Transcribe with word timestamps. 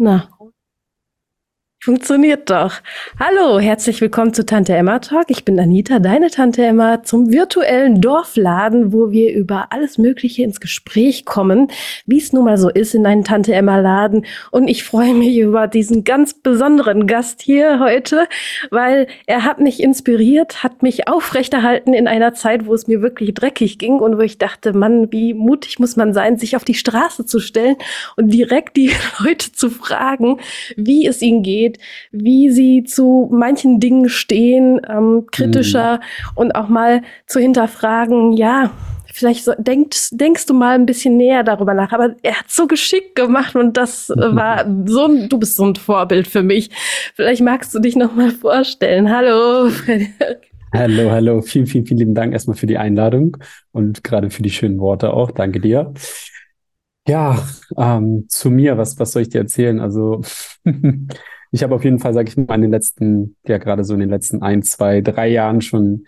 Na, 0.00 0.14
Funktioniert 1.82 2.50
doch. 2.50 2.74
Hallo, 3.18 3.58
herzlich 3.58 4.02
willkommen 4.02 4.34
zu 4.34 4.44
Tante 4.44 4.74
Emma 4.74 4.98
Talk. 4.98 5.30
Ich 5.30 5.46
bin 5.46 5.58
Anita, 5.58 5.98
deine 5.98 6.28
Tante 6.28 6.62
Emma, 6.62 7.02
zum 7.04 7.32
virtuellen 7.32 8.02
Dorfladen, 8.02 8.92
wo 8.92 9.12
wir 9.12 9.32
über 9.32 9.68
alles 9.70 9.96
Mögliche 9.96 10.42
ins 10.42 10.60
Gespräch 10.60 11.24
kommen, 11.24 11.68
wie 12.04 12.18
es 12.18 12.34
nun 12.34 12.44
mal 12.44 12.58
so 12.58 12.68
ist 12.68 12.94
in 12.94 13.06
einem 13.06 13.24
Tante 13.24 13.54
Emma 13.54 13.80
Laden. 13.80 14.26
Und 14.50 14.68
ich 14.68 14.84
freue 14.84 15.14
mich 15.14 15.38
über 15.38 15.68
diesen 15.68 16.04
ganz 16.04 16.34
besonderen 16.34 17.06
Gast 17.06 17.40
hier 17.40 17.80
heute, 17.80 18.28
weil 18.70 19.06
er 19.24 19.44
hat 19.44 19.58
mich 19.58 19.82
inspiriert, 19.82 20.62
hat 20.62 20.82
mich 20.82 21.08
aufrechterhalten 21.08 21.94
in 21.94 22.06
einer 22.06 22.34
Zeit, 22.34 22.66
wo 22.66 22.74
es 22.74 22.88
mir 22.88 23.00
wirklich 23.00 23.32
dreckig 23.32 23.78
ging 23.78 24.00
und 24.00 24.18
wo 24.18 24.20
ich 24.20 24.36
dachte, 24.36 24.74
Mann, 24.74 25.10
wie 25.12 25.32
mutig 25.32 25.78
muss 25.78 25.96
man 25.96 26.12
sein, 26.12 26.36
sich 26.36 26.56
auf 26.56 26.64
die 26.64 26.74
Straße 26.74 27.24
zu 27.24 27.40
stellen 27.40 27.76
und 28.16 28.34
direkt 28.34 28.76
die 28.76 28.92
Leute 29.24 29.50
zu 29.52 29.70
fragen, 29.70 30.40
wie 30.76 31.06
es 31.06 31.22
ihnen 31.22 31.42
geht 31.42 31.69
geht, 31.70 31.78
wie 32.10 32.50
sie 32.50 32.84
zu 32.84 33.28
manchen 33.32 33.80
Dingen 33.80 34.08
stehen, 34.08 34.80
ähm, 34.88 35.26
kritischer 35.30 35.96
mhm. 35.96 36.30
und 36.34 36.54
auch 36.54 36.68
mal 36.68 37.02
zu 37.26 37.40
hinterfragen, 37.40 38.32
ja, 38.32 38.70
vielleicht 39.12 39.44
so, 39.44 39.52
denkst, 39.58 40.10
denkst 40.12 40.46
du 40.46 40.54
mal 40.54 40.74
ein 40.74 40.86
bisschen 40.86 41.16
näher 41.16 41.42
darüber 41.42 41.74
nach. 41.74 41.92
Aber 41.92 42.14
er 42.22 42.38
hat 42.38 42.48
so 42.50 42.66
geschickt 42.66 43.16
gemacht 43.16 43.56
und 43.56 43.76
das 43.76 44.08
war 44.16 44.64
so 44.86 45.06
ein, 45.06 45.28
du 45.28 45.38
bist 45.38 45.56
so 45.56 45.64
ein 45.64 45.76
Vorbild 45.76 46.28
für 46.28 46.42
mich. 46.42 46.70
Vielleicht 47.14 47.42
magst 47.42 47.74
du 47.74 47.78
dich 47.80 47.96
noch 47.96 48.14
mal 48.14 48.30
vorstellen. 48.30 49.10
Hallo, 49.10 49.68
Frederik. 49.70 50.46
Hallo, 50.72 51.10
hallo. 51.10 51.42
Vielen, 51.42 51.66
vielen, 51.66 51.84
vielen 51.84 51.98
lieben 51.98 52.14
Dank 52.14 52.32
erstmal 52.32 52.56
für 52.56 52.68
die 52.68 52.78
Einladung 52.78 53.36
und 53.72 54.04
gerade 54.04 54.30
für 54.30 54.42
die 54.42 54.50
schönen 54.50 54.78
Worte 54.78 55.12
auch. 55.12 55.32
Danke 55.32 55.58
dir. 55.58 55.92
Ja, 57.08 57.44
ähm, 57.76 58.26
zu 58.28 58.50
mir, 58.50 58.78
was, 58.78 58.96
was 59.00 59.10
soll 59.10 59.22
ich 59.22 59.30
dir 59.30 59.40
erzählen? 59.40 59.80
Also 59.80 60.22
ich 61.50 61.62
habe 61.62 61.74
auf 61.74 61.84
jeden 61.84 61.98
Fall, 61.98 62.14
sage 62.14 62.28
ich 62.28 62.36
mal, 62.36 62.54
in 62.54 62.62
den 62.62 62.70
letzten, 62.70 63.36
ja 63.46 63.58
gerade 63.58 63.84
so 63.84 63.94
in 63.94 64.00
den 64.00 64.10
letzten 64.10 64.42
ein, 64.42 64.62
zwei, 64.62 65.00
drei 65.00 65.28
Jahren 65.28 65.60
schon 65.60 66.06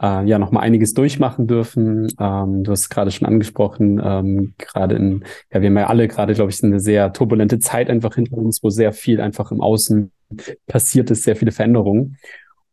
äh, 0.00 0.24
ja 0.24 0.38
noch 0.38 0.50
mal 0.50 0.60
einiges 0.60 0.94
durchmachen 0.94 1.46
dürfen. 1.46 2.08
Ähm, 2.18 2.64
du 2.64 2.70
hast 2.70 2.80
es 2.80 2.88
gerade 2.88 3.10
schon 3.10 3.26
angesprochen, 3.26 4.00
ähm, 4.04 4.54
gerade 4.58 4.96
in, 4.96 5.24
ja, 5.52 5.60
wir 5.60 5.68
haben 5.68 5.78
ja 5.78 5.86
alle 5.86 6.08
gerade, 6.08 6.34
glaube 6.34 6.50
ich, 6.50 6.62
eine 6.62 6.80
sehr 6.80 7.12
turbulente 7.12 7.58
Zeit 7.58 7.90
einfach 7.90 8.14
hinter 8.14 8.36
uns, 8.36 8.62
wo 8.62 8.70
sehr 8.70 8.92
viel 8.92 9.20
einfach 9.20 9.50
im 9.50 9.60
Außen 9.60 10.12
passiert 10.66 11.10
ist, 11.10 11.24
sehr 11.24 11.36
viele 11.36 11.52
Veränderungen. 11.52 12.18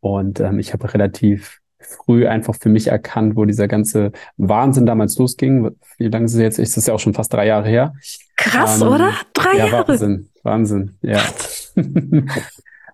Und 0.00 0.40
ähm, 0.40 0.58
ich 0.58 0.72
habe 0.72 0.92
relativ 0.92 1.60
früh 1.78 2.26
einfach 2.26 2.54
für 2.60 2.68
mich 2.68 2.88
erkannt, 2.88 3.36
wo 3.36 3.44
dieser 3.44 3.68
ganze 3.68 4.12
Wahnsinn 4.36 4.86
damals 4.86 5.18
losging. 5.18 5.70
Wie 5.98 6.08
lange 6.08 6.26
ist 6.26 6.34
es 6.34 6.40
jetzt? 6.40 6.58
Ist 6.58 6.76
das 6.76 6.86
ja 6.86 6.94
auch 6.94 7.00
schon 7.00 7.14
fast 7.14 7.32
drei 7.32 7.46
Jahre 7.46 7.68
her. 7.68 7.94
Krass, 8.36 8.80
ähm, 8.80 8.88
oder? 8.88 9.12
Drei 9.32 9.58
ja, 9.58 9.66
Jahre. 9.66 9.88
Wahnsinn, 9.88 10.28
Wahnsinn, 10.42 10.98
ja. 11.02 11.20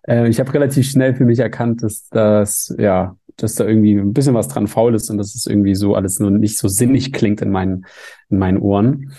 äh, 0.08 0.28
ich 0.28 0.40
habe 0.40 0.52
relativ 0.54 0.88
schnell 0.88 1.14
für 1.14 1.24
mich 1.24 1.38
erkannt, 1.38 1.82
dass 1.82 2.08
das, 2.08 2.74
ja, 2.78 3.16
dass 3.36 3.54
da 3.54 3.64
irgendwie 3.64 3.94
ein 3.94 4.12
bisschen 4.12 4.34
was 4.34 4.48
dran 4.48 4.66
faul 4.66 4.94
ist 4.94 5.10
und 5.10 5.18
dass 5.18 5.34
es 5.34 5.46
irgendwie 5.46 5.74
so 5.74 5.94
alles 5.94 6.18
nur 6.18 6.30
nicht 6.30 6.58
so 6.58 6.68
sinnig 6.68 7.12
klingt 7.12 7.40
in 7.40 7.50
meinen, 7.50 7.86
in 8.28 8.38
meinen 8.38 8.58
Ohren. 8.58 9.12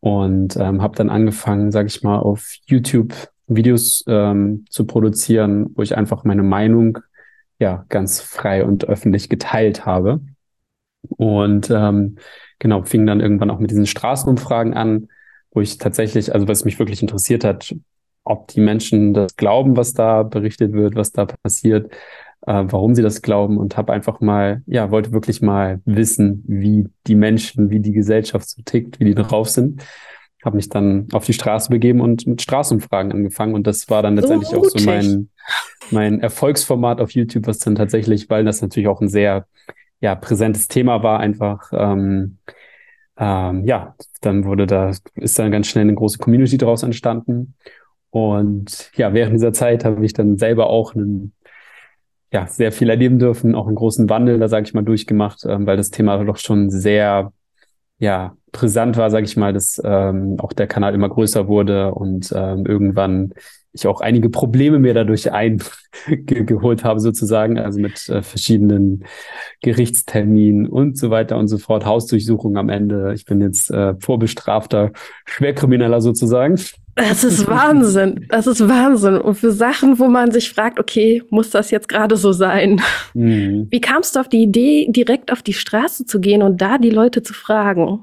Und 0.00 0.56
ähm, 0.56 0.82
habe 0.82 0.96
dann 0.96 1.10
angefangen, 1.10 1.72
sage 1.72 1.88
ich 1.88 2.02
mal, 2.02 2.18
auf 2.18 2.54
YouTube 2.66 3.12
Videos 3.48 4.04
ähm, 4.06 4.64
zu 4.70 4.86
produzieren, 4.86 5.70
wo 5.74 5.82
ich 5.82 5.96
einfach 5.96 6.24
meine 6.24 6.42
Meinung 6.42 6.98
ja 7.58 7.84
ganz 7.88 8.20
frei 8.20 8.64
und 8.64 8.86
öffentlich 8.86 9.28
geteilt 9.28 9.86
habe. 9.86 10.20
Und 11.08 11.70
ähm, 11.70 12.16
genau, 12.58 12.82
fing 12.82 13.06
dann 13.06 13.20
irgendwann 13.20 13.50
auch 13.50 13.58
mit 13.58 13.70
diesen 13.70 13.86
Straßenumfragen 13.86 14.74
an, 14.74 15.08
wo 15.52 15.60
ich 15.60 15.78
tatsächlich, 15.78 16.34
also 16.34 16.48
was 16.48 16.64
mich 16.64 16.78
wirklich 16.78 17.02
interessiert 17.02 17.44
hat, 17.44 17.74
ob 18.26 18.48
die 18.48 18.60
Menschen 18.60 19.14
das 19.14 19.36
glauben, 19.36 19.76
was 19.76 19.94
da 19.94 20.22
berichtet 20.22 20.72
wird, 20.72 20.96
was 20.96 21.12
da 21.12 21.26
passiert, 21.26 21.92
äh, 22.46 22.64
warum 22.66 22.94
sie 22.94 23.02
das 23.02 23.22
glauben 23.22 23.56
und 23.56 23.76
habe 23.76 23.92
einfach 23.92 24.20
mal, 24.20 24.62
ja, 24.66 24.90
wollte 24.90 25.12
wirklich 25.12 25.42
mal 25.42 25.80
wissen, 25.84 26.42
wie 26.46 26.88
die 27.06 27.14
Menschen, 27.14 27.70
wie 27.70 27.80
die 27.80 27.92
Gesellschaft 27.92 28.48
so 28.48 28.62
tickt, 28.62 29.00
wie 29.00 29.04
die 29.04 29.14
drauf 29.14 29.48
sind. 29.48 29.82
Habe 30.44 30.56
mich 30.56 30.68
dann 30.68 31.08
auf 31.12 31.24
die 31.24 31.32
Straße 31.32 31.70
begeben 31.70 32.00
und 32.00 32.26
mit 32.26 32.42
Straßenumfragen 32.42 33.12
angefangen 33.12 33.54
und 33.54 33.66
das 33.66 33.88
war 33.88 34.02
dann 34.02 34.16
letztendlich 34.16 34.50
so 34.50 34.58
auch 34.58 34.64
so 34.64 34.84
mein, 34.84 35.28
mein 35.90 36.20
Erfolgsformat 36.20 37.00
auf 37.00 37.12
YouTube, 37.12 37.46
was 37.46 37.58
dann 37.58 37.74
tatsächlich, 37.74 38.28
weil 38.28 38.44
das 38.44 38.60
natürlich 38.60 38.88
auch 38.88 39.00
ein 39.00 39.08
sehr 39.08 39.46
ja, 40.00 40.14
präsentes 40.14 40.68
Thema 40.68 41.02
war, 41.02 41.20
einfach 41.20 41.72
ähm, 41.72 42.38
ähm, 43.18 43.64
ja, 43.64 43.94
dann 44.20 44.44
wurde 44.44 44.66
da, 44.66 44.92
ist 45.14 45.38
dann 45.38 45.50
ganz 45.50 45.68
schnell 45.68 45.82
eine 45.82 45.94
große 45.94 46.18
Community 46.18 46.58
daraus 46.58 46.82
entstanden. 46.82 47.54
Und 48.16 48.92
ja, 48.96 49.12
während 49.12 49.34
dieser 49.34 49.52
Zeit 49.52 49.84
habe 49.84 50.02
ich 50.02 50.14
dann 50.14 50.38
selber 50.38 50.70
auch 50.70 50.94
einen, 50.94 51.34
ja, 52.32 52.46
sehr 52.46 52.72
viel 52.72 52.88
erleben 52.88 53.18
dürfen, 53.18 53.54
auch 53.54 53.66
einen 53.66 53.76
großen 53.76 54.08
Wandel, 54.08 54.38
da 54.38 54.48
sage 54.48 54.64
ich 54.64 54.72
mal, 54.72 54.82
durchgemacht, 54.82 55.44
ähm, 55.46 55.66
weil 55.66 55.76
das 55.76 55.90
Thema 55.90 56.24
doch 56.24 56.38
schon 56.38 56.70
sehr, 56.70 57.34
ja, 57.98 58.34
brisant 58.52 58.96
war, 58.96 59.10
sage 59.10 59.26
ich 59.26 59.36
mal, 59.36 59.52
dass 59.52 59.78
ähm, 59.84 60.36
auch 60.38 60.54
der 60.54 60.66
Kanal 60.66 60.94
immer 60.94 61.10
größer 61.10 61.46
wurde 61.46 61.92
und 61.92 62.32
ähm, 62.34 62.64
irgendwann 62.64 63.34
ich 63.74 63.86
auch 63.86 64.00
einige 64.00 64.30
Probleme 64.30 64.78
mir 64.78 64.94
dadurch 64.94 65.30
eingeholt 65.30 66.84
habe, 66.84 67.00
sozusagen, 67.00 67.58
also 67.58 67.78
mit 67.78 68.08
äh, 68.08 68.22
verschiedenen 68.22 69.04
Gerichtsterminen 69.60 70.66
und 70.70 70.96
so 70.96 71.10
weiter 71.10 71.36
und 71.36 71.48
so 71.48 71.58
fort, 71.58 71.84
Hausdurchsuchung 71.84 72.56
am 72.56 72.70
Ende. 72.70 73.12
Ich 73.12 73.26
bin 73.26 73.42
jetzt 73.42 73.70
äh, 73.70 73.94
vorbestrafter 74.00 74.92
Schwerkrimineller 75.26 76.00
sozusagen. 76.00 76.56
Das 76.96 77.24
ist 77.24 77.46
Wahnsinn. 77.46 78.26
Das 78.30 78.46
ist 78.46 78.66
Wahnsinn. 78.66 79.18
Und 79.18 79.34
für 79.34 79.52
Sachen, 79.52 79.98
wo 79.98 80.08
man 80.08 80.32
sich 80.32 80.50
fragt, 80.50 80.80
okay, 80.80 81.22
muss 81.28 81.50
das 81.50 81.70
jetzt 81.70 81.90
gerade 81.90 82.16
so 82.16 82.32
sein? 82.32 82.80
Mhm. 83.12 83.68
Wie 83.70 83.82
kamst 83.82 84.16
du 84.16 84.20
auf 84.20 84.28
die 84.28 84.42
Idee, 84.42 84.86
direkt 84.88 85.30
auf 85.30 85.42
die 85.42 85.52
Straße 85.52 86.06
zu 86.06 86.20
gehen 86.20 86.42
und 86.42 86.60
da 86.60 86.78
die 86.78 86.90
Leute 86.90 87.22
zu 87.22 87.34
fragen? 87.34 88.00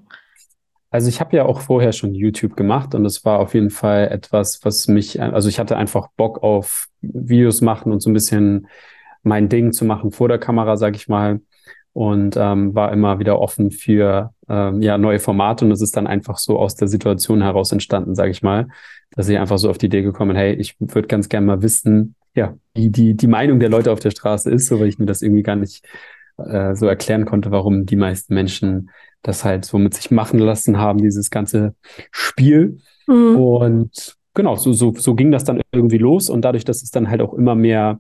Also 0.92 1.10
ich 1.10 1.20
habe 1.20 1.36
ja 1.36 1.46
auch 1.46 1.62
vorher 1.62 1.92
schon 1.92 2.14
YouTube 2.14 2.56
gemacht 2.56 2.94
und 2.94 3.04
es 3.04 3.26
war 3.26 3.40
auf 3.40 3.56
jeden 3.56 3.72
Fall 3.72 4.10
etwas, 4.10 4.60
was 4.62 4.88
mich, 4.88 5.20
also 5.20 5.50
ich 5.50 5.58
hatte 5.58 5.76
einfach 5.76 6.10
Bock 6.16 6.44
auf 6.44 6.88
Videos 7.02 7.62
machen 7.62 7.92
und 7.92 8.00
so 8.00 8.12
ein 8.12 8.14
bisschen 8.14 8.68
mein 9.24 9.50
Ding 9.50 9.72
zu 9.72 9.86
machen 9.86 10.12
vor 10.12 10.28
der 10.28 10.38
Kamera, 10.38 10.78
sag 10.78 10.96
ich 10.96 11.08
mal. 11.08 11.42
Und 11.94 12.36
ähm, 12.38 12.74
war 12.74 12.92
immer 12.92 13.20
wieder 13.20 13.40
offen 13.40 13.70
für 13.70 14.34
ähm, 14.50 14.82
ja, 14.82 14.98
neue 14.98 15.20
Formate 15.20 15.64
und 15.64 15.72
es 15.72 15.82
ist 15.82 15.96
dann 15.96 16.08
einfach 16.08 16.40
so 16.40 16.58
aus 16.58 16.76
der 16.76 16.88
Situation 16.88 17.44
heraus 17.44 17.72
entstanden, 17.72 18.16
sage 18.16 18.32
ich 18.32 18.42
mal, 18.42 18.68
dass 19.12 19.30
ich 19.30 19.38
einfach 19.38 19.60
so 19.60 19.70
auf 19.70 19.78
die 19.78 19.86
Idee 19.86 20.02
gekommen, 20.02 20.36
hey, 20.36 20.54
ich 20.54 20.76
würde 20.80 21.08
ganz 21.08 21.30
gerne 21.30 21.46
mal 21.46 21.62
wissen, 21.62 22.16
ja, 22.36 22.56
wie 22.74 22.90
die, 22.90 23.14
die 23.16 23.28
Meinung 23.28 23.60
der 23.60 23.70
Leute 23.70 23.92
auf 23.92 24.00
der 24.00 24.10
Straße 24.10 24.50
ist, 24.50 24.68
so 24.68 24.80
weil 24.80 24.88
ich 24.88 24.98
mir 24.98 25.06
das 25.06 25.22
irgendwie 25.22 25.44
gar 25.44 25.56
nicht 25.56 25.86
äh, 26.38 26.76
so 26.76 26.88
erklären 26.88 27.26
konnte, 27.26 27.52
warum 27.52 27.86
die 27.86 27.96
meisten 27.96 28.34
Menschen 28.34 28.90
das 29.22 29.46
halt 29.46 29.66
so 29.66 29.78
mit 29.78 29.94
sich 29.94 30.12
machen 30.12 30.40
lassen 30.40 30.78
haben, 30.78 31.00
dieses 31.00 31.30
ganze 31.30 31.76
Spiel. 32.12 32.80
Mhm. 33.08 33.36
Und 33.38 34.18
genau, 34.34 34.56
so, 34.56 34.74
so, 34.74 34.94
so 34.96 35.16
ging 35.16 35.32
das 35.32 35.44
dann 35.44 35.62
irgendwie 35.72 35.98
los. 35.98 36.30
Und 36.30 36.42
dadurch, 36.42 36.66
dass 36.66 36.84
es 36.84 36.92
dann 36.92 37.10
halt 37.10 37.22
auch 37.22 37.34
immer 37.34 37.56
mehr 37.56 38.00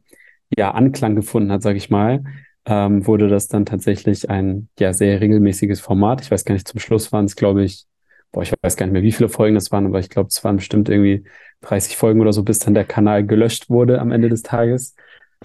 ja, 0.55 0.71
Anklang 0.71 1.15
gefunden 1.15 1.51
hat, 1.51 1.61
sage 1.61 1.77
ich 1.77 1.89
mal, 1.89 2.23
ähm, 2.65 3.05
wurde 3.05 3.27
das 3.27 3.47
dann 3.47 3.65
tatsächlich 3.65 4.29
ein 4.29 4.69
ja 4.79 4.93
sehr 4.93 5.19
regelmäßiges 5.19 5.81
Format. 5.81 6.21
Ich 6.21 6.31
weiß 6.31 6.45
gar 6.45 6.53
nicht, 6.53 6.67
zum 6.67 6.79
Schluss 6.79 7.11
waren 7.11 7.25
es, 7.25 7.35
glaube 7.35 7.63
ich, 7.63 7.85
boah, 8.31 8.43
ich 8.43 8.53
weiß 8.61 8.77
gar 8.77 8.85
nicht 8.85 8.93
mehr, 8.93 9.03
wie 9.03 9.11
viele 9.11 9.29
Folgen 9.29 9.55
das 9.55 9.71
waren, 9.71 9.85
aber 9.85 9.99
ich 9.99 10.09
glaube, 10.09 10.29
es 10.29 10.43
waren 10.43 10.57
bestimmt 10.57 10.89
irgendwie 10.89 11.23
30 11.61 11.97
Folgen 11.97 12.21
oder 12.21 12.33
so, 12.33 12.43
bis 12.43 12.59
dann 12.59 12.73
der 12.73 12.85
Kanal 12.85 13.25
gelöscht 13.25 13.69
wurde 13.69 13.99
am 13.99 14.11
Ende 14.11 14.29
des 14.29 14.43
Tages. 14.43 14.95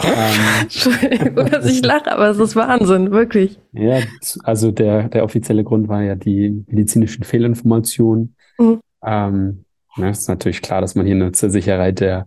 Ähm, 0.01 0.41
Entschuldigung, 0.63 1.51
dass 1.51 1.67
ich 1.67 1.83
lache, 1.85 2.11
aber 2.13 2.29
es 2.29 2.39
ist 2.39 2.57
Wahnsinn, 2.57 3.11
wirklich. 3.11 3.59
Ja, 3.73 4.01
also 4.45 4.71
der, 4.71 5.09
der 5.09 5.25
offizielle 5.25 5.65
Grund 5.65 5.89
war 5.89 6.03
ja 6.03 6.15
die 6.15 6.65
medizinischen 6.69 7.25
Fehlinformationen. 7.25 8.37
Mhm. 8.59 8.81
Ähm, 9.05 9.65
ne, 9.97 10.11
ist 10.11 10.29
natürlich 10.29 10.63
klar, 10.63 10.81
dass 10.81 10.95
man 10.95 11.07
hier 11.07 11.17
eine 11.17 11.33
zur 11.33 11.51
Sicherheit 11.51 12.01
der 12.01 12.27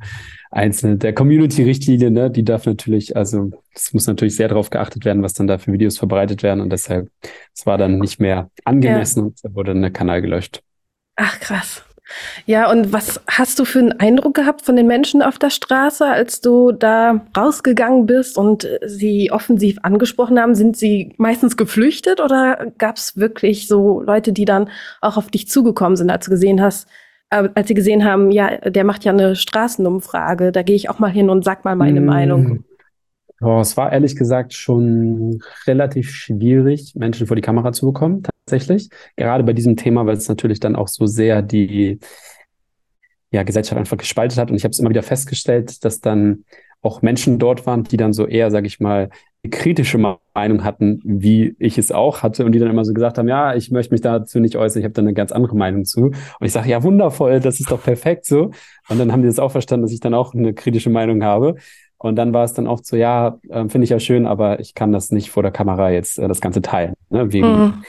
einzelnen, 0.52 1.00
der 1.00 1.14
Community-Richtlinie, 1.14 2.12
ne, 2.12 2.30
die 2.30 2.44
darf 2.44 2.66
natürlich, 2.66 3.16
also 3.16 3.52
es 3.74 3.94
muss 3.94 4.06
natürlich 4.06 4.36
sehr 4.36 4.50
darauf 4.50 4.70
geachtet 4.70 5.06
werden, 5.06 5.24
was 5.24 5.34
dann 5.34 5.48
da 5.48 5.58
für 5.58 5.72
Videos 5.72 5.98
verbreitet 5.98 6.44
werden 6.44 6.62
und 6.62 6.70
deshalb, 6.72 7.10
es 7.56 7.66
war 7.66 7.78
dann 7.78 8.00
nicht 8.00 8.20
mehr 8.20 8.50
angemessen 8.66 9.20
ja. 9.20 9.26
und 9.26 9.40
da 9.44 9.56
wurde 9.56 9.74
dann 9.74 9.82
der 9.82 9.92
Kanal 9.92 10.22
gelöscht. 10.22 10.62
Ach 11.16 11.40
krass. 11.40 11.84
Ja, 12.46 12.70
und 12.70 12.92
was 12.92 13.22
hast 13.28 13.58
du 13.60 13.64
für 13.64 13.80
einen 13.80 13.94
Eindruck 13.94 14.34
gehabt 14.34 14.64
von 14.64 14.76
den 14.76 14.88
Menschen 14.88 15.22
auf 15.22 15.40
der 15.40 15.50
Straße, 15.50 16.06
als 16.06 16.42
du 16.42 16.74
da 16.74 17.26
rausgegangen 17.36 18.06
bist 18.06 18.38
und 18.38 18.68
sie 18.86 19.32
offensiv 19.32 19.78
angesprochen 19.84 20.38
haben? 20.38 20.54
Sind 20.54 20.76
sie 20.76 21.14
meistens 21.18 21.56
geflüchtet 21.56 22.20
oder 22.20 22.72
gab 22.78 22.98
es 22.98 23.16
wirklich 23.16 23.68
so 23.68 24.02
Leute, 24.02 24.34
die 24.34 24.44
dann 24.44 24.70
auch 25.00 25.16
auf 25.16 25.32
dich 25.32 25.48
zugekommen 25.48 25.96
sind, 25.96 26.10
als 26.10 26.26
du 26.26 26.32
gesehen 26.32 26.62
hast, 26.62 26.88
als 27.32 27.68
sie 27.68 27.74
gesehen 27.74 28.06
haben, 28.06 28.30
ja, 28.32 28.58
der 28.58 28.84
macht 28.84 29.06
ja 29.06 29.12
eine 29.12 29.36
Straßenumfrage, 29.36 30.52
da 30.52 30.64
gehe 30.64 30.76
ich 30.76 30.90
auch 30.90 31.00
mal 31.00 31.12
hin 31.12 31.30
und 31.30 31.44
sag 31.44 31.66
mal 31.66 31.76
meine 31.76 32.02
mmh. 32.02 32.06
Meinung? 32.06 32.64
Oh, 33.42 33.60
es 33.60 33.76
war 33.76 33.92
ehrlich 33.92 34.16
gesagt 34.16 34.54
schon 34.54 35.42
relativ 35.66 36.12
schwierig, 36.12 36.94
Menschen 36.96 37.26
vor 37.26 37.36
die 37.36 37.42
Kamera 37.42 37.72
zu 37.72 37.88
bekommen, 37.88 38.22
tatsächlich. 38.46 38.90
Gerade 39.16 39.44
bei 39.44 39.54
diesem 39.54 39.78
Thema, 39.78 40.06
weil 40.06 40.18
es 40.18 40.30
natürlich 40.30 40.60
dann 40.60 40.76
auch 40.76 40.88
so 40.88 41.08
sehr 41.08 41.42
die, 41.42 42.00
ja, 43.32 43.44
Gesellschaft 43.44 43.80
einfach 43.80 43.98
gespaltet 43.98 44.38
hat. 44.38 44.52
Und 44.52 44.58
ich 44.58 44.64
habe 44.64 44.72
es 44.72 44.80
immer 44.80 44.90
wieder 44.90 45.04
festgestellt, 45.04 45.84
dass 45.84 46.02
dann 46.02 46.44
auch 46.82 47.02
Menschen 47.02 47.40
dort 47.40 47.66
waren, 47.66 47.84
die 47.84 47.98
dann 47.98 48.14
so 48.14 48.28
eher, 48.28 48.52
sage 48.52 48.68
ich 48.68 48.80
mal, 48.80 49.10
kritische 49.50 49.98
Meinung 49.98 50.64
hatten, 50.64 51.02
wie 51.04 51.56
ich 51.58 51.78
es 51.78 51.92
auch 51.92 52.22
hatte, 52.22 52.46
und 52.46 52.52
die 52.52 52.60
dann 52.60 52.70
immer 52.70 52.86
so 52.86 52.94
gesagt 52.94 53.18
haben, 53.18 53.28
ja, 53.28 53.56
ich 53.56 53.72
möchte 53.72 53.94
mich 53.94 54.02
dazu 54.02 54.40
nicht 54.40 54.56
äußern, 54.56 54.82
ich 54.82 54.84
habe 54.84 54.94
da 54.94 55.02
eine 55.02 55.14
ganz 55.14 55.32
andere 55.32 55.56
Meinung 55.56 55.84
zu. 55.86 56.06
Und 56.06 56.16
ich 56.42 56.52
sage, 56.52 56.70
ja, 56.70 56.84
wundervoll, 56.84 57.40
das 57.40 57.60
ist 57.60 57.72
doch 57.72 57.82
perfekt 57.82 58.26
so. 58.26 58.52
Und 58.88 59.00
dann 59.00 59.12
haben 59.12 59.22
die 59.22 59.28
das 59.28 59.40
auch 59.40 59.52
verstanden, 59.52 59.84
dass 59.84 59.94
ich 59.94 60.00
dann 60.00 60.14
auch 60.14 60.36
eine 60.36 60.54
kritische 60.54 60.92
Meinung 60.92 61.24
habe. 61.24 61.56
Und 61.98 62.16
dann 62.16 62.34
war 62.34 62.44
es 62.44 62.54
dann 62.54 62.68
oft 62.68 62.86
so, 62.86 62.96
ja, 62.96 63.40
äh, 63.50 63.68
finde 63.68 63.84
ich 63.84 63.90
ja 63.90 64.00
schön, 64.00 64.26
aber 64.28 64.60
ich 64.60 64.76
kann 64.76 64.92
das 64.92 65.12
nicht 65.12 65.32
vor 65.32 65.44
der 65.44 65.52
Kamera 65.52 65.92
jetzt 65.92 66.20
äh, 66.20 66.28
das 66.28 66.42
Ganze 66.42 66.62
teilen, 66.62 66.94
ne? 67.10 67.32
wegen, 67.32 67.48
mhm. 67.48 67.84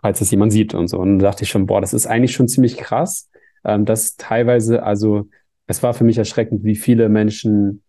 falls 0.00 0.20
es 0.20 0.30
jemand 0.30 0.52
sieht 0.52 0.74
und 0.74 0.88
so. 0.88 0.98
Und 0.98 1.18
dann 1.18 1.18
dachte 1.18 1.44
ich 1.44 1.50
schon, 1.50 1.66
boah, 1.66 1.80
das 1.80 1.92
ist 1.94 2.06
eigentlich 2.06 2.32
schon 2.32 2.48
ziemlich 2.48 2.76
krass, 2.76 3.30
ähm, 3.64 3.84
dass 3.84 4.16
teilweise, 4.16 4.82
also 4.82 5.28
es 5.66 5.82
war 5.82 5.94
für 5.94 6.04
mich 6.04 6.18
erschreckend, 6.18 6.64
wie 6.64 6.74
viele 6.74 7.08
Menschen 7.08 7.82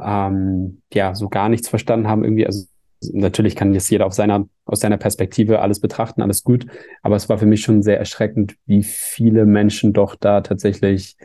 ähm, 0.00 0.82
ja 0.92 1.14
so 1.14 1.28
gar 1.28 1.48
nichts 1.48 1.68
verstanden 1.68 2.08
haben 2.08 2.24
irgendwie. 2.24 2.46
Also 2.46 2.66
natürlich 3.12 3.56
kann 3.56 3.74
jetzt 3.74 3.90
jeder 3.90 4.06
auf 4.06 4.14
seiner 4.14 4.46
aus 4.64 4.80
seiner 4.80 4.96
Perspektive 4.96 5.60
alles 5.60 5.80
betrachten, 5.80 6.22
alles 6.22 6.42
gut. 6.42 6.66
Aber 7.02 7.16
es 7.16 7.28
war 7.28 7.38
für 7.38 7.46
mich 7.46 7.62
schon 7.62 7.82
sehr 7.82 7.98
erschreckend, 7.98 8.56
wie 8.66 8.82
viele 8.82 9.46
Menschen 9.46 9.92
doch 9.92 10.14
da 10.14 10.40
tatsächlich 10.40 11.16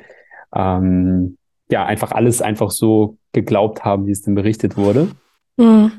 ähm, 0.54 1.38
ja 1.69 1.86
einfach 1.86 2.12
alles 2.12 2.42
einfach 2.42 2.71
so 2.71 3.18
geglaubt 3.31 3.86
haben, 3.86 4.07
wie 4.07 4.12
es 4.12 4.21
denn 4.21 4.36
berichtet 4.36 4.77
wurde. 4.77 5.10
Mhm. 5.57 5.92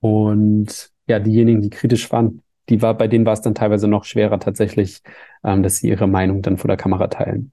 Und 0.00 0.90
ja, 1.06 1.18
diejenigen, 1.18 1.62
die 1.62 1.70
kritisch 1.70 2.10
waren, 2.12 2.42
die 2.68 2.82
war, 2.82 2.94
bei 2.94 3.08
denen 3.08 3.26
war 3.26 3.32
es 3.32 3.40
dann 3.40 3.54
teilweise 3.54 3.88
noch 3.88 4.04
schwerer 4.04 4.38
tatsächlich, 4.38 5.02
ähm, 5.42 5.62
dass 5.62 5.76
sie 5.76 5.88
ihre 5.88 6.06
Meinung 6.06 6.42
dann 6.42 6.56
vor 6.56 6.68
der 6.68 6.76
Kamera 6.76 7.08
teilen. 7.08 7.52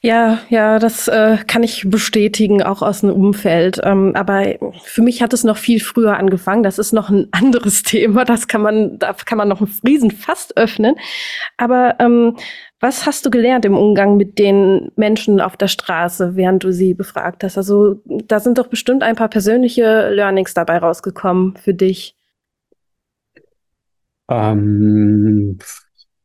Ja, 0.00 0.40
ja, 0.50 0.78
das 0.78 1.08
äh, 1.08 1.38
kann 1.46 1.62
ich 1.62 1.88
bestätigen, 1.88 2.62
auch 2.62 2.82
aus 2.82 3.00
dem 3.00 3.10
Umfeld. 3.10 3.80
Ähm, 3.82 4.12
aber 4.14 4.56
für 4.82 5.02
mich 5.02 5.22
hat 5.22 5.32
es 5.32 5.44
noch 5.44 5.56
viel 5.56 5.80
früher 5.80 6.18
angefangen. 6.18 6.62
Das 6.62 6.78
ist 6.78 6.92
noch 6.92 7.08
ein 7.08 7.28
anderes 7.32 7.82
Thema. 7.82 8.24
Das 8.24 8.48
kann 8.48 8.62
man, 8.62 8.98
da 8.98 9.12
kann 9.14 9.38
man 9.38 9.48
noch 9.48 9.60
einen 9.60 9.68
Friesen 9.68 10.10
fast 10.10 10.56
öffnen. 10.56 10.96
Aber 11.56 11.96
ähm, 12.00 12.36
was 12.80 13.06
hast 13.06 13.24
du 13.24 13.30
gelernt 13.30 13.64
im 13.64 13.76
Umgang 13.76 14.16
mit 14.16 14.38
den 14.38 14.90
Menschen 14.96 15.40
auf 15.40 15.56
der 15.56 15.68
Straße, 15.68 16.36
während 16.36 16.64
du 16.64 16.72
sie 16.72 16.92
befragt 16.92 17.42
hast? 17.44 17.56
Also 17.56 18.02
da 18.04 18.40
sind 18.40 18.58
doch 18.58 18.66
bestimmt 18.66 19.02
ein 19.02 19.16
paar 19.16 19.28
persönliche 19.28 20.10
Learnings 20.10 20.52
dabei 20.52 20.78
rausgekommen 20.78 21.56
für 21.56 21.72
dich. 21.72 22.14
Ähm, 24.28 25.56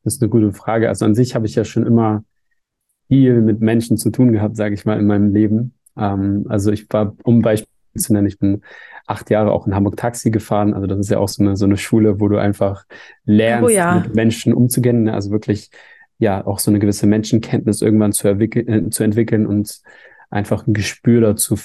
das 0.04 0.16
ist 0.16 0.22
eine 0.22 0.30
gute 0.30 0.52
Frage. 0.52 0.90
Also 0.90 1.06
an 1.06 1.16
sich 1.16 1.36
habe 1.36 1.46
ich 1.46 1.56
ja 1.56 1.64
schon 1.64 1.86
immer 1.86 2.24
viel 3.09 3.41
mit 3.41 3.59
Menschen 3.59 3.97
zu 3.97 4.11
tun 4.11 4.31
gehabt, 4.31 4.56
sage 4.56 4.73
ich 4.75 4.85
mal, 4.85 4.97
in 4.97 5.07
meinem 5.07 5.33
Leben. 5.33 5.73
Ähm, 5.97 6.45
also 6.47 6.71
ich 6.71 6.88
war, 6.89 7.15
um 7.23 7.41
Beispiel 7.41 7.67
zu 7.97 8.13
nennen, 8.13 8.27
ich 8.27 8.39
bin 8.39 8.61
acht 9.07 9.29
Jahre 9.31 9.51
auch 9.51 9.67
in 9.67 9.75
Hamburg 9.75 9.97
Taxi 9.97 10.31
gefahren. 10.31 10.73
Also 10.73 10.88
das 10.88 11.00
ist 11.00 11.09
ja 11.09 11.17
auch 11.17 11.27
so 11.27 11.44
eine, 11.44 11.57
so 11.57 11.65
eine 11.65 11.77
Schule, 11.77 12.19
wo 12.19 12.27
du 12.27 12.38
einfach 12.38 12.85
lernst, 13.25 13.65
oh 13.65 13.69
ja. 13.69 13.95
mit 13.95 14.15
Menschen 14.15 14.53
umzugehen. 14.53 15.03
Ne? 15.03 15.13
Also 15.13 15.31
wirklich, 15.31 15.71
ja, 16.19 16.45
auch 16.45 16.59
so 16.59 16.69
eine 16.69 16.79
gewisse 16.79 17.07
Menschenkenntnis 17.07 17.81
irgendwann 17.81 18.13
zu, 18.13 18.27
äh, 18.29 18.89
zu 18.89 19.03
entwickeln 19.03 19.47
und 19.47 19.81
einfach 20.29 20.67
ein 20.67 20.73
Gespür 20.73 21.21
dazu 21.21 21.57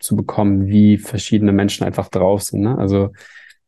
zu 0.00 0.16
bekommen, 0.16 0.66
wie 0.66 0.98
verschiedene 0.98 1.52
Menschen 1.52 1.84
einfach 1.84 2.08
drauf 2.08 2.42
sind. 2.42 2.62
Ne? 2.62 2.76
Also 2.76 3.10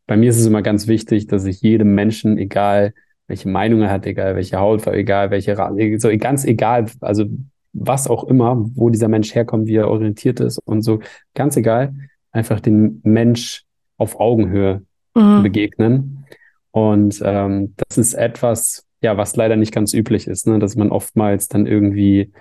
bei 0.06 0.16
mir 0.16 0.30
ist 0.30 0.40
es 0.40 0.46
immer 0.46 0.62
ganz 0.62 0.88
wichtig, 0.88 1.28
dass 1.28 1.44
ich 1.44 1.62
jedem 1.62 1.94
Menschen, 1.94 2.36
egal 2.36 2.94
welche 3.30 3.48
Meinung 3.48 3.82
er 3.82 3.90
hat, 3.90 4.06
egal 4.06 4.34
welche 4.34 4.58
Hautfarbe, 4.58 4.98
egal 4.98 5.30
welche 5.30 5.54
so 6.00 6.08
ganz 6.18 6.44
egal, 6.44 6.86
also 7.00 7.26
was 7.72 8.08
auch 8.08 8.24
immer, 8.24 8.56
wo 8.74 8.90
dieser 8.90 9.08
Mensch 9.08 9.34
herkommt, 9.34 9.68
wie 9.68 9.76
er 9.76 9.88
orientiert 9.88 10.40
ist 10.40 10.58
und 10.64 10.82
so, 10.82 10.98
ganz 11.34 11.56
egal, 11.56 11.94
einfach 12.32 12.58
den 12.58 13.00
Mensch 13.04 13.64
auf 13.96 14.18
Augenhöhe 14.18 14.82
mhm. 15.14 15.42
begegnen. 15.44 16.26
Und 16.72 17.22
ähm, 17.24 17.74
das 17.76 17.98
ist 17.98 18.14
etwas, 18.14 18.84
ja, 19.00 19.16
was 19.16 19.36
leider 19.36 19.54
nicht 19.54 19.72
ganz 19.72 19.94
üblich 19.94 20.26
ist, 20.26 20.48
ne? 20.48 20.58
dass 20.58 20.74
man 20.74 20.90
oftmals 20.90 21.46
dann 21.46 21.66
irgendwie 21.66 22.32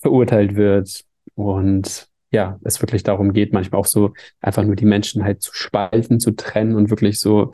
verurteilt 0.00 0.56
wird 0.56 1.04
und 1.36 2.08
ja, 2.32 2.58
es 2.64 2.82
wirklich 2.82 3.04
darum 3.04 3.32
geht, 3.32 3.52
manchmal 3.52 3.80
auch 3.80 3.86
so 3.86 4.12
einfach 4.40 4.64
nur 4.64 4.74
die 4.74 4.84
Menschen 4.84 5.22
halt 5.22 5.40
zu 5.40 5.52
spalten, 5.54 6.18
zu 6.18 6.32
trennen 6.32 6.74
und 6.74 6.90
wirklich 6.90 7.20
so 7.20 7.52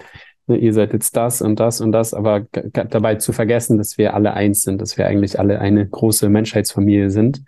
ihr 0.56 0.72
seid 0.72 0.92
jetzt 0.92 1.16
das 1.16 1.42
und 1.42 1.60
das 1.60 1.80
und 1.80 1.92
das, 1.92 2.14
aber 2.14 2.46
dabei 2.50 3.16
zu 3.16 3.32
vergessen, 3.32 3.78
dass 3.78 3.98
wir 3.98 4.14
alle 4.14 4.34
eins 4.34 4.62
sind, 4.62 4.80
dass 4.80 4.98
wir 4.98 5.06
eigentlich 5.06 5.38
alle 5.38 5.60
eine 5.60 5.86
große 5.86 6.28
Menschheitsfamilie 6.28 7.10
sind. 7.10 7.42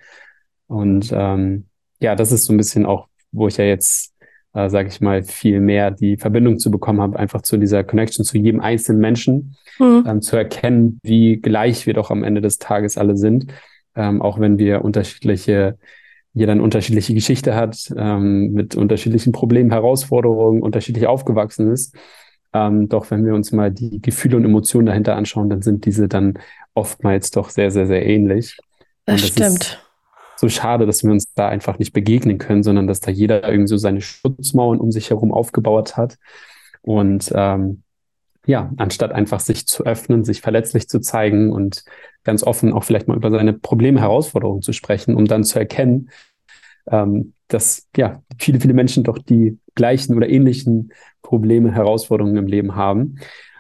Und 0.67 1.13
ähm, 1.15 1.67
ja, 2.01 2.15
das 2.17 2.33
ist 2.33 2.45
so 2.45 2.53
ein 2.53 2.57
bisschen 2.57 2.87
auch, 2.87 3.09
wo 3.31 3.49
ich 3.49 3.57
ja 3.57 3.65
jetzt, 3.65 4.15
äh, 4.55 4.69
sage 4.69 4.89
ich 4.89 5.01
mal, 5.01 5.23
viel 5.23 5.61
mehr 5.61 5.91
die 5.91 6.17
Verbindung 6.17 6.59
zu 6.59 6.71
bekommen 6.71 7.01
habe, 7.01 7.19
einfach 7.19 7.43
zu 7.43 7.57
dieser 7.57 7.85
Connection 7.85 8.25
zu 8.25 8.39
jedem 8.39 8.61
einzelnen 8.61 9.01
Menschen, 9.01 9.57
mhm. 9.79 10.05
ähm, 10.07 10.23
zu 10.23 10.37
erkennen, 10.37 10.99
wie 11.03 11.37
gleich 11.37 11.87
wir 11.87 11.95
doch 11.95 12.11
am 12.11 12.25
Ende 12.25 12.41
des 12.41 12.59
Tages 12.59 12.99
alle 12.99 13.17
sind, 13.17 13.47
ähm, 13.95 14.23
auch 14.23 14.41
wenn 14.41 14.59
wir 14.59 14.85
unterschiedliche 14.85 15.77
jeder 16.35 16.53
eine 16.53 16.63
unterschiedliche 16.63 17.15
Geschichte 17.15 17.55
hat, 17.55 17.93
ähm, 17.97 18.53
mit 18.53 18.75
unterschiedlichen 18.75 19.33
Problemen, 19.33 19.71
Herausforderungen, 19.71 20.63
unterschiedlich 20.63 21.07
aufgewachsen 21.07 21.71
ist. 21.71 21.95
Ähm, 22.55 22.89
doch 22.89 23.11
wenn 23.11 23.25
wir 23.25 23.35
uns 23.35 23.53
mal 23.53 23.71
die 23.71 24.01
Gefühle 24.03 24.37
und 24.37 24.45
Emotionen 24.45 24.87
dahinter 24.87 25.17
anschauen, 25.17 25.49
dann 25.49 25.63
sind 25.63 25.87
diese 25.87 26.09
dann 26.09 26.39
oftmals 26.75 27.31
doch 27.31 27.51
sehr, 27.51 27.71
sehr, 27.71 27.87
sehr 27.87 28.05
ähnlich. 28.05 28.59
Das, 29.07 29.21
das 29.21 29.31
stimmt. 29.31 29.85
so 30.37 30.49
schade, 30.49 30.87
dass 30.87 31.03
wir 31.03 31.11
uns 31.11 31.33
da 31.35 31.49
einfach 31.49 31.79
nicht 31.79 31.93
begegnen 31.93 32.39
können, 32.39 32.63
sondern 32.63 32.87
dass 32.87 33.01
da 33.01 33.11
jeder 33.11 33.49
irgendwie 33.49 33.69
so 33.69 33.77
seine 33.77 34.01
Schutzmauern 34.01 34.81
um 34.81 34.93
sich 34.93 35.11
herum 35.11 35.33
aufgebaut 35.33 35.97
hat. 35.97 36.19
Und 36.83 37.33
ähm, 37.35 37.83
ja, 38.47 38.73
anstatt 38.77 39.13
einfach 39.13 39.41
sich 39.41 39.67
zu 39.67 39.85
öffnen, 39.85 40.25
sich 40.25 40.41
verletzlich 40.41 40.89
zu 40.89 41.01
zeigen 41.01 41.53
und 41.53 41.85
ganz 42.25 42.43
offen 42.43 42.73
auch 42.73 42.85
vielleicht 42.85 43.09
mal 43.09 43.17
über 43.17 43.31
seine 43.31 43.53
Probleme, 43.53 44.01
Herausforderungen 44.01 44.63
zu 44.63 44.73
sprechen, 44.73 45.15
um 45.15 45.27
dann 45.27 45.45
zu 45.45 45.59
erkennen, 45.59 46.11
ähm, 46.91 47.35
dass 47.53 47.89
ja 47.97 48.23
viele, 48.39 48.61
viele 48.61 48.75
Menschen 48.75 49.05
doch 49.05 49.19
die 49.19 49.59
gleichen 49.75 50.17
oder 50.17 50.29
ähnlichen 50.29 50.93
Probleme, 51.23 51.73
Herausforderungen 51.73 52.37
im 52.37 52.47
Leben 52.47 52.77
haben. 52.77 53.17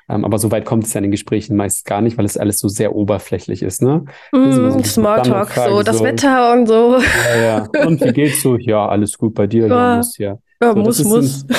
Ähm, 0.08 0.24
aber 0.24 0.38
so 0.38 0.50
weit 0.50 0.64
kommt 0.64 0.84
es 0.84 0.92
ja 0.92 0.98
in 0.98 1.04
den 1.04 1.10
Gesprächen 1.10 1.56
meist 1.56 1.86
gar 1.86 2.00
nicht, 2.00 2.18
weil 2.18 2.24
es 2.24 2.36
alles 2.36 2.58
so 2.58 2.68
sehr 2.68 2.94
oberflächlich 2.94 3.62
ist, 3.62 3.82
ne? 3.82 4.04
Mm, 4.32 4.70
so 4.70 4.82
Smalltalk, 4.82 5.50
so 5.52 5.82
das 5.82 5.98
so, 5.98 6.04
Wetter 6.04 6.52
und 6.52 6.66
so. 6.66 6.98
Ja, 7.34 7.68
ja. 7.72 7.86
Und 7.86 8.00
wie 8.04 8.12
geht's 8.12 8.42
so? 8.42 8.56
Ja, 8.56 8.88
alles 8.88 9.16
gut 9.16 9.34
bei 9.34 9.46
dir? 9.46 9.68
Ja, 9.68 9.90
ja 9.92 9.96
muss 9.96 10.18
ja. 10.18 10.38
Ja, 10.60 10.72
so, 10.72 10.78
muss, 10.78 11.04
muss. 11.04 11.40
Sind, 11.40 11.56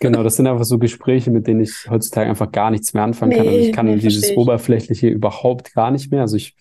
genau, 0.00 0.22
das 0.22 0.36
sind 0.36 0.46
einfach 0.46 0.64
so 0.64 0.78
Gespräche, 0.78 1.30
mit 1.30 1.46
denen 1.46 1.60
ich 1.60 1.86
heutzutage 1.88 2.28
einfach 2.28 2.50
gar 2.50 2.70
nichts 2.70 2.94
mehr 2.94 3.04
anfangen 3.04 3.30
nee, 3.30 3.36
kann. 3.36 3.46
Also 3.46 3.58
ich 3.60 3.72
kann 3.72 3.86
nee, 3.86 3.96
dieses 3.96 4.30
ich. 4.30 4.36
Oberflächliche 4.36 5.08
überhaupt 5.08 5.74
gar 5.74 5.90
nicht 5.90 6.10
mehr. 6.10 6.22
Also 6.22 6.36
ich 6.36 6.56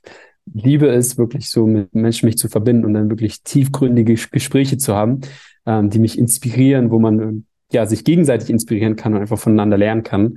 liebe 0.51 0.87
es, 0.87 1.17
wirklich 1.17 1.49
so 1.49 1.65
mit 1.65 1.93
Menschen 1.93 2.25
mich 2.25 2.37
zu 2.37 2.49
verbinden 2.49 2.85
und 2.85 2.93
dann 2.93 3.09
wirklich 3.09 3.43
tiefgründige 3.43 4.15
Gespräche 4.15 4.77
zu 4.77 4.95
haben, 4.95 5.21
ähm, 5.65 5.89
die 5.89 5.99
mich 5.99 6.17
inspirieren, 6.17 6.91
wo 6.91 6.99
man 6.99 7.45
ja 7.71 7.85
sich 7.85 8.03
gegenseitig 8.03 8.49
inspirieren 8.49 8.95
kann 8.95 9.13
und 9.13 9.21
einfach 9.21 9.39
voneinander 9.39 9.77
lernen 9.77 10.03
kann. 10.03 10.35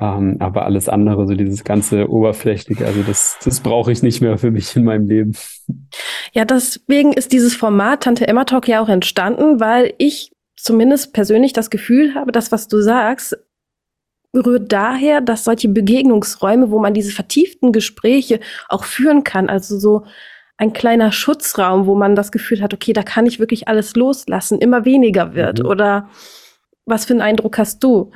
Ähm, 0.00 0.36
aber 0.38 0.64
alles 0.64 0.88
andere, 0.88 1.26
so 1.26 1.34
dieses 1.34 1.64
ganze 1.64 2.10
Oberflächliche, 2.10 2.86
also 2.86 3.02
das, 3.02 3.36
das 3.44 3.60
brauche 3.60 3.92
ich 3.92 4.02
nicht 4.02 4.22
mehr 4.22 4.38
für 4.38 4.50
mich 4.50 4.74
in 4.74 4.84
meinem 4.84 5.06
Leben. 5.06 5.32
Ja, 6.32 6.46
deswegen 6.46 7.12
ist 7.12 7.32
dieses 7.32 7.54
Format 7.54 8.04
Tante 8.04 8.26
Emma 8.26 8.44
Talk 8.44 8.68
ja 8.68 8.80
auch 8.82 8.88
entstanden, 8.88 9.60
weil 9.60 9.92
ich 9.98 10.32
zumindest 10.56 11.12
persönlich 11.12 11.52
das 11.52 11.68
Gefühl 11.68 12.14
habe, 12.14 12.32
dass 12.32 12.52
was 12.52 12.68
du 12.68 12.80
sagst, 12.80 13.36
rührt 14.34 14.72
daher, 14.72 15.20
dass 15.20 15.44
solche 15.44 15.68
Begegnungsräume, 15.68 16.70
wo 16.70 16.78
man 16.78 16.94
diese 16.94 17.12
vertieften 17.12 17.72
Gespräche 17.72 18.40
auch 18.68 18.84
führen 18.84 19.24
kann, 19.24 19.48
also 19.48 19.78
so 19.78 20.04
ein 20.56 20.72
kleiner 20.72 21.12
Schutzraum, 21.12 21.86
wo 21.86 21.94
man 21.94 22.14
das 22.14 22.32
Gefühl 22.32 22.62
hat, 22.62 22.72
okay, 22.72 22.92
da 22.92 23.02
kann 23.02 23.26
ich 23.26 23.38
wirklich 23.38 23.68
alles 23.68 23.96
loslassen, 23.96 24.58
immer 24.58 24.84
weniger 24.84 25.34
wird. 25.34 25.60
Mhm. 25.60 25.66
Oder 25.66 26.08
was 26.86 27.04
für 27.04 27.14
einen 27.14 27.20
Eindruck 27.20 27.58
hast 27.58 27.82
du? 27.82 28.10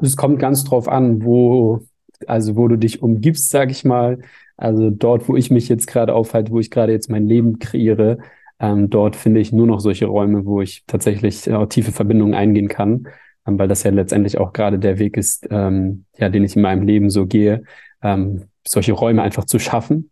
Es 0.00 0.16
kommt 0.16 0.38
ganz 0.38 0.64
drauf 0.64 0.88
an, 0.88 1.24
wo, 1.24 1.80
also 2.26 2.56
wo 2.56 2.68
du 2.68 2.76
dich 2.76 3.02
umgibst, 3.02 3.50
sag 3.50 3.70
ich 3.70 3.84
mal. 3.84 4.20
Also 4.56 4.90
dort, 4.90 5.28
wo 5.28 5.36
ich 5.36 5.50
mich 5.50 5.68
jetzt 5.68 5.86
gerade 5.86 6.14
aufhalte, 6.14 6.52
wo 6.52 6.60
ich 6.60 6.70
gerade 6.70 6.92
jetzt 6.92 7.10
mein 7.10 7.26
Leben 7.26 7.58
kreiere, 7.58 8.18
ähm, 8.60 8.90
dort 8.90 9.16
finde 9.16 9.40
ich 9.40 9.52
nur 9.52 9.66
noch 9.66 9.80
solche 9.80 10.06
Räume, 10.06 10.46
wo 10.46 10.62
ich 10.62 10.84
tatsächlich 10.86 11.48
äh, 11.48 11.66
tiefe 11.66 11.90
Verbindungen 11.90 12.34
eingehen 12.34 12.68
kann 12.68 13.08
weil 13.44 13.68
das 13.68 13.82
ja 13.82 13.90
letztendlich 13.90 14.38
auch 14.38 14.52
gerade 14.52 14.78
der 14.78 14.98
Weg 14.98 15.16
ist, 15.16 15.46
ähm, 15.50 16.04
ja, 16.16 16.28
den 16.28 16.44
ich 16.44 16.56
in 16.56 16.62
meinem 16.62 16.86
Leben 16.86 17.10
so 17.10 17.26
gehe, 17.26 17.64
ähm, 18.02 18.44
solche 18.66 18.92
Räume 18.92 19.22
einfach 19.22 19.44
zu 19.44 19.58
schaffen, 19.58 20.10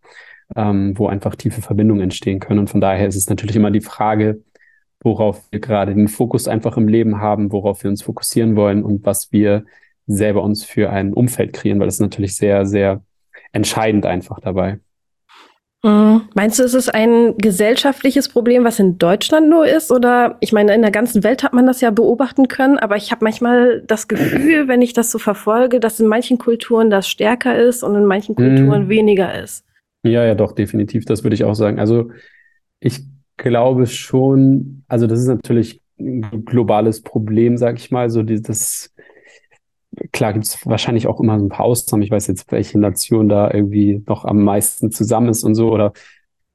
ähm, 0.55 0.97
wo 0.97 1.07
einfach 1.07 1.35
tiefe 1.35 1.61
Verbindungen 1.61 2.03
entstehen 2.03 2.39
können. 2.39 2.59
Und 2.59 2.69
von 2.69 2.81
daher 2.81 3.07
ist 3.07 3.15
es 3.15 3.29
natürlich 3.29 3.55
immer 3.55 3.71
die 3.71 3.81
Frage, 3.81 4.41
worauf 5.01 5.51
wir 5.51 5.59
gerade 5.59 5.95
den 5.95 6.07
Fokus 6.07 6.47
einfach 6.47 6.77
im 6.77 6.87
Leben 6.87 7.19
haben, 7.19 7.51
worauf 7.51 7.83
wir 7.83 7.89
uns 7.89 8.03
fokussieren 8.03 8.55
wollen 8.55 8.83
und 8.83 9.05
was 9.05 9.31
wir 9.31 9.65
selber 10.07 10.43
uns 10.43 10.63
für 10.63 10.89
ein 10.89 11.13
Umfeld 11.13 11.53
kreieren, 11.53 11.79
weil 11.79 11.87
das 11.87 11.95
ist 11.95 12.01
natürlich 12.01 12.35
sehr, 12.35 12.65
sehr 12.65 13.03
entscheidend 13.51 14.05
einfach 14.05 14.39
dabei. 14.39 14.79
Mhm. 15.83 16.21
Meinst 16.35 16.59
du, 16.59 16.63
ist 16.63 16.75
es 16.75 16.89
ein 16.89 17.35
gesellschaftliches 17.37 18.29
Problem, 18.29 18.63
was 18.63 18.79
in 18.79 18.99
Deutschland 18.99 19.49
nur 19.49 19.67
ist? 19.67 19.91
Oder 19.91 20.37
ich 20.39 20.53
meine, 20.53 20.75
in 20.75 20.81
der 20.81 20.91
ganzen 20.91 21.23
Welt 21.23 21.43
hat 21.43 21.53
man 21.53 21.65
das 21.65 21.81
ja 21.81 21.89
beobachten 21.89 22.47
können, 22.47 22.77
aber 22.77 22.97
ich 22.97 23.11
habe 23.11 23.23
manchmal 23.23 23.81
das 23.87 24.07
Gefühl, 24.07 24.67
wenn 24.67 24.81
ich 24.81 24.93
das 24.93 25.11
so 25.11 25.17
verfolge, 25.17 25.79
dass 25.79 25.99
in 25.99 26.07
manchen 26.07 26.37
Kulturen 26.37 26.89
das 26.89 27.07
stärker 27.07 27.57
ist 27.57 27.83
und 27.83 27.95
in 27.95 28.05
manchen 28.05 28.35
Kulturen 28.35 28.85
mhm. 28.85 28.89
weniger 28.89 29.41
ist. 29.41 29.65
Ja, 30.03 30.25
ja, 30.25 30.35
doch, 30.35 30.53
definitiv. 30.53 31.05
Das 31.05 31.23
würde 31.23 31.35
ich 31.35 31.43
auch 31.43 31.55
sagen. 31.55 31.79
Also 31.79 32.11
ich 32.79 33.01
glaube 33.37 33.87
schon, 33.87 34.83
also 34.87 35.07
das 35.07 35.19
ist 35.19 35.27
natürlich 35.27 35.81
ein 35.99 36.45
globales 36.45 37.01
Problem, 37.01 37.57
sag 37.57 37.77
ich 37.77 37.91
mal. 37.91 38.09
So 38.09 38.23
das 38.23 38.90
klar 40.11 40.33
gibt 40.33 40.45
es 40.45 40.65
wahrscheinlich 40.65 41.07
auch 41.07 41.19
immer 41.19 41.37
so 41.39 41.45
ein 41.45 41.49
paar 41.49 41.65
Ausnahmen. 41.65 42.03
Ich 42.03 42.11
weiß 42.11 42.27
jetzt, 42.27 42.51
welche 42.51 42.79
Nation 42.79 43.29
da 43.29 43.51
irgendwie 43.51 44.03
noch 44.07 44.25
am 44.25 44.43
meisten 44.43 44.91
zusammen 44.91 45.29
ist 45.29 45.43
und 45.43 45.55
so. 45.55 45.71
Oder 45.71 45.93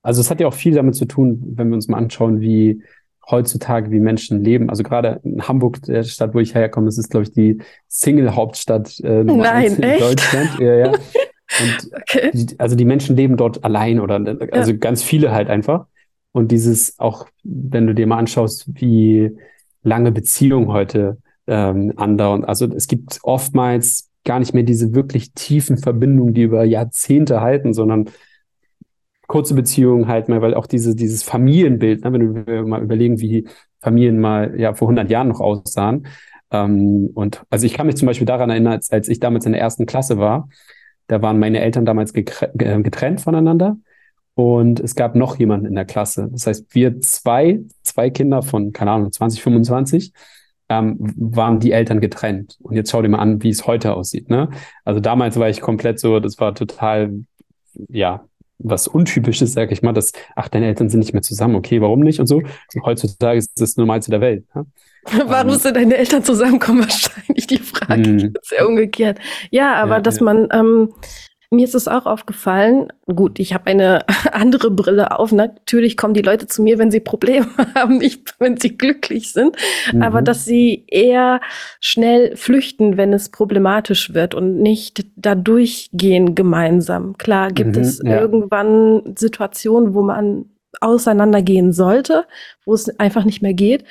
also 0.02 0.20
es 0.20 0.30
hat 0.30 0.40
ja 0.40 0.46
auch 0.46 0.54
viel 0.54 0.74
damit 0.74 0.94
zu 0.94 1.04
tun, 1.06 1.42
wenn 1.56 1.68
wir 1.68 1.74
uns 1.74 1.88
mal 1.88 1.98
anschauen, 1.98 2.40
wie 2.40 2.82
heutzutage 3.28 3.90
wie 3.90 4.00
Menschen 4.00 4.42
leben. 4.42 4.70
Also 4.70 4.82
gerade 4.82 5.20
in 5.24 5.46
Hamburg, 5.46 5.82
der 5.82 6.04
Stadt, 6.04 6.34
wo 6.34 6.38
ich 6.38 6.54
herkomme, 6.54 6.86
das 6.86 6.98
ist, 6.98 7.10
glaube 7.10 7.24
ich, 7.24 7.32
die 7.32 7.58
Single-Hauptstadt 7.88 9.00
äh, 9.00 9.24
Nein, 9.24 9.74
in 9.74 9.82
echt? 9.82 10.02
Deutschland. 10.02 10.58
Ja, 10.60 10.74
ja. 10.76 10.92
Und 11.60 11.92
okay. 11.94 12.30
die, 12.32 12.58
also 12.58 12.74
die 12.74 12.84
Menschen 12.84 13.16
leben 13.16 13.36
dort 13.36 13.64
allein 13.64 14.00
oder 14.00 14.16
also 14.50 14.72
ja. 14.72 14.76
ganz 14.76 15.02
viele 15.02 15.32
halt 15.32 15.48
einfach. 15.48 15.86
Und 16.32 16.50
dieses 16.52 16.98
auch, 16.98 17.28
wenn 17.44 17.86
du 17.86 17.94
dir 17.94 18.06
mal 18.06 18.18
anschaust, 18.18 18.66
wie 18.74 19.36
lange 19.82 20.12
Beziehungen 20.12 20.68
heute 20.68 21.18
ähm, 21.46 21.92
andauern. 21.96 22.44
Also 22.44 22.66
es 22.66 22.86
gibt 22.88 23.20
oftmals 23.22 24.10
gar 24.24 24.38
nicht 24.38 24.54
mehr 24.54 24.64
diese 24.64 24.94
wirklich 24.94 25.32
tiefen 25.32 25.78
Verbindungen, 25.78 26.34
die 26.34 26.42
über 26.42 26.64
Jahrzehnte 26.64 27.40
halten, 27.40 27.72
sondern 27.72 28.10
kurze 29.26 29.54
Beziehungen 29.54 30.08
halt 30.08 30.28
mal, 30.28 30.42
weil 30.42 30.54
auch 30.54 30.66
diese, 30.66 30.94
dieses 30.94 31.22
Familienbild, 31.22 32.04
ne, 32.04 32.12
wenn 32.12 32.46
wir 32.46 32.64
mal 32.64 32.82
überlegen, 32.82 33.20
wie 33.20 33.48
Familien 33.80 34.20
mal 34.20 34.58
ja 34.58 34.74
vor 34.74 34.88
100 34.88 35.10
Jahren 35.10 35.28
noch 35.28 35.40
aussahen. 35.40 36.06
Ähm, 36.50 37.10
und 37.14 37.42
also 37.50 37.66
ich 37.66 37.74
kann 37.74 37.86
mich 37.86 37.96
zum 37.96 38.06
Beispiel 38.06 38.26
daran 38.26 38.50
erinnern, 38.50 38.74
als, 38.74 38.90
als 38.90 39.08
ich 39.08 39.20
damals 39.20 39.46
in 39.46 39.52
der 39.52 39.60
ersten 39.60 39.86
Klasse 39.86 40.18
war, 40.18 40.48
da 41.08 41.22
waren 41.22 41.38
meine 41.38 41.60
Eltern 41.60 41.84
damals 41.84 42.12
getrennt 42.12 43.20
voneinander 43.20 43.76
und 44.34 44.80
es 44.80 44.94
gab 44.94 45.14
noch 45.14 45.38
jemanden 45.38 45.66
in 45.66 45.74
der 45.74 45.84
Klasse. 45.84 46.28
Das 46.32 46.46
heißt, 46.46 46.74
wir 46.74 47.00
zwei, 47.00 47.60
zwei 47.82 48.10
Kinder 48.10 48.42
von, 48.42 48.72
keine 48.72 48.90
Ahnung, 48.90 49.12
20, 49.12 49.42
25, 49.42 50.12
ähm, 50.68 50.96
waren 51.16 51.60
die 51.60 51.72
Eltern 51.72 52.00
getrennt. 52.00 52.58
Und 52.60 52.74
jetzt 52.74 52.90
schau 52.90 53.02
dir 53.02 53.08
mal 53.08 53.18
an, 53.18 53.42
wie 53.42 53.50
es 53.50 53.66
heute 53.66 53.94
aussieht. 53.94 54.30
Ne? 54.30 54.48
Also 54.84 55.00
damals 55.00 55.38
war 55.38 55.48
ich 55.48 55.60
komplett 55.60 56.00
so, 56.00 56.20
das 56.20 56.38
war 56.40 56.54
total, 56.54 57.12
ja, 57.88 58.24
was 58.58 58.88
Untypisches, 58.88 59.52
sag 59.52 59.70
ich 59.70 59.82
mal, 59.82 59.92
dass, 59.92 60.12
ach, 60.34 60.48
deine 60.48 60.66
Eltern 60.66 60.88
sind 60.88 61.00
nicht 61.00 61.12
mehr 61.12 61.22
zusammen, 61.22 61.56
okay, 61.56 61.80
warum 61.80 62.00
nicht 62.00 62.20
und 62.20 62.26
so. 62.26 62.36
Und 62.38 62.82
heutzutage 62.84 63.38
ist 63.38 63.60
das 63.60 63.76
Normalste 63.76 64.10
der 64.10 64.20
Welt. 64.20 64.44
Ne? 64.54 64.66
Warum 65.26 65.52
ähm, 65.52 65.58
sind 65.58 65.76
deine 65.76 65.96
Eltern 65.96 66.24
zusammenkommen? 66.24 66.80
Wahrscheinlich 66.88 67.46
die 67.46 67.58
Frage. 67.58 68.08
Mm. 68.08 68.34
ist 68.42 68.54
ja 68.58 68.66
umgekehrt. 68.66 69.20
Ja, 69.50 69.74
aber 69.74 69.96
ja, 69.96 70.00
dass 70.00 70.18
ja. 70.18 70.24
man 70.24 70.48
ähm, 70.52 70.92
mir 71.50 71.64
ist 71.64 71.74
es 71.74 71.88
auch 71.88 72.06
aufgefallen, 72.06 72.88
gut, 73.06 73.38
ich 73.38 73.54
habe 73.54 73.66
eine 73.66 74.00
andere 74.32 74.70
Brille 74.70 75.18
auf. 75.18 75.32
Natürlich 75.32 75.96
kommen 75.96 76.14
die 76.14 76.22
Leute 76.22 76.46
zu 76.46 76.62
mir, 76.62 76.78
wenn 76.78 76.90
sie 76.90 77.00
Probleme 77.00 77.46
haben, 77.74 77.98
nicht 77.98 78.34
wenn 78.38 78.56
sie 78.56 78.76
glücklich 78.76 79.32
sind, 79.32 79.56
mhm. 79.92 80.02
aber 80.02 80.22
dass 80.22 80.44
sie 80.44 80.84
eher 80.88 81.40
schnell 81.80 82.36
flüchten, 82.36 82.96
wenn 82.96 83.12
es 83.12 83.30
problematisch 83.30 84.14
wird 84.14 84.34
und 84.34 84.60
nicht 84.60 85.06
da 85.16 85.34
durchgehen 85.34 86.34
gemeinsam. 86.34 87.16
Klar 87.18 87.52
gibt 87.52 87.76
mhm, 87.76 87.82
es 87.82 88.00
ja. 88.04 88.20
irgendwann 88.20 89.14
Situationen, 89.16 89.94
wo 89.94 90.02
man 90.02 90.46
auseinandergehen 90.80 91.72
sollte, 91.72 92.26
wo 92.64 92.74
es 92.74 92.98
einfach 92.98 93.24
nicht 93.24 93.40
mehr 93.40 93.54
geht, 93.54 93.84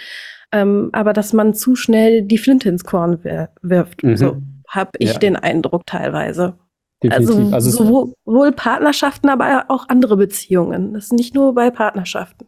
ähm, 0.51 0.89
aber 0.93 1.13
dass 1.13 1.33
man 1.33 1.53
zu 1.53 1.75
schnell 1.75 2.21
die 2.21 2.37
Flinte 2.37 2.69
ins 2.69 2.83
Korn 2.83 3.23
wirft. 3.61 4.03
Mhm. 4.03 4.17
So 4.17 4.37
habe 4.67 4.91
ich 4.99 5.13
ja. 5.13 5.19
den 5.19 5.35
Eindruck 5.35 5.85
teilweise. 5.85 6.57
Definitiv. 7.03 7.53
Also, 7.53 7.71
also 7.71 8.13
sowohl 8.25 8.51
Partnerschaften, 8.53 9.29
aber 9.29 9.65
auch 9.67 9.89
andere 9.89 10.17
Beziehungen. 10.17 10.93
Das 10.93 11.05
ist 11.05 11.13
nicht 11.13 11.35
nur 11.35 11.53
bei 11.53 11.69
Partnerschaften. 11.69 12.47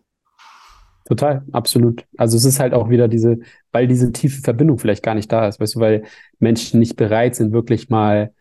Total, 1.07 1.43
absolut. 1.53 2.05
Also 2.17 2.35
es 2.35 2.43
ist 2.43 2.59
halt 2.59 2.73
auch 2.73 2.89
wieder 2.89 3.07
diese, 3.07 3.39
weil 3.71 3.87
diese 3.87 4.11
tiefe 4.11 4.41
Verbindung 4.41 4.77
vielleicht 4.77 5.03
gar 5.03 5.15
nicht 5.15 5.31
da 5.31 5.47
ist, 5.47 5.59
weißt 5.59 5.75
du, 5.75 5.79
weil 5.79 6.03
Menschen 6.39 6.79
nicht 6.79 6.97
bereit 6.97 7.35
sind, 7.35 7.53
wirklich 7.53 7.89
mal, 7.89 8.33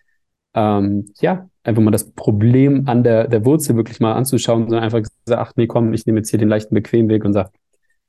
ähm, 0.54 1.06
ja, 1.20 1.48
einfach 1.62 1.82
mal 1.82 1.92
das 1.92 2.10
Problem 2.10 2.88
an 2.88 3.04
der, 3.04 3.28
der 3.28 3.44
Wurzel 3.44 3.76
wirklich 3.76 4.00
mal 4.00 4.14
anzuschauen, 4.14 4.64
sondern 4.64 4.82
einfach 4.82 4.98
gesagt, 4.98 5.30
ach 5.30 5.52
nee, 5.54 5.68
komm, 5.68 5.92
ich 5.92 6.06
nehme 6.06 6.18
jetzt 6.18 6.30
hier 6.30 6.40
den 6.40 6.48
leichten 6.48 6.74
Bequemweg 6.74 7.24
und 7.24 7.34
sag, 7.34 7.50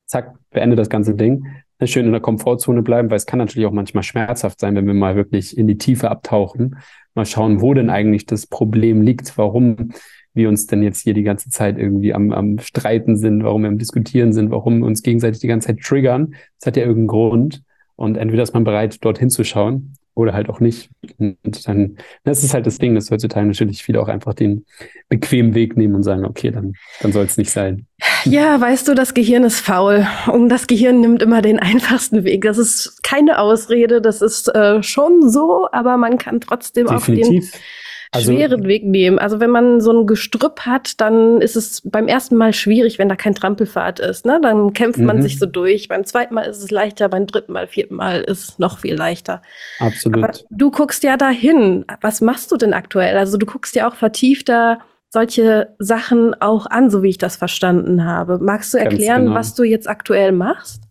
zack, 0.07 0.33
beende 0.49 0.75
das 0.75 0.89
ganze 0.89 1.13
Ding. 1.13 1.45
Schön 1.83 2.07
in 2.07 2.11
der 2.11 2.21
Komfortzone 2.21 2.81
bleiben, 2.81 3.11
weil 3.11 3.17
es 3.17 3.27
kann 3.27 3.37
natürlich 3.37 3.67
auch 3.67 3.71
manchmal 3.71 4.01
schmerzhaft 4.01 4.59
sein, 4.59 4.75
wenn 4.75 4.87
wir 4.87 4.95
mal 4.95 5.15
wirklich 5.15 5.55
in 5.55 5.67
die 5.67 5.77
Tiefe 5.77 6.09
abtauchen 6.09 6.77
mal 7.17 7.25
schauen, 7.25 7.61
wo 7.61 7.73
denn 7.73 7.89
eigentlich 7.89 8.25
das 8.25 8.47
Problem 8.47 9.01
liegt, 9.01 9.37
warum 9.37 9.91
wir 10.33 10.47
uns 10.47 10.67
denn 10.67 10.83
jetzt 10.83 11.01
hier 11.01 11.13
die 11.13 11.23
ganze 11.23 11.49
Zeit 11.49 11.77
irgendwie 11.77 12.13
am, 12.13 12.31
am 12.31 12.59
Streiten 12.59 13.17
sind, 13.17 13.43
warum 13.43 13.63
wir 13.63 13.69
am 13.69 13.77
Diskutieren 13.77 14.31
sind, 14.31 14.51
warum 14.51 14.79
wir 14.79 14.85
uns 14.85 15.01
gegenseitig 15.01 15.41
die 15.41 15.47
ganze 15.47 15.67
Zeit 15.67 15.81
triggern. 15.81 16.35
Das 16.59 16.67
hat 16.67 16.77
ja 16.77 16.83
irgendeinen 16.83 17.07
Grund. 17.07 17.63
Und 17.95 18.15
entweder 18.15 18.43
ist 18.43 18.53
man 18.53 18.63
bereit, 18.63 19.03
dorthin 19.03 19.29
zu 19.29 19.43
schauen 19.43 19.97
oder 20.17 20.33
halt 20.33 20.49
auch 20.49 20.59
nicht. 20.59 20.89
Und 21.19 21.37
dann, 21.67 21.97
das 22.23 22.43
ist 22.43 22.53
halt 22.53 22.65
das 22.65 22.79
Ding, 22.79 22.95
dass 22.95 23.11
heutzutage 23.11 23.45
natürlich 23.45 23.83
viele 23.83 24.01
auch 24.01 24.07
einfach 24.07 24.33
den 24.33 24.65
bequemen 25.09 25.53
Weg 25.53 25.77
nehmen 25.77 25.93
und 25.93 26.03
sagen, 26.03 26.25
okay, 26.25 26.49
dann, 26.49 26.73
dann 27.01 27.11
soll 27.11 27.25
es 27.25 27.37
nicht 27.37 27.51
sein. 27.51 27.85
Ja, 28.25 28.59
weißt 28.59 28.87
du, 28.87 28.95
das 28.95 29.13
Gehirn 29.13 29.43
ist 29.43 29.59
faul 29.59 30.07
und 30.31 30.49
das 30.49 30.65
Gehirn 30.65 31.01
nimmt 31.01 31.21
immer 31.21 31.43
den 31.43 31.59
einfachsten 31.59 32.23
Weg. 32.23 32.43
Das 32.43 32.57
ist 32.57 33.03
keine 33.03 33.39
Ausrede, 33.39 34.01
das 34.01 34.21
ist 34.23 34.53
äh, 34.55 34.81
schon 34.81 35.29
so, 35.29 35.67
aber 35.71 35.97
man 35.97 36.17
kann 36.17 36.41
trotzdem 36.41 36.87
Definitiv. 36.87 37.45
auf 37.45 37.51
den 37.51 37.61
also, 38.11 38.31
schweren 38.31 38.65
Weg 38.65 38.85
nehmen. 38.85 39.19
Also 39.19 39.39
wenn 39.39 39.49
man 39.49 39.81
so 39.81 39.91
ein 39.91 40.07
Gestrüpp 40.07 40.61
hat, 40.61 40.99
dann 41.01 41.41
ist 41.41 41.55
es 41.55 41.81
beim 41.83 42.07
ersten 42.07 42.35
Mal 42.35 42.53
schwierig, 42.53 42.99
wenn 42.99 43.09
da 43.09 43.15
kein 43.15 43.35
Trampelpfad 43.35 43.99
ist. 43.99 44.25
Ne? 44.25 44.39
Dann 44.41 44.73
kämpft 44.73 44.99
man 44.99 45.17
mhm. 45.17 45.21
sich 45.21 45.39
so 45.39 45.45
durch. 45.45 45.87
Beim 45.87 46.05
zweiten 46.05 46.33
Mal 46.33 46.43
ist 46.43 46.63
es 46.63 46.71
leichter, 46.71 47.09
beim 47.09 47.27
dritten 47.27 47.53
Mal, 47.53 47.67
vierten 47.67 47.95
Mal 47.95 48.21
ist 48.21 48.49
es 48.49 48.59
noch 48.59 48.79
viel 48.79 48.95
leichter. 48.95 49.41
Absolut. 49.79 50.23
Aber 50.23 50.33
du 50.49 50.71
guckst 50.71 51.03
ja 51.03 51.17
dahin. 51.17 51.85
Was 52.01 52.21
machst 52.21 52.51
du 52.51 52.57
denn 52.57 52.73
aktuell? 52.73 53.17
Also 53.17 53.37
du 53.37 53.45
guckst 53.45 53.75
ja 53.75 53.89
auch 53.89 53.95
vertiefter 53.95 54.79
solche 55.09 55.75
Sachen 55.79 56.33
auch 56.41 56.65
an, 56.65 56.89
so 56.89 57.01
wie 57.01 57.09
ich 57.09 57.17
das 57.17 57.35
verstanden 57.35 58.05
habe. 58.05 58.39
Magst 58.39 58.73
du 58.73 58.77
erklären, 58.77 59.25
genau. 59.25 59.35
was 59.35 59.55
du 59.55 59.63
jetzt 59.63 59.89
aktuell 59.89 60.31
machst? 60.31 60.83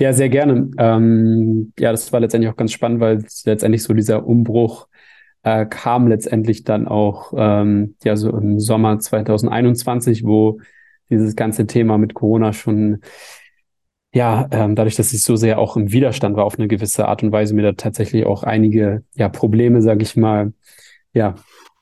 Ja, 0.00 0.12
sehr 0.12 0.28
gerne. 0.28 0.70
Ähm, 0.76 1.72
ja, 1.78 1.92
das 1.92 2.12
war 2.12 2.20
letztendlich 2.20 2.52
auch 2.52 2.56
ganz 2.56 2.72
spannend, 2.72 3.00
weil 3.00 3.24
letztendlich 3.44 3.82
so 3.82 3.94
dieser 3.94 4.26
Umbruch 4.26 4.88
äh, 5.44 5.66
kam 5.66 6.08
letztendlich 6.08 6.64
dann 6.64 6.88
auch 6.88 7.32
ähm, 7.36 7.94
ja 8.02 8.16
so 8.16 8.30
im 8.30 8.58
Sommer 8.58 8.98
2021, 8.98 10.24
wo 10.24 10.60
dieses 11.10 11.36
ganze 11.36 11.66
Thema 11.66 11.98
mit 11.98 12.14
Corona 12.14 12.52
schon 12.52 13.00
ja, 14.12 14.46
ähm, 14.52 14.76
dadurch, 14.76 14.94
dass 14.94 15.12
ich 15.12 15.24
so 15.24 15.34
sehr 15.34 15.58
auch 15.58 15.76
im 15.76 15.90
Widerstand 15.90 16.36
war 16.36 16.44
auf 16.44 16.56
eine 16.56 16.68
gewisse 16.68 17.08
Art 17.08 17.24
und 17.24 17.32
Weise, 17.32 17.52
mir 17.52 17.62
da 17.62 17.72
tatsächlich 17.72 18.26
auch 18.26 18.44
einige 18.44 19.02
ja 19.14 19.28
Probleme, 19.28 19.82
sage 19.82 20.02
ich 20.02 20.16
mal, 20.16 20.52
ja 21.12 21.34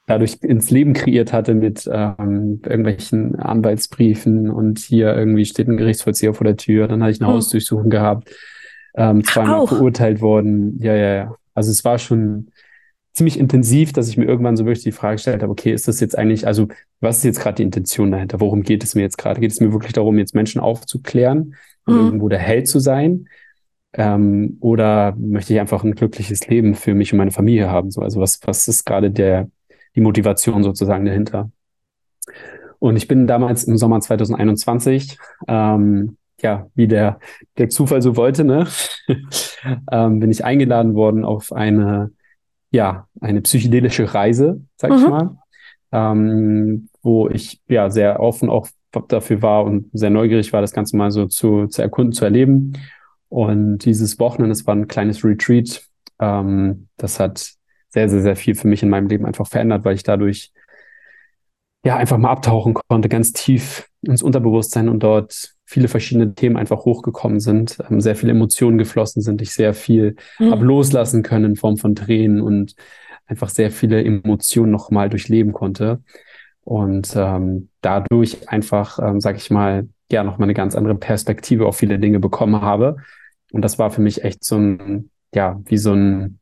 dadurch 0.07 0.39
ins 0.43 0.71
Leben 0.71 0.95
kreiert 0.95 1.33
hatte 1.33 1.55
mit 1.55 1.89
ähm, 1.93 2.61
irgendwelchen 2.65 3.37
Anwaltsbriefen 3.37 4.51
und 4.51 4.79
hier 4.79 5.15
irgendwie 5.15 5.45
steht 5.45 5.69
ein 5.69 5.77
Gerichtsvollzieher 5.77 6.35
vor 6.35 6.45
der 6.45 6.57
Tür, 6.57 6.89
dann 6.89 7.03
hatte 7.03 7.13
ich 7.13 7.21
eine 7.21 7.29
hm. 7.29 7.37
Hausdurchsuchung 7.37 7.91
gehabt, 7.91 8.35
ähm, 8.95 9.23
zweimal 9.25 9.61
Auch. 9.61 9.69
verurteilt 9.69 10.21
worden. 10.21 10.79
Ja, 10.83 10.95
ja, 10.95 11.15
ja. 11.15 11.35
Also 11.55 11.71
es 11.71 11.85
war 11.85 11.99
schon 11.99 12.49
ziemlich 13.13 13.39
intensiv, 13.39 13.93
dass 13.93 14.09
ich 14.09 14.17
mir 14.17 14.25
irgendwann 14.25 14.57
so 14.57 14.65
wirklich 14.65 14.85
die 14.85 14.93
Frage 14.93 15.17
gestellt 15.17 15.43
habe, 15.43 15.53
okay, 15.53 15.73
ist 15.73 15.87
das 15.87 16.01
jetzt 16.01 16.17
eigentlich, 16.17 16.47
also 16.47 16.69
was 17.01 17.19
ist 17.19 17.25
jetzt 17.25 17.41
gerade 17.41 17.57
die 17.57 17.63
Intention 17.63 18.11
dahinter? 18.11 18.41
Worum 18.41 18.63
geht 18.63 18.83
es 18.83 18.95
mir 18.95 19.03
jetzt 19.03 19.19
gerade? 19.19 19.41
Geht 19.41 19.53
es 19.53 19.61
mir 19.61 19.73
wirklich 19.73 19.93
darum, 19.93 20.19
jetzt 20.19 20.35
Menschen 20.35 20.61
aufzuklären 20.61 21.55
und 21.85 21.95
mhm. 21.95 22.01
irgendwo 22.01 22.29
der 22.29 22.39
Held 22.39 22.69
zu 22.69 22.79
sein? 22.79 23.29
Ähm, 23.93 24.57
oder 24.61 25.15
möchte 25.19 25.53
ich 25.53 25.61
einfach 25.61 25.85
ein 25.85 25.95
glückliches 25.95 26.47
Leben 26.49 26.75
für 26.75 26.95
mich 26.95 27.13
und 27.13 27.19
meine 27.19 27.31
Familie 27.31 27.71
haben? 27.71 27.91
So, 27.91 28.01
also 28.01 28.21
was, 28.21 28.41
was 28.45 28.67
ist 28.67 28.87
gerade 28.87 29.11
der, 29.11 29.51
die 29.95 30.01
Motivation 30.01 30.63
sozusagen 30.63 31.05
dahinter? 31.05 31.51
Und 32.79 32.97
ich 32.97 33.07
bin 33.07 33.27
damals 33.27 33.65
im 33.65 33.77
Sommer 33.77 34.01
2021, 34.01 35.19
ähm, 35.47 36.17
ja, 36.41 36.67
wie 36.75 36.89
der, 36.89 37.21
der 37.59 37.69
Zufall 37.69 38.01
so 38.03 38.17
wollte, 38.17 38.43
ne, 38.43 38.67
ähm, 39.93 40.19
bin 40.19 40.31
ich 40.31 40.45
eingeladen 40.45 40.95
worden 40.95 41.25
auf 41.25 41.53
eine 41.53 42.11
ja, 42.73 43.07
eine 43.21 43.43
psychedelische 43.43 44.13
Reise, 44.13 44.63
sag 44.77 44.91
mhm. 44.91 44.97
ich 44.97 45.09
mal, 45.09 45.37
ähm, 45.93 46.89
wo 47.03 47.29
ich 47.29 47.61
ja 47.69 47.91
sehr 47.91 48.19
offen 48.21 48.49
auch 48.51 48.69
dafür 49.09 49.43
war 49.43 49.65
und 49.65 49.91
sehr 49.93 50.11
neugierig 50.11 50.53
war, 50.53 50.61
das 50.61 50.73
Ganze 50.73 50.97
mal 50.97 51.11
so 51.11 51.27
zu, 51.27 51.67
zu 51.67 51.83
erkunden, 51.83 52.13
zu 52.13 52.25
erleben. 52.25 52.73
Und 53.29 53.79
dieses 53.79 54.19
Wochenende, 54.19 54.53
es 54.53 54.67
war 54.67 54.75
ein 54.75 54.89
kleines 54.89 55.25
Retreat, 55.25 55.87
ähm, 56.19 56.89
das 56.97 57.21
hat 57.21 57.53
sehr, 57.89 58.09
sehr, 58.09 58.23
sehr 58.23 58.37
viel 58.37 58.55
für 58.55 58.69
mich 58.69 58.83
in 58.83 58.89
meinem 58.89 59.09
Leben 59.09 59.27
einfach 59.27 59.47
verändert, 59.47 59.85
weil 59.85 59.95
ich 59.95 60.03
dadurch 60.03 60.53
ja 61.85 61.97
einfach 61.97 62.19
mal 62.19 62.31
abtauchen 62.31 62.75
konnte, 62.75 63.09
ganz 63.09 63.33
tief 63.33 63.89
ins 64.03 64.23
Unterbewusstsein 64.23 64.89
und 64.89 65.03
dort 65.03 65.55
viele 65.73 65.89
verschiedene 65.89 66.35
Themen 66.35 66.57
einfach 66.57 66.85
hochgekommen 66.85 67.41
sind, 67.41 67.79
ähm, 67.91 68.01
sehr 68.01 68.15
viele 68.15 68.33
Emotionen 68.33 68.79
geflossen 68.79 69.23
sind, 69.23 69.41
ich 69.41 69.55
sehr 69.55 69.73
viel 69.73 70.17
mhm. 70.39 70.51
habe 70.51 70.65
loslassen 70.65 71.23
können 71.23 71.47
in 71.47 71.57
Form 71.57 71.79
von 71.79 71.95
Tränen 71.95 72.43
und 72.43 72.75
einfach 73.27 73.49
sehr 73.49 73.71
viele 73.71 74.05
Emotionen 74.05 74.71
nochmal 74.71 75.09
durchleben 75.09 75.53
konnte 75.53 76.03
und 76.65 77.15
ähm, 77.17 77.71
dadurch 77.81 78.49
einfach, 78.49 78.99
ähm, 78.99 79.21
sag 79.21 79.37
ich 79.37 79.51
mal, 79.51 79.89
ja 80.11 80.23
nochmal 80.23 80.47
eine 80.47 80.55
ganz 80.55 80.77
andere 80.77 80.95
Perspektive 80.95 81.67
auf 81.67 81.77
viele 81.77 81.99
Dinge 81.99 82.21
bekommen 82.21 82.61
habe. 82.61 82.97
Und 83.53 83.63
das 83.63 83.79
war 83.79 83.91
für 83.91 84.03
mich 84.03 84.25
echt 84.25 84.45
so 84.45 84.57
ein, 84.57 85.11
ja, 85.35 85.59
wie 85.65 85.79
so 85.79 85.95
ein, 85.95 86.39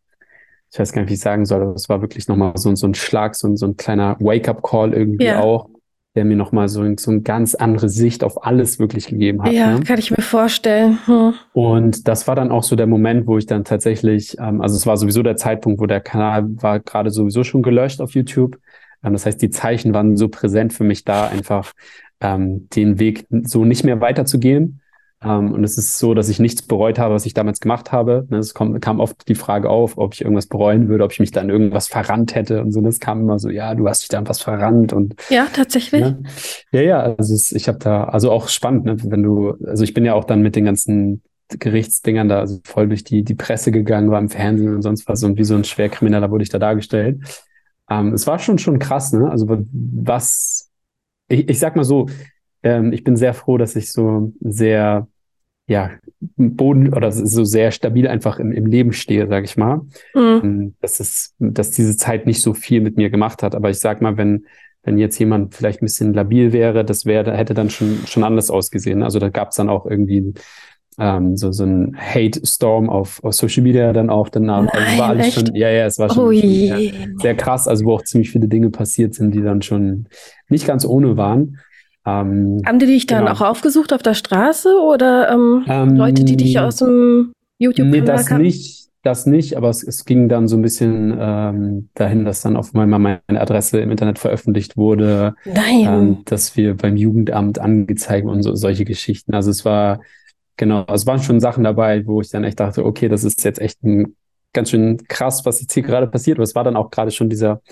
ich 0.73 0.79
weiß 0.79 0.93
gar 0.93 1.03
nicht, 1.03 1.11
wie 1.11 1.15
ich 1.15 1.21
sagen 1.21 1.47
soll, 1.47 1.63
aber 1.63 1.75
es 1.75 1.89
war 1.89 2.01
wirklich 2.01 2.27
nochmal 2.27 2.57
so, 2.57 2.75
so 2.75 2.87
ein 2.87 2.95
Schlag, 2.95 3.37
so 3.37 3.47
ein, 3.47 3.57
so 3.57 3.67
ein 3.67 3.77
kleiner 3.77 4.17
Wake-up-Call 4.19 4.93
irgendwie 4.93 5.27
ja. 5.27 5.41
auch, 5.41 5.69
der 6.17 6.25
mir 6.25 6.37
nochmal 6.37 6.69
so, 6.69 6.85
so 6.97 7.11
eine 7.11 7.21
ganz 7.21 7.55
andere 7.55 7.89
Sicht 7.89 8.25
auf 8.25 8.45
alles 8.45 8.79
wirklich 8.79 9.07
gegeben 9.07 9.43
hat. 9.43 9.53
Ja, 9.53 9.75
ne? 9.75 9.81
kann 9.81 9.99
ich 9.99 10.11
mir 10.11 10.23
vorstellen. 10.23 10.99
Hm. 11.07 11.35
Und 11.53 12.09
das 12.09 12.27
war 12.27 12.35
dann 12.35 12.51
auch 12.51 12.65
so 12.65 12.75
der 12.75 12.89
Moment, 12.89 13.27
wo 13.29 13.39
ich 13.39 13.47
dann 13.47 13.65
tatsächlich, 13.65 14.37
ähm, 14.41 14.61
also 14.61 14.77
es 14.77 14.87
war 14.87 14.97
sowieso 14.97 15.23
der 15.23 15.37
Zeitpunkt, 15.37 15.81
wo 15.81 15.87
der 15.87 16.01
Kanal 16.01 16.47
war 16.63 16.81
gerade 16.81 17.11
sowieso 17.11 17.45
schon 17.45 17.63
gelöscht 17.63 18.01
auf 18.01 18.15
YouTube. 18.15 18.59
Ähm, 19.05 19.13
das 19.13 19.25
heißt, 19.25 19.41
die 19.41 19.51
Zeichen 19.51 19.95
waren 19.95 20.17
so 20.17 20.29
präsent 20.29 20.73
für 20.73 20.85
mich 20.85 21.05
da, 21.05 21.29
einfach 21.29 21.73
ähm, 22.21 22.69
den 22.75 22.99
Weg 22.99 23.27
so 23.45 23.65
nicht 23.65 23.85
mehr 23.85 24.01
weiterzugehen. 24.01 24.81
Ähm, 25.23 25.53
und 25.53 25.65
es 25.65 25.77
ist 25.77 25.99
so, 25.99 26.15
dass 26.15 26.29
ich 26.29 26.39
nichts 26.39 26.63
bereut 26.63 26.99
habe, 26.99 27.15
was 27.15 27.27
ich 27.27 27.35
damals 27.35 27.61
gemacht 27.61 27.93
habe. 27.93 28.27
Ne, 28.31 28.39
es 28.39 28.55
kommt, 28.55 28.81
kam 28.81 29.01
oft 29.01 29.29
die 29.29 29.35
Frage 29.35 29.69
auf, 29.69 29.99
ob 29.99 30.15
ich 30.15 30.23
irgendwas 30.23 30.47
bereuen 30.47 30.89
würde, 30.89 31.05
ob 31.05 31.13
ich 31.13 31.21
mich 31.21 31.31
dann 31.31 31.51
irgendwas 31.51 31.89
verrannt 31.89 32.35
hätte 32.35 32.63
und 32.63 32.73
so. 32.73 32.81
Das 32.81 33.01
kam 33.01 33.21
immer 33.21 33.39
so, 33.39 33.51
ja, 33.51 33.75
du 33.75 33.87
hast 33.89 34.03
dich 34.03 34.09
dann 34.09 34.27
was 34.29 34.41
verrannt 34.41 34.93
und 34.93 35.15
ja, 35.29 35.47
tatsächlich. 35.53 36.01
Ne? 36.01 36.23
Ja, 36.73 36.81
ja. 36.81 37.01
Also 37.01 37.35
es, 37.35 37.53
ich 37.53 37.69
habe 37.69 37.79
da, 37.79 38.05
also 38.05 38.31
auch 38.31 38.49
spannend, 38.49 38.87
ne, 38.87 38.97
wenn 39.05 39.23
du, 39.23 39.57
also 39.67 39.85
ich 39.85 39.93
bin 39.93 40.05
ja 40.05 40.15
auch 40.15 40.25
dann 40.25 40.41
mit 40.41 40.57
den 40.57 40.65
ganzen 40.65 41.23
Gerichtsdingern 41.49 42.29
da 42.29 42.39
also 42.39 42.61
voll 42.65 42.89
durch 42.89 43.05
die 43.05 43.25
die 43.25 43.35
Presse 43.35 43.73
gegangen, 43.73 44.11
war 44.11 44.21
im 44.21 44.29
Fernsehen 44.29 44.75
und 44.75 44.83
sonst 44.83 45.09
was 45.09 45.23
und 45.25 45.37
wie 45.37 45.45
so 45.45 45.57
ein 45.57 45.65
Schwerkrimineller 45.65 46.31
wurde 46.31 46.45
ich 46.45 46.49
da 46.49 46.59
dargestellt. 46.59 47.19
Ähm, 47.91 48.15
es 48.15 48.27
war 48.27 48.39
schon 48.39 48.59
schon 48.59 48.79
krass, 48.79 49.13
ne? 49.13 49.29
Also 49.29 49.47
was 49.49 50.71
ich, 51.29 51.49
ich 51.49 51.59
sag 51.59 51.77
mal 51.77 51.85
so, 51.85 52.07
ähm, 52.63 52.93
ich 52.93 53.05
bin 53.05 53.17
sehr 53.17 53.35
froh, 53.35 53.59
dass 53.59 53.77
ich 53.77 53.93
so 53.93 54.33
sehr, 54.41 55.07
ja, 55.67 55.91
Boden 56.37 56.93
oder 56.93 57.13
so 57.13 57.45
sehr 57.45 57.71
stabil 57.71 58.09
einfach 58.09 58.39
im, 58.39 58.53
im 58.53 58.67
Leben 58.67 58.93
stehe, 58.93 59.27
sag 59.29 59.45
ich 59.45 59.57
mal. 59.57 59.83
Mhm. 60.15 60.41
Ähm, 60.43 60.75
dass 60.81 61.01
es, 61.01 61.35
dass 61.39 61.71
diese 61.71 61.97
Zeit 61.97 62.27
nicht 62.27 62.43
so 62.43 62.55
viel 62.55 62.81
mit 62.81 62.97
mir 62.97 63.11
gemacht 63.11 63.43
hat. 63.43 63.55
Aber 63.55 63.71
ich 63.71 63.79
sag 63.79 64.03
mal, 64.03 64.17
wenn, 64.17 64.47
wenn 64.83 64.99
jetzt 64.99 65.19
jemand 65.19 65.55
vielleicht 65.55 65.83
ein 65.83 65.87
bisschen 65.87 66.15
labil 66.15 66.53
wäre, 66.53 66.85
das 66.85 67.07
wäre, 67.07 67.37
hätte 67.37 67.55
dann 67.55 67.71
schon, 67.71 68.01
schon 68.07 68.25
anders 68.25 68.51
ausgesehen. 68.51 69.03
Also 69.03 69.19
da 69.19 69.29
gab 69.29 69.51
es 69.51 69.57
dann 69.57 69.69
auch 69.69 69.87
irgendwie 69.87 70.35
ähm, 70.99 71.37
so, 71.37 71.51
so 71.53 71.65
ein 71.65 71.97
Hate-Storm 71.97 72.91
auf, 72.91 73.23
auf 73.25 73.35
Social 73.35 73.63
Media 73.63 73.93
dann 73.93 74.11
auch 74.11 74.29
danach. 74.29 74.65
Nein, 74.65 74.71
also 74.71 74.99
war 74.99 75.09
alles 75.09 75.27
echt? 75.29 75.35
schon, 75.35 75.55
ja, 75.55 75.71
ja, 75.71 75.87
es 75.87 75.99
war 75.99 76.11
schon, 76.11 76.25
oh 76.25 76.33
sehr, 76.33 76.93
sehr, 77.17 77.35
krass, 77.35 77.67
also 77.69 77.87
wo 77.87 77.95
auch 77.95 78.03
ziemlich 78.03 78.31
viele 78.31 78.49
Dinge 78.49 78.71
passiert 78.71 79.15
sind, 79.15 79.35
die 79.35 79.43
dann 79.43 79.63
schon 79.63 80.07
nicht 80.49 80.67
ganz 80.67 80.85
ohne 80.85 81.17
waren. 81.17 81.59
Ähm, 82.07 82.63
Haben 82.67 82.79
die 82.79 82.87
dich 82.87 83.07
dann 83.07 83.27
genau. 83.27 83.33
auch 83.33 83.41
aufgesucht 83.43 83.93
auf 83.93 84.03
der 84.03 84.15
Straße 84.15 84.75
oder 84.81 85.31
ähm, 85.31 85.65
ähm, 85.69 85.97
Leute, 85.97 86.25
die 86.25 86.37
dich 86.37 86.59
aus 86.59 86.77
dem 86.77 87.33
YouTube-Kanal 87.59 88.01
Nee, 88.01 88.07
das 88.07 88.27
kann? 88.27 88.43
nicht, 88.43 88.89
das 89.03 89.27
nicht, 89.27 89.57
aber 89.57 89.69
es, 89.69 89.83
es 89.83 90.05
ging 90.05 90.29
dann 90.29 90.49
so 90.49 90.57
ein 90.57 90.63
bisschen 90.63 91.17
ähm, 91.19 91.89
dahin, 91.95 92.25
dass 92.25 92.41
dann 92.41 92.57
auf 92.57 92.75
einmal 92.75 92.99
meine 92.99 93.41
Adresse 93.41 93.81
im 93.81 93.91
Internet 93.91 94.19
veröffentlicht 94.19 94.77
wurde, 94.77 95.35
Nein. 95.45 95.87
Ähm, 95.87 96.19
dass 96.25 96.57
wir 96.57 96.77
beim 96.77 96.97
Jugendamt 96.97 97.59
angezeigt 97.59 98.27
und 98.27 98.43
so, 98.43 98.55
solche 98.55 98.85
Geschichten. 98.85 99.35
Also 99.35 99.51
es 99.51 99.65
war 99.65 100.01
Genau, 100.61 100.85
es 100.93 101.07
waren 101.07 101.23
schon 101.23 101.41
Sachen 101.41 101.65
dabei, 101.65 102.07
wo 102.07 102.21
ich 102.21 102.29
dann 102.29 102.45
echt 102.45 102.61
dachte, 102.61 102.85
okay, 102.85 103.09
das 103.09 103.25
ist 103.25 103.43
jetzt 103.45 103.63
echt 103.63 103.83
ein, 103.83 104.15
ganz 104.53 104.69
schön 104.69 104.99
krass, 105.09 105.47
was 105.47 105.63
jetzt 105.63 105.73
hier 105.73 105.83
gerade 105.83 106.07
passiert. 106.07 106.37
Aber 106.37 106.43
es 106.43 106.55
war 106.55 106.65
dann 106.65 106.77
auch 106.77 106.91
gerade 106.91 107.11
schon 107.11 107.31
dieser, 107.31 107.63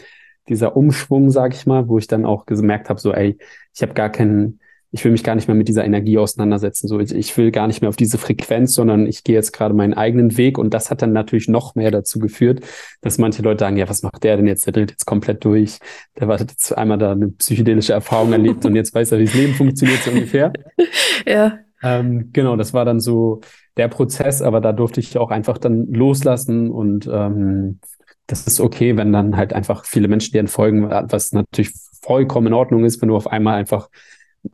dieser 0.48 0.76
Umschwung, 0.76 1.30
sag 1.30 1.54
ich 1.54 1.66
mal, 1.66 1.88
wo 1.88 1.98
ich 1.98 2.06
dann 2.06 2.24
auch 2.24 2.46
gemerkt 2.46 2.88
habe, 2.88 3.00
so, 3.00 3.12
ey, 3.12 3.38
ich 3.74 3.82
habe 3.82 3.94
gar 3.94 4.10
keinen, 4.10 4.60
ich 4.90 5.04
will 5.04 5.12
mich 5.12 5.22
gar 5.22 5.34
nicht 5.34 5.48
mehr 5.48 5.54
mit 5.54 5.68
dieser 5.68 5.84
Energie 5.84 6.18
auseinandersetzen. 6.18 6.88
So, 6.88 6.98
ich, 6.98 7.14
ich 7.14 7.36
will 7.36 7.50
gar 7.50 7.66
nicht 7.66 7.82
mehr 7.82 7.90
auf 7.90 7.96
diese 7.96 8.16
Frequenz, 8.18 8.74
sondern 8.74 9.06
ich 9.06 9.22
gehe 9.24 9.34
jetzt 9.34 9.52
gerade 9.52 9.74
meinen 9.74 9.94
eigenen 9.94 10.36
Weg. 10.36 10.58
Und 10.58 10.72
das 10.72 10.90
hat 10.90 11.02
dann 11.02 11.12
natürlich 11.12 11.48
noch 11.48 11.74
mehr 11.74 11.90
dazu 11.90 12.18
geführt, 12.18 12.60
dass 13.02 13.18
manche 13.18 13.42
Leute 13.42 13.60
sagen, 13.60 13.76
ja, 13.76 13.88
was 13.88 14.02
macht 14.02 14.24
der 14.24 14.36
denn 14.36 14.46
jetzt? 14.46 14.66
Der 14.66 14.72
dreht 14.72 14.90
jetzt 14.90 15.04
komplett 15.04 15.44
durch. 15.44 15.78
Der 16.18 16.28
war 16.28 16.38
jetzt 16.40 16.76
einmal 16.76 16.98
da 16.98 17.12
eine 17.12 17.28
psychedelische 17.28 17.92
Erfahrung 17.92 18.32
erlebt 18.32 18.64
und 18.64 18.74
jetzt 18.74 18.94
weiß 18.94 19.12
er, 19.12 19.18
wie 19.18 19.26
das 19.26 19.34
Leben 19.34 19.54
funktioniert, 19.54 20.02
so 20.02 20.10
ungefähr. 20.10 20.52
ja. 21.26 21.58
Ähm, 21.82 22.30
genau, 22.32 22.56
das 22.56 22.74
war 22.74 22.84
dann 22.84 22.98
so 22.98 23.40
der 23.76 23.88
Prozess, 23.88 24.42
aber 24.42 24.60
da 24.60 24.72
durfte 24.72 25.00
ich 25.00 25.16
auch 25.16 25.30
einfach 25.30 25.58
dann 25.58 25.86
loslassen 25.92 26.70
und 26.70 27.08
ähm, 27.10 27.78
das 28.28 28.46
ist 28.46 28.60
okay, 28.60 28.96
wenn 28.96 29.12
dann 29.12 29.36
halt 29.36 29.52
einfach 29.52 29.84
viele 29.84 30.06
Menschen 30.06 30.32
dir 30.32 30.46
folgen, 30.46 30.88
was 30.88 31.32
natürlich 31.32 31.72
vollkommen 32.02 32.48
in 32.48 32.52
Ordnung 32.52 32.84
ist, 32.84 33.02
wenn 33.02 33.08
du 33.08 33.16
auf 33.16 33.26
einmal 33.26 33.56
einfach 33.56 33.88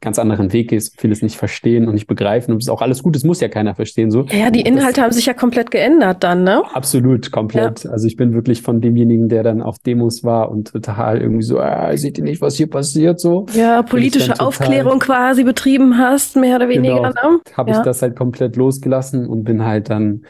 ganz 0.00 0.18
anderen 0.18 0.52
Weg 0.52 0.70
gehst, 0.70 0.98
vieles 1.00 1.22
nicht 1.22 1.36
verstehen 1.36 1.86
und 1.86 1.94
nicht 1.94 2.06
begreifen. 2.06 2.52
Und 2.52 2.58
es 2.58 2.66
ist 2.66 2.70
auch 2.70 2.80
alles 2.80 3.02
gut, 3.02 3.16
es 3.16 3.24
muss 3.24 3.40
ja 3.40 3.48
keiner 3.48 3.74
verstehen. 3.74 4.10
So. 4.10 4.22
Ja, 4.30 4.50
die 4.50 4.62
Inhalte 4.62 4.94
das, 4.94 5.04
haben 5.04 5.12
sich 5.12 5.26
ja 5.26 5.34
komplett 5.34 5.70
geändert 5.70 6.24
dann, 6.24 6.42
ne? 6.42 6.62
Absolut, 6.72 7.30
komplett. 7.30 7.84
Ja. 7.84 7.90
Also 7.90 8.06
ich 8.06 8.16
bin 8.16 8.32
wirklich 8.32 8.62
von 8.62 8.80
demjenigen, 8.80 9.28
der 9.28 9.42
dann 9.42 9.60
auf 9.60 9.78
Demos 9.78 10.24
war 10.24 10.50
und 10.50 10.72
total 10.72 11.20
irgendwie 11.20 11.42
so, 11.42 11.60
ah, 11.60 11.94
seht 11.96 12.18
ihr 12.18 12.24
nicht, 12.24 12.40
was 12.40 12.56
hier 12.56 12.70
passiert? 12.70 13.20
So. 13.20 13.46
Ja, 13.54 13.82
politische 13.82 14.40
Aufklärung 14.40 15.00
quasi 15.00 15.44
betrieben 15.44 15.98
hast, 15.98 16.36
mehr 16.36 16.56
oder 16.56 16.68
weniger. 16.68 16.96
Genau, 16.96 17.08
ne? 17.08 17.40
Habe 17.54 17.70
ja. 17.70 17.78
ich 17.78 17.82
das 17.84 18.02
halt 18.02 18.16
komplett 18.16 18.56
losgelassen 18.56 19.26
und 19.26 19.44
bin 19.44 19.64
halt 19.64 19.90
dann, 19.90 20.22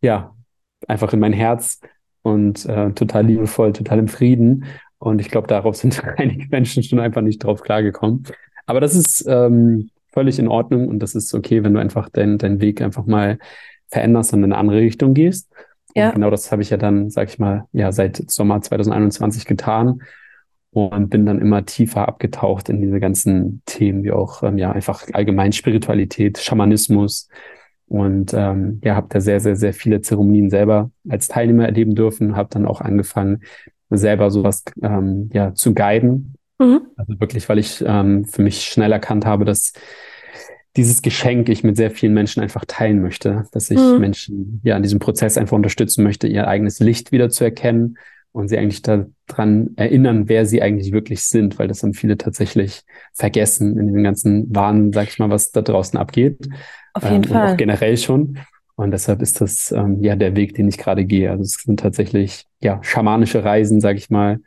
ja, 0.00 0.34
einfach 0.88 1.12
in 1.12 1.20
mein 1.20 1.32
Herz 1.32 1.80
und 2.24 2.64
äh, 2.66 2.90
total 2.92 3.26
liebevoll, 3.26 3.72
total 3.74 3.98
im 3.98 4.08
Frieden. 4.08 4.64
Und 4.98 5.20
ich 5.20 5.28
glaube, 5.28 5.46
darauf 5.46 5.76
sind 5.76 6.02
einige 6.16 6.48
Menschen 6.48 6.82
schon 6.82 6.98
einfach 6.98 7.20
nicht 7.20 7.44
drauf 7.44 7.62
klargekommen. 7.62 8.24
Aber 8.66 8.80
das 8.80 8.94
ist 8.94 9.24
ähm, 9.28 9.90
völlig 10.12 10.38
in 10.38 10.48
Ordnung 10.48 10.88
und 10.88 11.00
das 11.00 11.14
ist 11.14 11.32
okay, 11.34 11.62
wenn 11.62 11.74
du 11.74 11.80
einfach 11.80 12.08
deinen 12.08 12.38
dein 12.38 12.60
Weg 12.60 12.80
einfach 12.80 13.04
mal 13.04 13.38
veränderst 13.88 14.32
und 14.32 14.40
in 14.40 14.44
eine 14.44 14.56
andere 14.56 14.78
Richtung 14.78 15.12
gehst. 15.12 15.52
Ja. 15.94 16.08
Und 16.08 16.14
genau 16.14 16.30
das 16.30 16.50
habe 16.50 16.62
ich 16.62 16.70
ja 16.70 16.78
dann, 16.78 17.10
sag 17.10 17.28
ich 17.28 17.38
mal, 17.38 17.66
ja, 17.72 17.92
seit 17.92 18.30
Sommer 18.30 18.60
2021 18.60 19.44
getan 19.44 20.00
und 20.70 21.10
bin 21.10 21.26
dann 21.26 21.40
immer 21.40 21.66
tiefer 21.66 22.08
abgetaucht 22.08 22.70
in 22.70 22.80
diese 22.80 23.00
ganzen 23.00 23.62
Themen, 23.66 24.02
wie 24.02 24.12
auch 24.12 24.42
ähm, 24.42 24.56
ja 24.56 24.72
einfach 24.72 25.04
allgemein 25.12 25.52
Spiritualität, 25.52 26.38
Schamanismus 26.38 27.28
und 27.86 28.32
ähm, 28.34 28.80
ja, 28.82 28.94
habe 28.96 29.08
da 29.10 29.20
sehr, 29.20 29.40
sehr, 29.40 29.56
sehr 29.56 29.74
viele 29.74 30.00
Zeremonien 30.00 30.50
selber 30.50 30.90
als 31.08 31.28
Teilnehmer 31.28 31.66
erleben 31.66 31.94
dürfen, 31.94 32.36
habe 32.36 32.48
dann 32.50 32.66
auch 32.66 32.80
angefangen, 32.80 33.42
selber 33.90 34.30
sowas 34.30 34.64
ähm, 34.82 35.30
ja 35.32 35.54
zu 35.54 35.72
guiden 35.72 36.34
Mhm. 36.58 36.82
Also 36.96 37.20
wirklich, 37.20 37.48
weil 37.48 37.58
ich 37.58 37.82
ähm, 37.86 38.24
für 38.24 38.42
mich 38.42 38.62
schnell 38.62 38.92
erkannt 38.92 39.26
habe, 39.26 39.44
dass 39.44 39.72
dieses 40.76 41.02
Geschenk 41.02 41.48
ich 41.48 41.62
mit 41.62 41.76
sehr 41.76 41.90
vielen 41.90 42.14
Menschen 42.14 42.42
einfach 42.42 42.64
teilen 42.66 43.00
möchte, 43.00 43.44
dass 43.52 43.70
ich 43.70 43.78
mhm. 43.78 43.98
Menschen 44.00 44.60
ja 44.64 44.76
in 44.76 44.82
diesem 44.82 44.98
Prozess 44.98 45.38
einfach 45.38 45.56
unterstützen 45.56 46.02
möchte, 46.02 46.26
ihr 46.26 46.48
eigenes 46.48 46.80
Licht 46.80 47.12
wieder 47.12 47.30
zu 47.30 47.44
erkennen 47.44 47.96
und 48.32 48.48
sie 48.48 48.58
eigentlich 48.58 48.82
daran 48.82 49.70
erinnern, 49.76 50.28
wer 50.28 50.46
sie 50.46 50.62
eigentlich 50.62 50.92
wirklich 50.92 51.22
sind, 51.22 51.58
weil 51.60 51.68
das 51.68 51.84
haben 51.84 51.94
viele 51.94 52.18
tatsächlich 52.18 52.82
vergessen 53.12 53.78
in 53.78 53.92
dem 53.92 54.02
ganzen 54.02 54.52
Wahn, 54.52 54.92
sag 54.92 55.08
ich 55.08 55.20
mal, 55.20 55.30
was 55.30 55.52
da 55.52 55.62
draußen 55.62 55.96
abgeht. 55.96 56.48
Auf 56.94 57.04
jeden 57.04 57.24
ähm, 57.24 57.24
Fall. 57.24 57.52
auch 57.52 57.56
generell 57.56 57.96
schon. 57.96 58.38
Und 58.76 58.90
deshalb 58.90 59.22
ist 59.22 59.40
das 59.40 59.70
ähm, 59.70 60.02
ja 60.02 60.16
der 60.16 60.34
Weg, 60.34 60.54
den 60.54 60.68
ich 60.68 60.78
gerade 60.78 61.04
gehe. 61.04 61.30
Also 61.30 61.42
es 61.42 61.54
sind 61.62 61.78
tatsächlich 61.78 62.46
ja 62.60 62.80
schamanische 62.82 63.44
Reisen, 63.44 63.80
sag 63.80 63.96
ich 63.96 64.10
mal, 64.10 64.40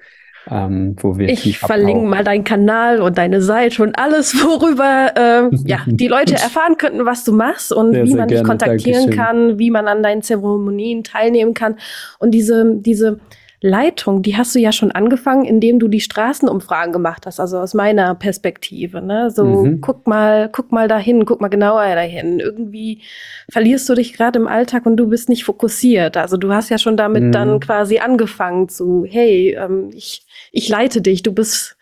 ähm, 0.49 0.95
wo 0.99 1.17
wir. 1.17 1.29
Ich 1.29 1.57
verlinke 1.59 2.05
mal 2.05 2.23
deinen 2.23 2.43
Kanal 2.43 3.01
und 3.01 3.17
deine 3.17 3.41
Seite 3.41 3.83
und 3.83 3.97
alles, 3.97 4.33
worüber 4.35 5.13
äh, 5.15 5.55
ja, 5.65 5.79
die 5.85 6.07
Leute 6.07 6.33
erfahren 6.35 6.77
könnten, 6.77 7.05
was 7.05 7.23
du 7.23 7.33
machst 7.33 7.71
und 7.71 7.93
sehr, 7.93 8.05
wie 8.05 8.15
man 8.15 8.27
dich 8.27 8.43
kontaktieren 8.43 9.09
Dankeschön. 9.09 9.23
kann, 9.23 9.59
wie 9.59 9.71
man 9.71 9.87
an 9.87 10.03
deinen 10.03 10.21
Zeremonien 10.21 11.03
teilnehmen 11.03 11.53
kann. 11.53 11.75
Und 12.19 12.31
diese, 12.31 12.75
diese 12.77 13.19
Leitung, 13.59 14.21
die 14.21 14.37
hast 14.37 14.53
du 14.53 14.59
ja 14.59 14.71
schon 14.71 14.91
angefangen, 14.91 15.43
indem 15.43 15.79
du 15.79 15.87
die 15.87 15.99
Straßenumfragen 15.99 16.93
gemacht 16.93 17.25
hast, 17.25 17.39
also 17.39 17.57
aus 17.57 17.73
meiner 17.73 18.13
Perspektive. 18.13 19.01
Ne? 19.01 19.31
So, 19.31 19.45
mhm. 19.45 19.81
guck 19.81 20.05
mal, 20.05 20.49
guck 20.51 20.71
mal 20.71 20.87
dahin, 20.87 21.25
guck 21.25 21.41
mal 21.41 21.47
genauer 21.47 21.95
dahin. 21.95 22.39
Irgendwie 22.39 23.01
verlierst 23.49 23.89
du 23.89 23.95
dich 23.95 24.13
gerade 24.13 24.37
im 24.37 24.47
Alltag 24.47 24.85
und 24.85 24.97
du 24.97 25.07
bist 25.07 25.27
nicht 25.27 25.43
fokussiert. 25.43 26.17
Also 26.17 26.37
du 26.37 26.53
hast 26.53 26.69
ja 26.69 26.77
schon 26.77 26.97
damit 26.97 27.23
mhm. 27.23 27.31
dann 27.31 27.59
quasi 27.59 27.97
angefangen 27.97 28.69
zu, 28.69 29.05
hey, 29.09 29.57
ähm, 29.59 29.89
ich, 29.91 30.27
ich 30.51 30.69
leite 30.69 31.01
dich, 31.01 31.23
du 31.23 31.33
bist 31.33 31.77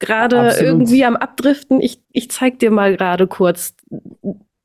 gerade 0.00 0.56
irgendwie 0.60 1.04
am 1.04 1.14
Abdriften. 1.14 1.80
Ich, 1.80 2.02
ich 2.10 2.30
zeig 2.30 2.58
dir 2.58 2.72
mal 2.72 2.96
gerade 2.96 3.28
kurz 3.28 3.76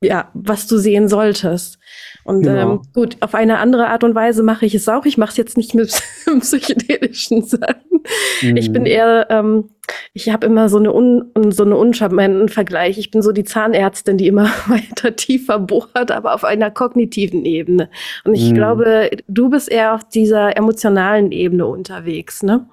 ja, 0.02 0.30
was 0.34 0.66
du 0.66 0.76
sehen 0.76 1.08
solltest. 1.08 1.78
Und 2.24 2.42
genau. 2.42 2.72
ähm, 2.74 2.80
gut, 2.92 3.16
auf 3.20 3.34
eine 3.34 3.58
andere 3.58 3.88
Art 3.88 4.04
und 4.04 4.14
Weise 4.14 4.42
mache 4.42 4.66
ich 4.66 4.74
es 4.74 4.88
auch. 4.88 5.06
Ich 5.06 5.16
mache 5.16 5.30
es 5.30 5.36
jetzt 5.36 5.56
nicht 5.56 5.74
mit 5.74 6.02
psychedelischen 6.40 7.42
Sachen. 7.42 8.02
Mhm. 8.42 8.56
Ich 8.56 8.72
bin 8.72 8.82
mhm. 8.82 8.86
eher, 8.86 9.26
ähm, 9.30 9.70
ich 10.12 10.30
habe 10.30 10.46
immer 10.46 10.68
so 10.68 10.78
eine 10.78 10.92
un, 10.92 11.30
so 11.50 11.64
eine 11.64 11.76
uncharmanten 11.76 12.48
Vergleich. 12.48 12.98
Ich 12.98 13.10
bin 13.10 13.22
so 13.22 13.32
die 13.32 13.44
Zahnärztin, 13.44 14.18
die 14.18 14.26
immer 14.26 14.44
weiter 14.66 15.16
tiefer 15.16 15.58
bohrt, 15.58 16.10
aber 16.10 16.34
auf 16.34 16.44
einer 16.44 16.70
kognitiven 16.70 17.44
Ebene. 17.44 17.88
Und 18.24 18.34
ich 18.34 18.50
mhm. 18.50 18.54
glaube, 18.54 19.10
du 19.28 19.48
bist 19.48 19.70
eher 19.70 19.94
auf 19.94 20.04
dieser 20.04 20.56
emotionalen 20.56 21.32
Ebene 21.32 21.66
unterwegs, 21.66 22.42
ne? 22.42 22.68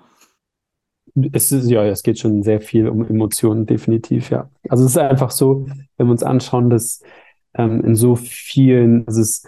Es 1.32 1.52
ist, 1.52 1.70
ja, 1.70 1.86
es 1.86 2.02
geht 2.02 2.18
schon 2.18 2.42
sehr 2.42 2.60
viel 2.60 2.90
um 2.90 3.08
Emotionen, 3.08 3.68
definitiv, 3.68 4.32
ja. 4.32 4.50
Also 4.68 4.86
es 4.86 4.92
ist 4.92 4.98
einfach 4.98 5.30
so, 5.30 5.68
wenn 5.98 6.08
wir 6.08 6.12
uns 6.12 6.24
anschauen, 6.24 6.70
dass 6.70 7.02
ähm, 7.56 7.84
in 7.84 7.96
so 7.96 8.16
vielen, 8.16 9.08
also 9.08 9.22
es 9.22 9.44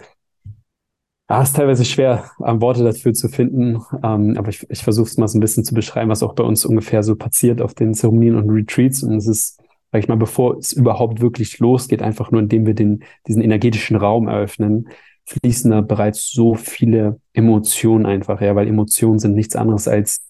ja, 1.28 1.42
ist 1.42 1.56
teilweise 1.56 1.84
schwer, 1.84 2.30
ähm, 2.44 2.60
Worte 2.60 2.84
dafür 2.84 3.12
zu 3.12 3.28
finden, 3.28 3.82
ähm, 4.04 4.36
aber 4.36 4.48
ich, 4.48 4.64
ich 4.70 4.82
versuche 4.82 5.08
es 5.08 5.16
mal 5.16 5.26
so 5.26 5.38
ein 5.38 5.40
bisschen 5.40 5.64
zu 5.64 5.74
beschreiben, 5.74 6.10
was 6.10 6.22
auch 6.22 6.34
bei 6.34 6.44
uns 6.44 6.64
ungefähr 6.64 7.02
so 7.02 7.16
passiert 7.16 7.60
auf 7.60 7.74
den 7.74 7.94
Zeremonien 7.94 8.36
und 8.36 8.50
Retreats. 8.50 9.02
Und 9.02 9.16
es 9.16 9.26
ist, 9.26 9.60
sag 9.90 9.98
ich 9.98 10.08
mal, 10.08 10.16
bevor 10.16 10.56
es 10.56 10.72
überhaupt 10.72 11.20
wirklich 11.20 11.58
losgeht, 11.58 12.00
einfach 12.00 12.30
nur 12.30 12.40
indem 12.40 12.66
wir 12.66 12.74
den, 12.74 13.02
diesen 13.26 13.42
energetischen 13.42 13.96
Raum 13.96 14.28
eröffnen, 14.28 14.88
fließen 15.24 15.72
da 15.72 15.80
bereits 15.80 16.30
so 16.30 16.54
viele 16.54 17.20
Emotionen 17.32 18.06
einfach, 18.06 18.40
ja, 18.40 18.54
weil 18.54 18.68
Emotionen 18.68 19.18
sind 19.18 19.34
nichts 19.34 19.56
anderes 19.56 19.88
als 19.88 20.22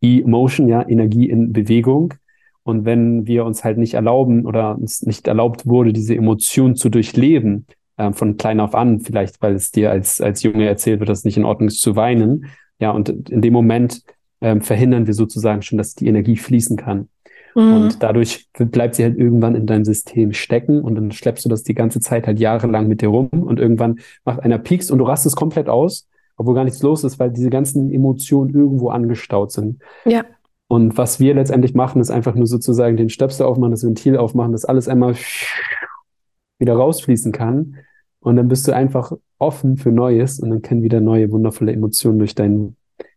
E-Motion, 0.00 0.66
ja, 0.66 0.86
Energie 0.88 1.28
in 1.28 1.52
Bewegung. 1.52 2.14
Und 2.64 2.84
wenn 2.84 3.26
wir 3.26 3.44
uns 3.44 3.62
halt 3.62 3.78
nicht 3.78 3.94
erlauben 3.94 4.46
oder 4.46 4.76
uns 4.76 5.02
nicht 5.02 5.28
erlaubt 5.28 5.66
wurde, 5.66 5.92
diese 5.92 6.14
Emotion 6.14 6.76
zu 6.76 6.88
durchleben, 6.88 7.66
äh, 7.96 8.12
von 8.12 8.36
klein 8.36 8.60
auf 8.60 8.74
an, 8.74 9.00
vielleicht 9.00 9.40
weil 9.42 9.54
es 9.54 9.70
dir 9.70 9.90
als, 9.90 10.20
als 10.20 10.42
Junge 10.42 10.66
erzählt 10.66 11.00
wird, 11.00 11.08
dass 11.08 11.20
es 11.20 11.24
nicht 11.24 11.36
in 11.36 11.44
Ordnung 11.44 11.68
ist 11.68 11.80
zu 11.80 11.94
weinen. 11.94 12.46
Ja, 12.78 12.90
und 12.90 13.08
in 13.30 13.40
dem 13.40 13.52
Moment 13.52 14.02
äh, 14.40 14.58
verhindern 14.60 15.06
wir 15.06 15.14
sozusagen 15.14 15.62
schon, 15.62 15.78
dass 15.78 15.94
die 15.94 16.08
Energie 16.08 16.36
fließen 16.36 16.76
kann. 16.76 17.08
Mhm. 17.54 17.72
Und 17.72 18.02
dadurch 18.02 18.48
bleibt 18.52 18.96
sie 18.96 19.04
halt 19.04 19.16
irgendwann 19.16 19.54
in 19.54 19.66
deinem 19.66 19.84
System 19.84 20.32
stecken 20.32 20.80
und 20.80 20.96
dann 20.96 21.12
schleppst 21.12 21.44
du 21.44 21.48
das 21.48 21.62
die 21.62 21.74
ganze 21.74 22.00
Zeit 22.00 22.26
halt 22.26 22.40
jahrelang 22.40 22.88
mit 22.88 23.00
dir 23.00 23.08
rum 23.08 23.28
und 23.28 23.60
irgendwann 23.60 24.00
macht 24.24 24.40
einer 24.40 24.58
Pieks 24.58 24.90
und 24.90 24.98
du 24.98 25.04
rastest 25.04 25.36
komplett 25.36 25.68
aus 25.68 26.08
obwohl 26.36 26.54
gar 26.54 26.64
nichts 26.64 26.82
los 26.82 27.04
ist, 27.04 27.18
weil 27.18 27.30
diese 27.30 27.50
ganzen 27.50 27.92
Emotionen 27.92 28.54
irgendwo 28.54 28.88
angestaut 28.88 29.52
sind. 29.52 29.80
Ja. 30.04 30.24
Und 30.68 30.96
was 30.96 31.20
wir 31.20 31.34
letztendlich 31.34 31.74
machen, 31.74 32.00
ist 32.00 32.10
einfach 32.10 32.34
nur 32.34 32.46
sozusagen 32.46 32.96
den 32.96 33.10
Stöpsel 33.10 33.46
aufmachen, 33.46 33.72
das 33.72 33.84
Ventil 33.84 34.16
aufmachen, 34.16 34.52
dass 34.52 34.64
alles 34.64 34.88
einmal 34.88 35.14
wieder 36.58 36.74
rausfließen 36.74 37.32
kann. 37.32 37.76
Und 38.20 38.36
dann 38.36 38.48
bist 38.48 38.66
du 38.66 38.72
einfach 38.72 39.12
offen 39.38 39.76
für 39.76 39.92
Neues 39.92 40.40
und 40.40 40.50
dann 40.50 40.62
können 40.62 40.82
wieder 40.82 41.00
neue, 41.00 41.30
wundervolle 41.30 41.72
Emotionen 41.72 42.18
durch 42.18 42.34
deinen 42.34 42.76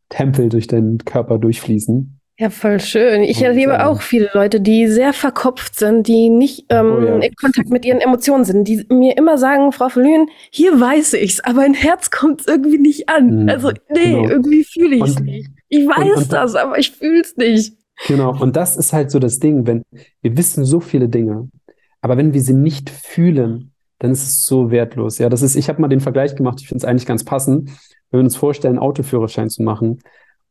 Tempel, 0.10 0.50
durch 0.50 0.68
deinen 0.68 0.98
Körper 1.00 1.38
durchfließen. 1.38 2.17
Ja, 2.40 2.52
voll 2.52 2.80
schön. 2.80 3.24
Ich 3.24 3.42
erlebe 3.42 3.74
ähm, 3.74 3.82
auch 3.82 4.02
viele 4.02 4.30
Leute, 4.32 4.62
die 4.62 4.88
sehr 4.88 5.12
verkopft 5.14 5.78
sind, 5.78 6.08
die 6.08 6.30
nicht 6.30 6.66
ähm, 6.70 6.86
oh 6.86 7.02
ja. 7.02 7.16
in 7.18 7.34
Kontakt 7.34 7.70
mit 7.70 7.84
ihren 7.84 8.00
Emotionen 8.00 8.46
sind, 8.46 8.68
die 8.68 8.86
mir 8.90 9.18
immer 9.18 9.40
sagen, 9.40 9.72
Frau 9.72 9.90
Verlühen, 9.90 10.28
hier 10.52 10.80
weiß 10.80 11.14
ich's, 11.14 11.40
aber 11.40 11.62
ein 11.62 11.74
Herz 11.74 12.12
kommt 12.12 12.44
irgendwie 12.48 12.78
nicht 12.78 13.10
an. 13.10 13.44
Mhm, 13.44 13.50
also, 13.50 13.72
nee, 13.90 14.12
genau. 14.12 14.30
irgendwie 14.30 14.64
fühle 14.64 14.98
ich's 14.98 15.18
und, 15.18 15.26
nicht. 15.26 15.50
Ich 15.70 15.88
weiß 15.88 16.16
und, 16.16 16.24
und, 16.24 16.34
das, 16.34 16.56
aber 16.56 16.78
ich 16.78 16.92
fühl's 16.92 17.36
nicht. 17.38 17.74
Genau, 18.08 18.40
und 18.40 18.56
das 18.56 18.78
ist 18.78 18.94
halt 18.94 19.10
so 19.10 19.18
das 19.18 19.40
Ding, 19.40 19.66
wenn 19.66 19.82
wir 20.22 20.38
wissen 20.38 20.64
so 20.64 20.80
viele 20.80 21.10
Dinge, 21.10 21.50
aber 22.02 22.18
wenn 22.18 22.36
wir 22.36 22.42
sie 22.42 22.54
nicht 22.54 22.92
fühlen, 22.92 23.72
dann 23.98 24.12
ist 24.12 24.22
es 24.22 24.46
so 24.46 24.70
wertlos. 24.70 25.18
Ja, 25.18 25.30
das 25.30 25.42
ist, 25.42 25.56
ich 25.56 25.70
habe 25.70 25.82
mal 25.82 25.88
den 25.88 26.02
Vergleich 26.02 26.36
gemacht, 26.36 26.60
ich 26.62 26.68
finde 26.68 26.84
es 26.84 26.86
eigentlich 26.86 27.08
ganz 27.08 27.24
passend, 27.24 27.70
wenn 28.12 28.20
wir 28.20 28.26
uns 28.26 28.36
vorstellen, 28.36 28.78
Autoführerschein 28.78 29.50
zu 29.50 29.64
machen 29.64 29.98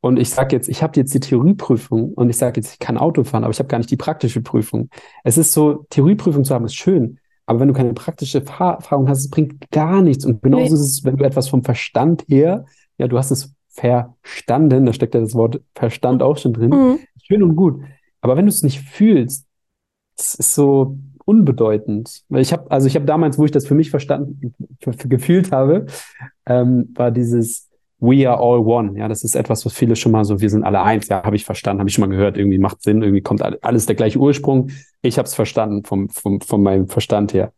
und 0.06 0.18
ich 0.18 0.30
sage 0.30 0.54
jetzt, 0.54 0.68
ich 0.68 0.82
habe 0.82 0.98
jetzt 0.98 1.14
die 1.14 1.20
Theorieprüfung 1.20 2.12
und 2.14 2.30
ich 2.30 2.36
sage 2.36 2.60
jetzt, 2.60 2.72
ich 2.74 2.78
kann 2.78 2.98
Auto 2.98 3.24
fahren, 3.24 3.44
aber 3.44 3.52
ich 3.52 3.58
habe 3.58 3.68
gar 3.68 3.78
nicht 3.78 3.90
die 3.90 3.96
praktische 3.96 4.40
Prüfung. 4.40 4.88
Es 5.24 5.38
ist 5.38 5.52
so, 5.52 5.86
Theorieprüfung 5.90 6.44
zu 6.44 6.54
haben, 6.54 6.64
ist 6.64 6.74
schön, 6.74 7.18
aber 7.46 7.60
wenn 7.60 7.68
du 7.68 7.74
keine 7.74 7.94
praktische 7.94 8.38
Erfahrung 8.38 9.08
hast, 9.08 9.20
es 9.20 9.30
bringt 9.30 9.70
gar 9.70 10.02
nichts. 10.02 10.24
Und 10.24 10.42
genauso 10.42 10.74
ist 10.74 10.80
es, 10.80 11.04
wenn 11.04 11.16
du 11.16 11.24
etwas 11.24 11.48
vom 11.48 11.62
Verstand 11.62 12.24
her, 12.28 12.64
ja, 12.98 13.08
du 13.08 13.18
hast 13.18 13.30
es 13.30 13.54
verstanden, 13.68 14.86
da 14.86 14.92
steckt 14.92 15.14
ja 15.14 15.20
das 15.20 15.34
Wort 15.34 15.60
Verstand 15.74 16.22
auch 16.22 16.38
schon 16.38 16.54
drin, 16.54 16.70
mhm. 16.70 16.98
schön 17.22 17.42
und 17.42 17.56
gut. 17.56 17.82
Aber 18.20 18.36
wenn 18.36 18.46
du 18.46 18.50
es 18.50 18.62
nicht 18.62 18.80
fühlst, 18.80 19.46
es 20.18 20.34
ist 20.34 20.54
so 20.54 20.98
unbedeutend. 21.24 22.22
Weil 22.28 22.40
ich 22.40 22.52
habe, 22.52 22.70
also 22.70 22.86
ich 22.86 22.96
habe 22.96 23.04
damals, 23.04 23.38
wo 23.38 23.44
ich 23.44 23.50
das 23.50 23.66
für 23.66 23.74
mich 23.74 23.90
verstanden, 23.90 24.54
gefühlt 24.80 25.52
habe, 25.52 25.86
ähm, 26.46 26.92
war 26.94 27.10
dieses, 27.10 27.65
We 27.98 28.28
are 28.28 28.38
all 28.38 28.58
one. 28.58 28.98
Ja, 28.98 29.08
das 29.08 29.24
ist 29.24 29.34
etwas, 29.34 29.64
was 29.64 29.72
viele 29.72 29.96
schon 29.96 30.12
mal 30.12 30.24
so, 30.24 30.40
wir 30.40 30.50
sind 30.50 30.64
alle 30.64 30.82
eins. 30.82 31.08
Ja, 31.08 31.22
habe 31.24 31.36
ich 31.36 31.44
verstanden, 31.44 31.80
habe 31.80 31.88
ich 31.88 31.94
schon 31.94 32.02
mal 32.02 32.14
gehört. 32.14 32.36
Irgendwie 32.36 32.58
macht 32.58 32.82
Sinn, 32.82 33.02
irgendwie 33.02 33.22
kommt 33.22 33.42
alles 33.64 33.86
der 33.86 33.96
gleiche 33.96 34.18
Ursprung. 34.18 34.70
Ich 35.00 35.16
habe 35.18 35.26
es 35.26 35.34
verstanden 35.34 35.84
vom, 35.84 36.10
vom, 36.10 36.40
von 36.40 36.62
meinem 36.62 36.88
Verstand 36.88 37.32
her. 37.32 37.52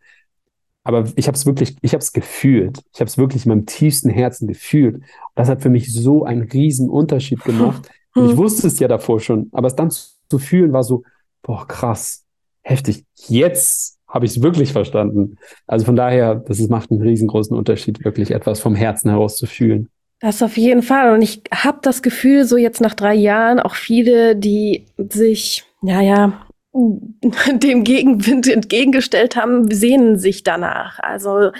Aber 0.84 1.04
ich 1.16 1.26
habe 1.26 1.36
es 1.36 1.44
wirklich, 1.44 1.76
ich 1.82 1.92
habe 1.92 2.02
es 2.02 2.12
gefühlt. 2.12 2.80
Ich 2.94 3.00
habe 3.00 3.08
es 3.08 3.18
wirklich 3.18 3.44
in 3.44 3.50
meinem 3.50 3.66
tiefsten 3.66 4.10
Herzen 4.10 4.46
gefühlt. 4.46 4.96
Und 4.96 5.02
das 5.34 5.48
hat 5.48 5.60
für 5.60 5.70
mich 5.70 5.92
so 5.92 6.24
einen 6.24 6.42
riesen 6.42 6.88
Unterschied 6.88 7.42
gemacht. 7.44 7.90
Und 8.14 8.24
ich 8.24 8.30
hm. 8.30 8.38
wusste 8.38 8.66
es 8.68 8.78
ja 8.78 8.88
davor 8.88 9.20
schon, 9.20 9.48
aber 9.52 9.66
es 9.66 9.76
dann 9.76 9.90
zu 9.90 10.38
fühlen 10.38 10.72
war 10.72 10.82
so, 10.82 11.02
boah, 11.42 11.66
krass, 11.66 12.24
heftig. 12.62 13.04
Jetzt 13.26 13.98
habe 14.08 14.24
ich 14.24 14.32
es 14.32 14.42
wirklich 14.42 14.72
verstanden. 14.72 15.36
Also 15.66 15.84
von 15.84 15.96
daher, 15.96 16.36
das 16.36 16.58
ist, 16.58 16.70
macht 16.70 16.90
einen 16.90 17.02
riesengroßen 17.02 17.56
Unterschied, 17.56 18.04
wirklich 18.04 18.30
etwas 18.30 18.60
vom 18.60 18.74
Herzen 18.74 19.10
heraus 19.10 19.36
zu 19.36 19.46
fühlen. 19.46 19.90
Das 20.20 20.42
auf 20.42 20.56
jeden 20.56 20.82
Fall. 20.82 21.14
Und 21.14 21.22
ich 21.22 21.42
habe 21.52 21.78
das 21.82 22.02
Gefühl, 22.02 22.44
so 22.44 22.56
jetzt 22.56 22.80
nach 22.80 22.94
drei 22.94 23.14
Jahren, 23.14 23.60
auch 23.60 23.74
viele, 23.74 24.34
die 24.34 24.86
sich, 24.96 25.64
ja, 25.82 26.00
ja, 26.00 26.46
dem 27.52 27.84
Gegenwind 27.84 28.48
entgegengestellt 28.48 29.36
haben, 29.36 29.70
sehnen 29.70 30.18
sich 30.18 30.42
danach. 30.42 30.98
Also 31.00 31.50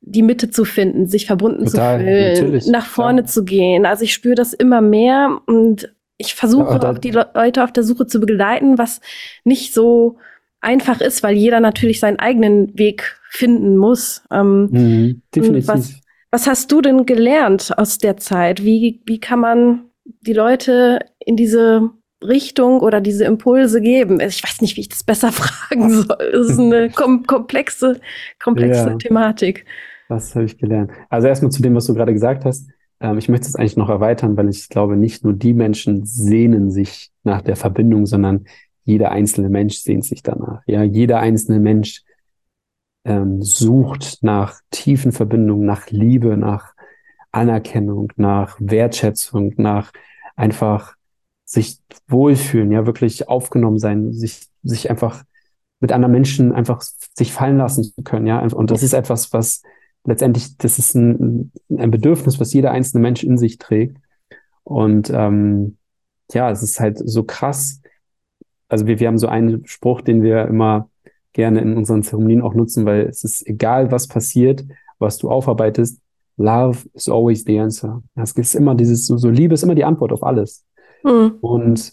die 0.00 0.22
Mitte 0.22 0.50
zu 0.50 0.64
finden, 0.64 1.08
sich 1.08 1.26
verbunden 1.26 1.66
Total, 1.66 1.98
zu 2.36 2.44
fühlen, 2.44 2.62
nach 2.70 2.86
vorne 2.86 3.22
ja. 3.22 3.26
zu 3.26 3.44
gehen. 3.44 3.86
Also 3.86 4.04
ich 4.04 4.12
spüre 4.12 4.36
das 4.36 4.52
immer 4.52 4.80
mehr 4.80 5.40
und 5.46 5.92
ich 6.16 6.34
versuche 6.34 6.78
ja, 6.80 6.90
auch 6.90 6.98
die 6.98 7.10
Leute 7.10 7.64
auf 7.64 7.72
der 7.72 7.82
Suche 7.82 8.06
zu 8.06 8.20
begleiten, 8.20 8.78
was 8.78 9.00
nicht 9.44 9.74
so 9.74 10.16
einfach 10.60 11.00
ist, 11.00 11.22
weil 11.22 11.36
jeder 11.36 11.60
natürlich 11.60 12.00
seinen 12.00 12.18
eigenen 12.18 12.76
Weg 12.78 13.18
finden 13.28 13.76
muss. 13.76 14.22
Ähm, 14.30 14.68
mhm, 14.70 15.22
definitiv. 15.34 15.68
Was, 15.68 16.00
was 16.30 16.46
hast 16.46 16.72
du 16.72 16.80
denn 16.80 17.06
gelernt 17.06 17.76
aus 17.76 17.98
der 17.98 18.16
Zeit? 18.16 18.64
Wie, 18.64 19.02
wie 19.06 19.20
kann 19.20 19.40
man 19.40 19.90
die 20.04 20.32
Leute 20.32 21.00
in 21.18 21.36
diese 21.36 21.90
Richtung 22.22 22.80
oder 22.80 23.00
diese 23.00 23.24
Impulse 23.24 23.80
geben? 23.80 24.20
Ich 24.20 24.42
weiß 24.42 24.60
nicht, 24.60 24.76
wie 24.76 24.82
ich 24.82 24.88
das 24.88 25.04
besser 25.04 25.32
fragen 25.32 25.90
soll. 25.90 26.16
Es 26.32 26.50
ist 26.50 26.58
eine 26.58 26.90
kom 26.94 27.24
komplexe, 27.26 28.00
komplexe 28.42 28.90
ja. 28.90 28.96
Thematik. 28.96 29.64
Was 30.08 30.34
habe 30.34 30.44
ich 30.44 30.58
gelernt? 30.58 30.90
Also 31.08 31.28
erstmal 31.28 31.50
zu 31.50 31.62
dem, 31.62 31.74
was 31.74 31.86
du 31.86 31.94
gerade 31.94 32.12
gesagt 32.12 32.44
hast. 32.44 32.68
Ähm, 33.00 33.18
ich 33.18 33.28
möchte 33.28 33.46
es 33.48 33.56
eigentlich 33.56 33.76
noch 33.76 33.88
erweitern, 33.88 34.36
weil 34.36 34.48
ich 34.48 34.68
glaube, 34.68 34.96
nicht 34.96 35.24
nur 35.24 35.32
die 35.32 35.52
Menschen 35.52 36.04
sehnen 36.04 36.70
sich 36.70 37.10
nach 37.24 37.42
der 37.42 37.56
Verbindung, 37.56 38.06
sondern 38.06 38.46
jeder 38.84 39.10
einzelne 39.10 39.48
Mensch 39.48 39.78
sehnt 39.78 40.04
sich 40.04 40.22
danach. 40.22 40.62
Ja, 40.66 40.82
jeder 40.84 41.18
einzelne 41.18 41.58
Mensch 41.58 42.04
ähm, 43.06 43.40
sucht 43.42 44.18
nach 44.22 44.60
tiefen 44.70 45.12
Verbindungen, 45.12 45.64
nach 45.64 45.88
Liebe, 45.90 46.36
nach 46.36 46.74
Anerkennung, 47.30 48.12
nach 48.16 48.56
Wertschätzung, 48.58 49.54
nach 49.56 49.92
einfach 50.34 50.96
sich 51.44 51.78
wohlfühlen, 52.08 52.72
ja, 52.72 52.84
wirklich 52.84 53.28
aufgenommen 53.28 53.78
sein, 53.78 54.12
sich, 54.12 54.48
sich 54.64 54.90
einfach 54.90 55.22
mit 55.78 55.92
anderen 55.92 56.12
Menschen 56.12 56.52
einfach 56.52 56.82
sich 57.16 57.32
fallen 57.32 57.58
lassen 57.58 57.84
zu 57.84 58.02
können, 58.02 58.26
ja. 58.26 58.40
Und 58.44 58.70
das 58.70 58.82
ist 58.82 58.92
etwas, 58.92 59.32
was 59.32 59.62
letztendlich, 60.04 60.56
das 60.58 60.78
ist 60.78 60.94
ein, 60.94 61.52
ein 61.70 61.90
Bedürfnis, 61.92 62.40
was 62.40 62.52
jeder 62.52 62.72
einzelne 62.72 63.02
Mensch 63.02 63.22
in 63.22 63.38
sich 63.38 63.58
trägt. 63.58 63.98
Und 64.64 65.10
ähm, 65.10 65.76
ja, 66.32 66.50
es 66.50 66.62
ist 66.62 66.80
halt 66.80 66.98
so 66.98 67.22
krass. 67.22 67.80
Also 68.68 68.86
wir, 68.88 68.98
wir 68.98 69.06
haben 69.06 69.18
so 69.18 69.28
einen 69.28 69.64
Spruch, 69.66 70.00
den 70.00 70.22
wir 70.22 70.46
immer 70.48 70.88
gerne 71.36 71.60
in 71.60 71.76
unseren 71.76 72.02
Zeremonien 72.02 72.40
auch 72.40 72.54
nutzen, 72.54 72.86
weil 72.86 73.02
es 73.02 73.22
ist 73.22 73.46
egal, 73.46 73.92
was 73.92 74.08
passiert, 74.08 74.64
was 74.98 75.18
du 75.18 75.30
aufarbeitest. 75.30 76.00
Love 76.38 76.78
is 76.94 77.08
always 77.08 77.44
the 77.44 77.58
answer. 77.58 78.02
Es 78.14 78.32
ist 78.32 78.54
immer 78.54 78.74
dieses, 78.74 79.06
so, 79.06 79.18
so 79.18 79.28
Liebe 79.28 79.54
ist 79.54 79.62
immer 79.62 79.74
die 79.74 79.84
Antwort 79.84 80.12
auf 80.12 80.22
alles. 80.22 80.64
Mhm. 81.04 81.34
Und 81.42 81.92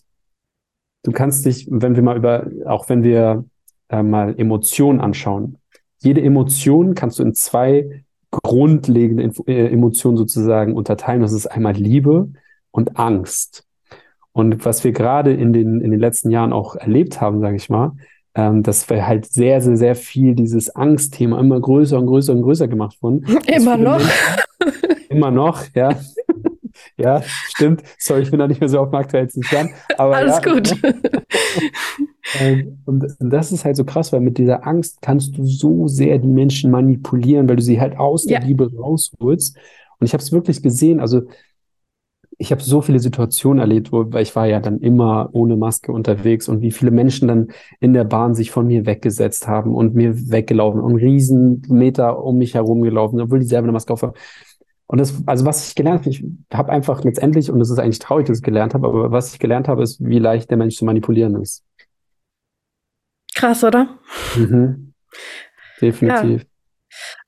du 1.04 1.12
kannst 1.12 1.46
dich, 1.46 1.68
wenn 1.70 1.96
wir 1.96 2.04
mal 2.04 2.18
über, 2.18 2.50
auch 2.66 2.88
wenn 2.88 3.04
wir 3.04 3.44
äh, 3.90 4.02
mal 4.02 4.34
Emotionen 4.40 5.02
anschauen, 5.02 5.58
jede 6.00 6.22
Emotion 6.22 6.96
kannst 6.96 7.20
du 7.20 7.24
in 7.24 7.34
zwei 7.34 8.04
grundlegende 8.32 9.24
Info 9.24 9.44
äh, 9.46 9.68
Emotionen 9.68 10.18
sozusagen 10.18 10.74
unterteilen. 10.74 11.22
Das 11.22 11.34
ist 11.34 11.48
einmal 11.48 11.74
Liebe 11.74 12.30
und 12.72 12.98
Angst. 12.98 13.66
Und 14.32 14.66
was 14.66 14.86
wir 14.86 14.94
gerade 14.94 15.34
in 15.34 15.52
den, 15.52 15.82
in 15.82 15.92
den 15.92 16.00
letzten 16.00 16.32
Jahren 16.32 16.54
auch 16.54 16.76
erlebt 16.76 17.20
haben, 17.20 17.42
sage 17.42 17.58
ich 17.58 17.70
mal, 17.70 17.92
ähm, 18.36 18.64
dass 18.64 18.90
wir 18.90 19.06
halt 19.06 19.26
sehr, 19.26 19.62
sehr, 19.62 19.78
sehr 19.78 19.96
viel 19.96 20.36
dieses 20.36 20.76
Angstthema 20.76 21.40
immer 21.40 21.60
größer 21.60 21.98
und 22.00 22.08
größer 22.08 22.34
und 22.34 22.42
größer 22.42 22.68
gemacht 22.68 22.98
wurden. 23.02 23.26
Immer 23.48 23.78
noch. 23.78 24.00
Menschen, 24.00 24.44
immer 25.10 25.32
noch, 25.32 25.64
ja. 25.76 25.90
ja, 26.98 27.22
stimmt. 27.22 27.84
Sorry, 27.98 28.22
ich 28.22 28.32
bin 28.32 28.40
da 28.40 28.48
nicht 28.48 28.60
mehr 28.60 28.70
so 28.70 28.80
auf 28.80 28.90
dem 28.90 28.96
aktuellsten 28.96 29.44
Stand. 29.44 29.72
Aber 29.98 30.16
Alles 30.16 30.40
ja, 30.44 30.54
gut. 30.54 30.76
Ähm, 32.40 32.80
und 32.86 33.06
das 33.20 33.52
ist 33.52 33.66
halt 33.66 33.76
so 33.76 33.84
krass, 33.84 34.14
weil 34.14 34.22
mit 34.22 34.38
dieser 34.38 34.66
Angst 34.66 35.02
kannst 35.02 35.38
du 35.38 35.46
so 35.46 35.88
sehr 35.88 36.18
die 36.18 36.28
Menschen 36.28 36.72
manipulieren, 36.72 37.48
weil 37.50 37.58
du 37.58 37.62
sie 37.62 37.82
halt 37.82 38.00
aus 38.00 38.24
der 38.24 38.40
Ja. 38.40 38.48
Liebe 38.48 38.72
rausholst. 38.76 39.58
Und 40.00 40.06
ich 40.06 40.14
habe 40.14 40.24
es 40.24 40.32
wirklich 40.32 40.64
gesehen, 40.64 41.00
also 41.00 41.24
ich 42.38 42.52
habe 42.52 42.62
so 42.62 42.82
viele 42.82 43.00
Situationen 43.00 43.60
erlebt, 43.60 43.92
wo, 43.92 44.12
weil 44.12 44.24
ich 44.24 44.36
war 44.36 44.48
ja 44.48 44.60
dann 44.60 44.80
immer 44.80 45.30
ohne 45.34 45.56
Maske 45.56 45.92
unterwegs 45.92 46.48
und 46.50 46.62
wie 46.62 46.72
viele 46.72 46.92
Menschen 46.92 47.28
dann 47.28 47.48
in 47.80 47.94
der 47.94 48.04
Bahn 48.04 48.36
sich 48.36 48.52
von 48.52 48.68
mir 48.68 48.86
weggesetzt 48.86 49.48
haben 49.48 49.76
und 49.76 49.96
mir 49.96 50.32
weggelaufen 50.32 50.82
und 50.82 50.96
riesen 50.96 51.62
Meter 51.70 52.24
um 52.24 52.38
mich 52.38 52.56
herum 52.56 52.82
gelaufen, 52.82 53.22
obwohl 53.22 53.40
die 53.40 53.46
selber 53.46 53.66
eine 53.66 53.74
Maske 53.74 53.94
auf 53.94 54.02
haben. 54.02 54.14
Und 54.88 55.00
das, 55.00 55.24
also 55.26 55.46
was 55.46 55.68
ich 55.68 55.76
gelernt 55.76 56.02
habe, 56.02 56.10
ich 56.10 56.26
habe 56.54 56.72
einfach 56.72 57.04
letztendlich, 57.04 57.50
und 57.52 57.62
es 57.62 57.70
ist 57.70 57.80
eigentlich 57.80 58.00
traurig, 58.00 58.28
dass 58.28 58.40
ich 58.40 58.44
gelernt 58.44 58.74
habe, 58.74 58.88
aber 58.88 59.12
was 59.12 59.34
ich 59.34 59.40
gelernt 59.40 59.68
habe, 59.68 59.82
ist, 59.82 60.04
wie 60.04 60.20
leicht 60.20 60.50
der 60.50 60.58
Mensch 60.58 60.76
zu 60.76 60.86
manipulieren 60.86 61.42
ist. 61.42 61.64
Krass, 63.36 63.64
oder? 63.64 63.98
Mhm. 64.36 64.94
Definitiv. 65.82 66.46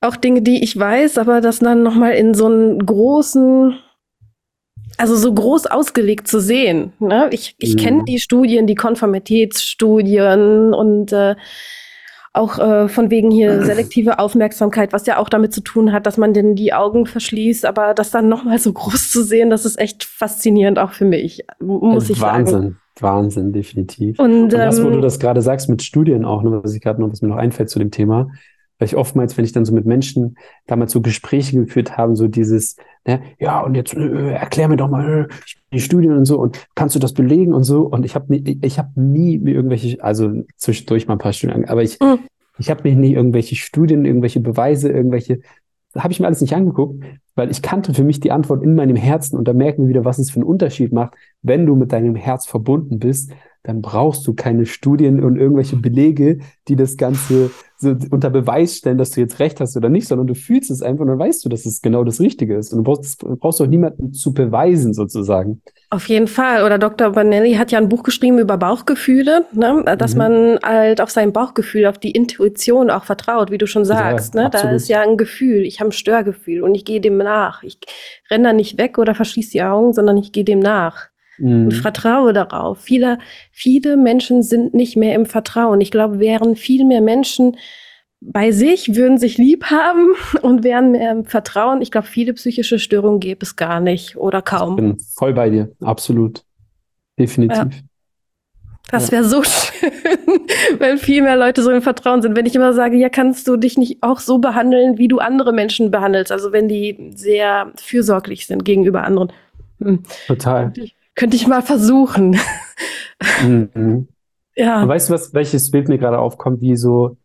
Auch 0.00 0.16
Dinge, 0.16 0.42
die 0.42 0.62
ich 0.62 0.78
weiß, 0.78 1.18
aber 1.18 1.40
das 1.40 1.58
dann 1.58 1.82
nochmal 1.82 2.12
in 2.12 2.34
so 2.34 2.46
einen 2.46 2.84
großen, 2.84 3.76
also 4.96 5.16
so 5.16 5.32
groß 5.32 5.66
ausgelegt 5.66 6.28
zu 6.28 6.40
sehen. 6.40 6.92
Ne? 6.98 7.28
Ich, 7.32 7.54
ich 7.58 7.76
kenne 7.76 8.04
die 8.04 8.18
Studien, 8.18 8.66
die 8.66 8.74
Konformitätsstudien 8.74 10.74
und 10.74 11.12
äh, 11.12 11.36
auch 12.32 12.58
äh, 12.58 12.88
von 12.88 13.10
wegen 13.10 13.30
hier 13.30 13.62
selektive 13.64 14.18
Aufmerksamkeit, 14.18 14.92
was 14.92 15.06
ja 15.06 15.18
auch 15.18 15.28
damit 15.28 15.52
zu 15.52 15.62
tun 15.62 15.92
hat, 15.92 16.06
dass 16.06 16.16
man 16.16 16.34
denn 16.34 16.54
die 16.54 16.72
Augen 16.72 17.06
verschließt, 17.06 17.64
aber 17.64 17.94
das 17.94 18.10
dann 18.10 18.28
nochmal 18.28 18.58
so 18.58 18.72
groß 18.72 19.10
zu 19.10 19.22
sehen, 19.22 19.50
das 19.50 19.64
ist 19.64 19.78
echt 19.78 20.04
faszinierend 20.04 20.78
auch 20.78 20.92
für 20.92 21.06
mich, 21.06 21.44
muss 21.60 22.10
ich 22.10 22.20
Wahnsinn, 22.20 22.62
sagen. 22.62 22.80
Wahnsinn, 23.00 23.52
definitiv. 23.52 24.18
Und, 24.18 24.44
Und 24.44 24.52
das, 24.52 24.82
wo 24.82 24.88
du 24.88 24.96
ähm, 24.96 25.02
das 25.02 25.18
gerade 25.18 25.42
sagst 25.42 25.68
mit 25.68 25.82
Studien 25.82 26.24
auch, 26.24 26.42
ne, 26.42 26.60
was 26.62 26.74
ich 26.74 26.80
gerade 26.80 27.00
noch, 27.00 27.10
was 27.10 27.22
mir 27.22 27.28
noch 27.28 27.36
einfällt 27.36 27.70
zu 27.70 27.78
dem 27.78 27.90
Thema, 27.90 28.28
weil 28.78 28.86
ich 28.86 28.96
oftmals, 28.96 29.36
wenn 29.36 29.44
ich 29.44 29.52
dann 29.52 29.64
so 29.64 29.72
mit 29.72 29.86
Menschen 29.86 30.36
damals 30.66 30.92
so 30.92 31.00
Gespräche 31.00 31.56
geführt 31.56 31.96
habe, 31.96 32.16
so 32.16 32.28
dieses, 32.28 32.76
ne, 33.06 33.22
ja, 33.38 33.60
und 33.60 33.74
jetzt 33.74 33.94
äh, 33.94 34.32
erklär 34.32 34.68
mir 34.68 34.76
doch 34.76 34.90
mal 34.90 35.28
äh, 35.30 35.34
die 35.72 35.80
Studien 35.80 36.12
und 36.16 36.24
so 36.24 36.38
und 36.38 36.66
kannst 36.74 36.94
du 36.94 36.98
das 36.98 37.12
belegen 37.14 37.54
und 37.54 37.64
so. 37.64 37.82
Und 37.82 38.04
ich 38.04 38.14
habe 38.14 38.32
nie, 38.32 38.58
ich 38.62 38.78
habe 38.78 38.90
nie 39.00 39.38
mir 39.38 39.54
irgendwelche, 39.54 40.02
also 40.02 40.44
zwischendurch 40.56 41.06
mal 41.06 41.14
ein 41.14 41.18
paar 41.18 41.32
Studien, 41.32 41.64
aber 41.66 41.82
ich, 41.82 41.98
Mhm. 42.00 42.18
ich 42.58 42.70
habe 42.70 42.88
mir 42.88 42.96
nie 42.96 43.14
irgendwelche 43.14 43.56
Studien, 43.56 44.04
irgendwelche 44.04 44.40
Beweise, 44.40 44.90
irgendwelche, 44.90 45.40
habe 45.96 46.12
ich 46.12 46.20
mir 46.20 46.26
alles 46.26 46.42
nicht 46.42 46.54
angeguckt, 46.54 47.02
weil 47.34 47.50
ich 47.50 47.62
kannte 47.62 47.94
für 47.94 48.04
mich 48.04 48.20
die 48.20 48.30
Antwort 48.32 48.62
in 48.62 48.74
meinem 48.74 48.96
Herzen 48.96 49.36
und 49.38 49.48
da 49.48 49.52
merken 49.54 49.82
wir 49.82 49.88
wieder, 49.88 50.04
was 50.04 50.18
es 50.18 50.30
für 50.30 50.36
einen 50.40 50.48
Unterschied 50.48 50.92
macht, 50.92 51.14
wenn 51.42 51.64
du 51.66 51.74
mit 51.74 51.92
deinem 51.92 52.14
Herz 52.14 52.46
verbunden 52.46 52.98
bist, 52.98 53.30
dann 53.66 53.82
brauchst 53.82 54.24
du 54.28 54.34
keine 54.34 54.64
Studien 54.64 55.22
und 55.24 55.36
irgendwelche 55.36 55.74
Belege, 55.76 56.38
die 56.68 56.76
das 56.76 56.96
Ganze 56.96 57.50
so 57.76 57.96
unter 58.10 58.30
Beweis 58.30 58.76
stellen, 58.76 58.96
dass 58.96 59.10
du 59.10 59.20
jetzt 59.20 59.40
recht 59.40 59.60
hast 59.60 59.76
oder 59.76 59.88
nicht, 59.88 60.06
sondern 60.06 60.28
du 60.28 60.34
fühlst 60.34 60.70
es 60.70 60.82
einfach 60.82 61.02
und 61.02 61.08
dann 61.08 61.18
weißt 61.18 61.44
du, 61.44 61.48
dass 61.48 61.66
es 61.66 61.82
genau 61.82 62.04
das 62.04 62.20
Richtige 62.20 62.56
ist. 62.56 62.72
Und 62.72 62.78
du 62.78 62.84
brauchst, 62.84 63.18
brauchst 63.40 63.60
auch 63.60 63.66
niemanden 63.66 64.12
zu 64.12 64.32
beweisen, 64.32 64.94
sozusagen. 64.94 65.62
Auf 65.90 66.08
jeden 66.08 66.28
Fall. 66.28 66.64
Oder 66.64 66.78
Dr. 66.78 67.10
Banelli 67.10 67.54
hat 67.54 67.72
ja 67.72 67.78
ein 67.78 67.88
Buch 67.88 68.04
geschrieben 68.04 68.38
über 68.38 68.56
Bauchgefühle, 68.56 69.46
ne? 69.52 69.84
dass 69.98 70.14
Mhm. 70.14 70.18
man 70.18 70.58
halt 70.62 71.00
auf 71.00 71.10
sein 71.10 71.32
Bauchgefühl, 71.32 71.86
auf 71.86 71.98
die 71.98 72.12
Intuition 72.12 72.88
auch 72.88 73.04
vertraut, 73.04 73.50
wie 73.50 73.58
du 73.58 73.66
schon 73.66 73.84
sagst. 73.84 74.36
Ja, 74.36 74.44
ne? 74.44 74.50
Da 74.50 74.70
ist 74.70 74.88
ja 74.88 75.00
ein 75.02 75.16
Gefühl. 75.16 75.62
Ich 75.66 75.80
habe 75.80 75.90
ein 75.90 75.92
Störgefühl 75.92 76.62
und 76.62 76.74
ich 76.76 76.84
gehe 76.84 77.00
dem 77.00 77.18
nach. 77.18 77.64
Ich 77.64 77.78
renne 78.30 78.44
da 78.44 78.52
nicht 78.52 78.78
weg 78.78 78.96
oder 78.96 79.16
verschließe 79.16 79.50
die 79.50 79.62
Augen, 79.62 79.92
sondern 79.92 80.16
ich 80.16 80.30
gehe 80.30 80.44
dem 80.44 80.60
nach 80.60 81.08
Mhm. 81.38 81.64
und 81.64 81.72
vertraue 81.74 82.32
darauf. 82.32 82.80
Viele, 82.80 83.18
viele 83.52 83.96
Menschen 83.96 84.42
sind 84.42 84.74
nicht 84.74 84.96
mehr 84.96 85.14
im 85.14 85.26
Vertrauen. 85.26 85.80
Ich 85.80 85.90
glaube, 85.90 86.18
wären 86.20 86.56
viel 86.56 86.84
mehr 86.84 87.00
Menschen 87.00 87.56
bei 88.20 88.50
sich, 88.50 88.94
würden 88.96 89.18
sich 89.18 89.38
lieb 89.38 89.66
haben 89.66 90.14
und 90.42 90.64
wären 90.64 90.92
mehr 90.92 91.12
im 91.12 91.24
Vertrauen. 91.24 91.82
Ich 91.82 91.90
glaube, 91.90 92.06
viele 92.06 92.32
psychische 92.34 92.78
Störungen 92.78 93.20
gäbe 93.20 93.44
es 93.44 93.56
gar 93.56 93.80
nicht 93.80 94.16
oder 94.16 94.42
kaum. 94.42 94.76
Bin 94.76 94.98
voll 94.98 95.34
bei 95.34 95.50
dir, 95.50 95.70
absolut. 95.80 96.42
Definitiv. 97.18 97.82
Das 98.90 99.06
Ja. 99.06 99.12
wäre 99.12 99.24
so 99.24 99.42
schön, 99.42 99.90
wenn 100.78 100.98
viel 100.98 101.22
mehr 101.22 101.36
Leute 101.36 101.62
so 101.62 101.70
im 101.70 101.82
Vertrauen 101.82 102.22
sind. 102.22 102.36
Wenn 102.36 102.46
ich 102.46 102.54
immer 102.54 102.72
sage, 102.72 102.96
ja, 102.96 103.08
kannst 103.08 103.48
du 103.48 103.56
dich 103.56 103.76
nicht 103.76 104.02
auch 104.02 104.20
so 104.20 104.38
behandeln, 104.38 104.96
wie 104.98 105.08
du 105.08 105.18
andere 105.18 105.52
Menschen 105.52 105.90
behandelst? 105.90 106.30
Also 106.30 106.52
wenn 106.52 106.68
die 106.68 107.10
sehr 107.14 107.72
fürsorglich 107.76 108.46
sind 108.46 108.64
gegenüber 108.64 109.02
anderen. 109.02 109.32
Hm. 109.80 110.02
Total. 110.26 110.72
Könnte 111.16 111.36
ich 111.36 111.48
mal 111.48 111.62
versuchen. 111.62 112.38
Mhm. 113.42 114.08
ja. 114.56 114.82
Und 114.82 114.88
weißt 114.88 115.08
du, 115.08 115.14
was, 115.14 115.34
welches 115.34 115.70
Bild 115.70 115.88
mir 115.88 115.98
gerade 115.98 116.18
aufkommt, 116.18 116.60
wie 116.60 116.76
so, 116.76 117.16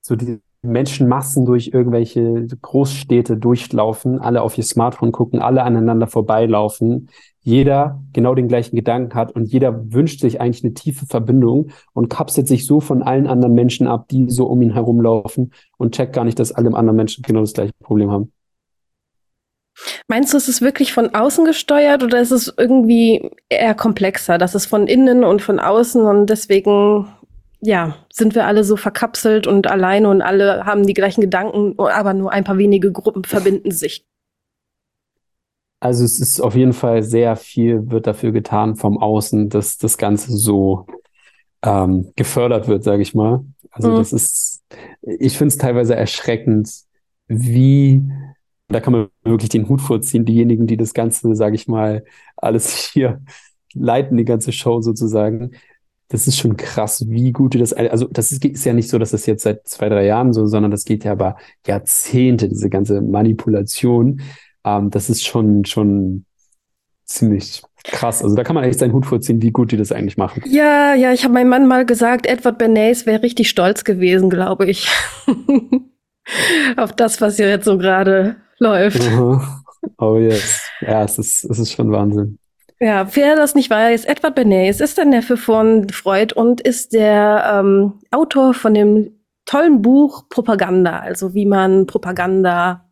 so 0.00 0.16
die 0.16 0.40
Menschenmassen 0.62 1.44
durch 1.44 1.68
irgendwelche 1.68 2.46
Großstädte 2.62 3.36
durchlaufen, 3.36 4.18
alle 4.18 4.42
auf 4.42 4.56
ihr 4.56 4.64
Smartphone 4.64 5.12
gucken, 5.12 5.40
alle 5.40 5.62
aneinander 5.62 6.06
vorbeilaufen, 6.06 7.10
jeder 7.40 8.02
genau 8.12 8.34
den 8.34 8.48
gleichen 8.48 8.76
Gedanken 8.76 9.14
hat 9.14 9.32
und 9.32 9.44
jeder 9.44 9.92
wünscht 9.92 10.20
sich 10.20 10.40
eigentlich 10.40 10.64
eine 10.64 10.72
tiefe 10.72 11.04
Verbindung 11.06 11.70
und 11.92 12.08
kapselt 12.08 12.48
sich 12.48 12.66
so 12.66 12.80
von 12.80 13.02
allen 13.02 13.26
anderen 13.26 13.54
Menschen 13.54 13.86
ab, 13.86 14.08
die 14.08 14.30
so 14.30 14.46
um 14.46 14.62
ihn 14.62 14.72
herumlaufen 14.72 15.52
und 15.76 15.94
checkt 15.94 16.14
gar 16.14 16.24
nicht, 16.24 16.38
dass 16.38 16.52
alle 16.52 16.74
anderen 16.74 16.96
Menschen 16.96 17.22
genau 17.22 17.40
das 17.40 17.52
gleiche 17.52 17.74
Problem 17.82 18.10
haben. 18.10 18.32
Meinst 20.08 20.32
du, 20.32 20.36
ist 20.36 20.48
es 20.48 20.60
wirklich 20.62 20.92
von 20.92 21.14
außen 21.14 21.44
gesteuert 21.44 22.02
oder 22.02 22.20
ist 22.20 22.30
es 22.30 22.52
irgendwie 22.56 23.30
eher 23.48 23.74
komplexer? 23.74 24.38
Das 24.38 24.54
ist 24.54 24.66
von 24.66 24.86
innen 24.86 25.24
und 25.24 25.42
von 25.42 25.58
außen 25.60 26.02
und 26.04 26.26
deswegen, 26.26 27.08
ja, 27.60 27.96
sind 28.12 28.34
wir 28.34 28.46
alle 28.46 28.64
so 28.64 28.76
verkapselt 28.76 29.46
und 29.46 29.66
alleine 29.70 30.08
und 30.08 30.22
alle 30.22 30.64
haben 30.66 30.86
die 30.86 30.94
gleichen 30.94 31.20
Gedanken, 31.20 31.74
aber 31.78 32.14
nur 32.14 32.32
ein 32.32 32.44
paar 32.44 32.58
wenige 32.58 32.92
Gruppen 32.92 33.24
verbinden 33.24 33.70
sich. 33.70 34.04
Also 35.80 36.04
es 36.04 36.18
ist 36.18 36.40
auf 36.40 36.54
jeden 36.54 36.72
Fall 36.72 37.02
sehr 37.02 37.36
viel 37.36 37.90
wird 37.90 38.06
dafür 38.06 38.32
getan 38.32 38.76
vom 38.76 38.98
Außen, 38.98 39.50
dass 39.50 39.76
das 39.76 39.98
Ganze 39.98 40.32
so 40.36 40.86
ähm, 41.62 42.12
gefördert 42.16 42.68
wird, 42.68 42.84
sage 42.84 43.02
ich 43.02 43.14
mal. 43.14 43.44
Also 43.70 43.90
Mhm. 43.90 43.94
das 43.94 44.12
ist, 44.12 44.64
ich 45.02 45.38
finde 45.38 45.50
es 45.50 45.58
teilweise 45.58 45.96
erschreckend, 45.96 46.70
wie, 47.28 48.02
da 48.68 48.80
kann 48.80 48.92
man 48.92 49.08
wirklich 49.24 49.50
den 49.50 49.68
Hut 49.68 49.80
vorziehen, 49.80 50.24
diejenigen, 50.24 50.66
die 50.66 50.76
das 50.76 50.94
Ganze, 50.94 51.34
sage 51.34 51.54
ich 51.54 51.68
mal, 51.68 52.04
alles 52.36 52.74
hier 52.92 53.22
leiten, 53.74 54.16
die 54.16 54.24
ganze 54.24 54.52
Show 54.52 54.80
sozusagen. 54.80 55.52
Das 56.08 56.26
ist 56.26 56.38
schon 56.38 56.56
krass, 56.56 57.08
wie 57.08 57.32
gut 57.32 57.54
die 57.54 57.58
das, 57.58 57.72
also 57.72 58.06
das 58.06 58.30
ist, 58.30 58.44
ist 58.44 58.64
ja 58.64 58.72
nicht 58.72 58.88
so, 58.88 58.98
dass 58.98 59.10
das 59.10 59.26
jetzt 59.26 59.42
seit 59.42 59.66
zwei, 59.66 59.88
drei 59.88 60.04
Jahren 60.04 60.32
so, 60.32 60.46
sondern 60.46 60.70
das 60.70 60.84
geht 60.84 61.04
ja 61.04 61.12
aber 61.12 61.36
Jahrzehnte, 61.66 62.48
diese 62.48 62.70
ganze 62.70 63.00
Manipulation. 63.00 64.20
Ähm, 64.64 64.90
das 64.90 65.10
ist 65.10 65.24
schon, 65.24 65.64
schon 65.64 66.24
ziemlich 67.04 67.62
krass. 67.84 68.22
Also 68.22 68.34
da 68.34 68.44
kann 68.44 68.54
man 68.54 68.64
echt 68.64 68.78
seinen 68.78 68.92
Hut 68.92 69.06
vorziehen, 69.06 69.42
wie 69.42 69.50
gut 69.50 69.72
die 69.72 69.76
das 69.76 69.92
eigentlich 69.92 70.16
machen. 70.16 70.42
Ja, 70.46 70.94
ja, 70.94 71.12
ich 71.12 71.24
habe 71.24 71.34
meinem 71.34 71.48
Mann 71.48 71.66
mal 71.66 71.84
gesagt, 71.84 72.26
Edward 72.26 72.58
Bernays 72.58 73.06
wäre 73.06 73.22
richtig 73.22 73.48
stolz 73.48 73.84
gewesen, 73.84 74.30
glaube 74.30 74.66
ich. 74.66 74.88
Auf 76.76 76.92
das, 76.92 77.20
was 77.20 77.36
hier 77.36 77.48
jetzt 77.48 77.66
so 77.66 77.76
gerade 77.76 78.36
läuft. 78.64 79.00
Oh 79.98 80.16
yes. 80.16 80.62
Ja, 80.80 81.04
es 81.04 81.18
ist, 81.18 81.44
es 81.44 81.58
ist 81.58 81.72
schon 81.72 81.92
Wahnsinn. 81.92 82.38
Ja, 82.80 83.06
wer 83.14 83.36
das 83.36 83.54
nicht 83.54 83.68
weiß, 83.68 84.06
Edward 84.06 84.34
Bernays 84.34 84.80
ist 84.80 84.96
der 84.96 85.04
Neffe 85.04 85.36
von 85.36 85.90
Freud 85.90 86.32
und 86.34 86.62
ist 86.62 86.94
der 86.94 87.60
ähm, 87.60 87.92
Autor 88.10 88.54
von 88.54 88.72
dem 88.72 89.10
tollen 89.44 89.82
Buch 89.82 90.24
Propaganda, 90.30 91.00
also 91.00 91.34
wie 91.34 91.44
man 91.44 91.86
Propaganda 91.86 92.88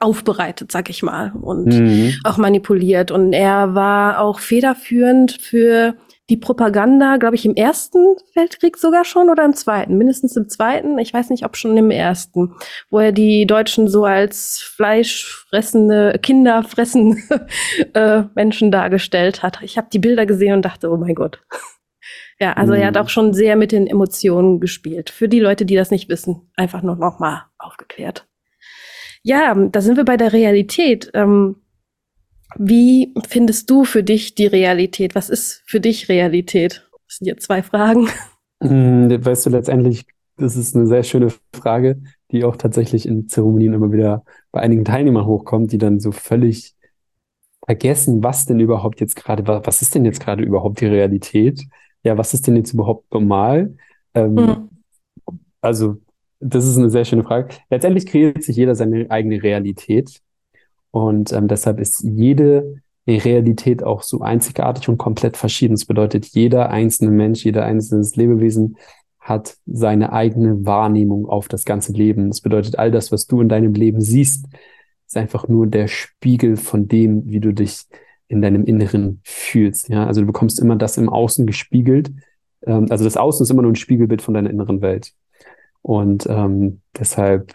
aufbereitet, 0.00 0.72
sag 0.72 0.88
ich 0.88 1.02
mal, 1.02 1.32
und 1.38 1.66
Mhm. 1.66 2.14
auch 2.24 2.38
manipuliert. 2.38 3.10
Und 3.10 3.34
er 3.34 3.74
war 3.74 4.20
auch 4.20 4.38
federführend 4.40 5.32
für 5.32 5.96
die 6.28 6.36
Propaganda, 6.36 7.18
glaube 7.18 7.36
ich, 7.36 7.44
im 7.46 7.54
Ersten 7.54 8.16
Weltkrieg 8.34 8.76
sogar 8.76 9.04
schon 9.04 9.30
oder 9.30 9.44
im 9.44 9.54
Zweiten, 9.54 9.96
mindestens 9.96 10.36
im 10.36 10.48
Zweiten, 10.48 10.98
ich 10.98 11.14
weiß 11.14 11.30
nicht, 11.30 11.44
ob 11.44 11.56
schon 11.56 11.76
im 11.76 11.90
Ersten, 11.92 12.54
wo 12.90 12.98
er 12.98 13.12
die 13.12 13.46
Deutschen 13.46 13.86
so 13.88 14.04
als 14.04 14.58
fleischfressende, 14.74 16.18
kinderfressende 16.20 17.18
äh, 17.94 18.24
Menschen 18.34 18.70
dargestellt 18.70 19.42
hat. 19.42 19.60
Ich 19.62 19.78
habe 19.78 19.88
die 19.92 19.98
Bilder 20.00 20.26
gesehen 20.26 20.54
und 20.54 20.64
dachte, 20.64 20.90
oh 20.90 20.96
mein 20.96 21.14
Gott. 21.14 21.40
Ja, 22.38 22.52
also 22.52 22.74
er 22.74 22.88
hat 22.88 22.94
Mhm. 22.96 23.00
auch 23.00 23.08
schon 23.08 23.32
sehr 23.32 23.56
mit 23.56 23.72
den 23.72 23.86
Emotionen 23.86 24.60
gespielt. 24.60 25.08
Für 25.08 25.26
die 25.26 25.40
Leute, 25.40 25.64
die 25.64 25.74
das 25.74 25.90
nicht 25.90 26.10
wissen, 26.10 26.52
einfach 26.54 26.82
nur 26.82 26.96
noch 26.96 27.18
mal 27.18 27.46
aufgeklärt. 27.58 28.28
Ja, 29.22 29.54
da 29.54 29.80
sind 29.80 29.96
wir 29.96 30.04
bei 30.04 30.18
der 30.18 30.34
Realität. 30.34 31.10
Ähm, 31.14 31.56
wie 32.58 33.12
findest 33.28 33.70
du 33.70 33.84
für 33.84 34.02
dich 34.02 34.34
die 34.34 34.46
Realität? 34.46 35.14
Was 35.14 35.30
ist 35.30 35.62
für 35.66 35.80
dich 35.80 36.08
Realität? 36.08 36.88
Das 37.06 37.18
sind 37.18 37.26
jetzt 37.26 37.44
zwei 37.44 37.62
Fragen. 37.62 38.08
Hm, 38.62 39.24
weißt 39.24 39.46
du, 39.46 39.50
letztendlich, 39.50 40.06
das 40.36 40.56
ist 40.56 40.74
eine 40.74 40.86
sehr 40.86 41.02
schöne 41.02 41.28
Frage, 41.52 42.00
die 42.30 42.44
auch 42.44 42.56
tatsächlich 42.56 43.06
in 43.06 43.28
Zeremonien 43.28 43.74
immer 43.74 43.92
wieder 43.92 44.24
bei 44.50 44.60
einigen 44.60 44.84
Teilnehmern 44.84 45.26
hochkommt, 45.26 45.72
die 45.72 45.78
dann 45.78 46.00
so 46.00 46.12
völlig 46.12 46.74
vergessen, 47.64 48.22
was 48.22 48.46
denn 48.46 48.60
überhaupt 48.60 49.00
jetzt 49.00 49.16
gerade, 49.16 49.46
was 49.46 49.82
ist 49.82 49.94
denn 49.94 50.04
jetzt 50.04 50.20
gerade 50.20 50.42
überhaupt 50.42 50.80
die 50.80 50.86
Realität? 50.86 51.64
Ja, 52.02 52.16
was 52.16 52.32
ist 52.32 52.46
denn 52.46 52.56
jetzt 52.56 52.72
überhaupt 52.72 53.12
normal? 53.12 53.76
Ähm, 54.14 54.34
mhm. 54.34 54.68
Also, 55.60 55.96
das 56.38 56.64
ist 56.64 56.78
eine 56.78 56.90
sehr 56.90 57.04
schöne 57.04 57.24
Frage. 57.24 57.48
Letztendlich 57.70 58.06
kreiert 58.06 58.42
sich 58.42 58.56
jeder 58.56 58.74
seine 58.74 59.10
eigene 59.10 59.42
Realität. 59.42 60.20
Und 60.96 61.30
ähm, 61.34 61.46
deshalb 61.46 61.78
ist 61.78 62.02
jede 62.04 62.80
Realität 63.06 63.82
auch 63.82 64.02
so 64.02 64.22
einzigartig 64.22 64.88
und 64.88 64.96
komplett 64.96 65.36
verschieden. 65.36 65.74
Das 65.74 65.84
bedeutet, 65.84 66.24
jeder 66.28 66.70
einzelne 66.70 67.10
Mensch, 67.10 67.44
jeder 67.44 67.66
einzelne 67.66 68.02
Lebewesen 68.14 68.78
hat 69.20 69.58
seine 69.66 70.14
eigene 70.14 70.64
Wahrnehmung 70.64 71.26
auf 71.26 71.48
das 71.48 71.66
ganze 71.66 71.92
Leben. 71.92 72.28
Das 72.28 72.40
bedeutet, 72.40 72.78
all 72.78 72.90
das, 72.90 73.12
was 73.12 73.26
du 73.26 73.42
in 73.42 73.50
deinem 73.50 73.74
Leben 73.74 74.00
siehst, 74.00 74.46
ist 75.06 75.18
einfach 75.18 75.48
nur 75.48 75.66
der 75.66 75.88
Spiegel 75.88 76.56
von 76.56 76.88
dem, 76.88 77.28
wie 77.28 77.40
du 77.40 77.52
dich 77.52 77.82
in 78.28 78.40
deinem 78.40 78.64
Inneren 78.64 79.20
fühlst. 79.22 79.90
Ja, 79.90 80.06
also 80.06 80.22
du 80.22 80.26
bekommst 80.26 80.58
immer 80.60 80.76
das 80.76 80.96
im 80.96 81.10
Außen 81.10 81.44
gespiegelt. 81.44 82.10
Ähm, 82.66 82.86
also 82.88 83.04
das 83.04 83.18
Außen 83.18 83.44
ist 83.44 83.50
immer 83.50 83.60
nur 83.60 83.72
ein 83.72 83.76
Spiegelbild 83.76 84.22
von 84.22 84.32
deiner 84.32 84.48
inneren 84.48 84.80
Welt. 84.80 85.12
Und 85.82 86.26
ähm, 86.26 86.80
deshalb, 86.98 87.52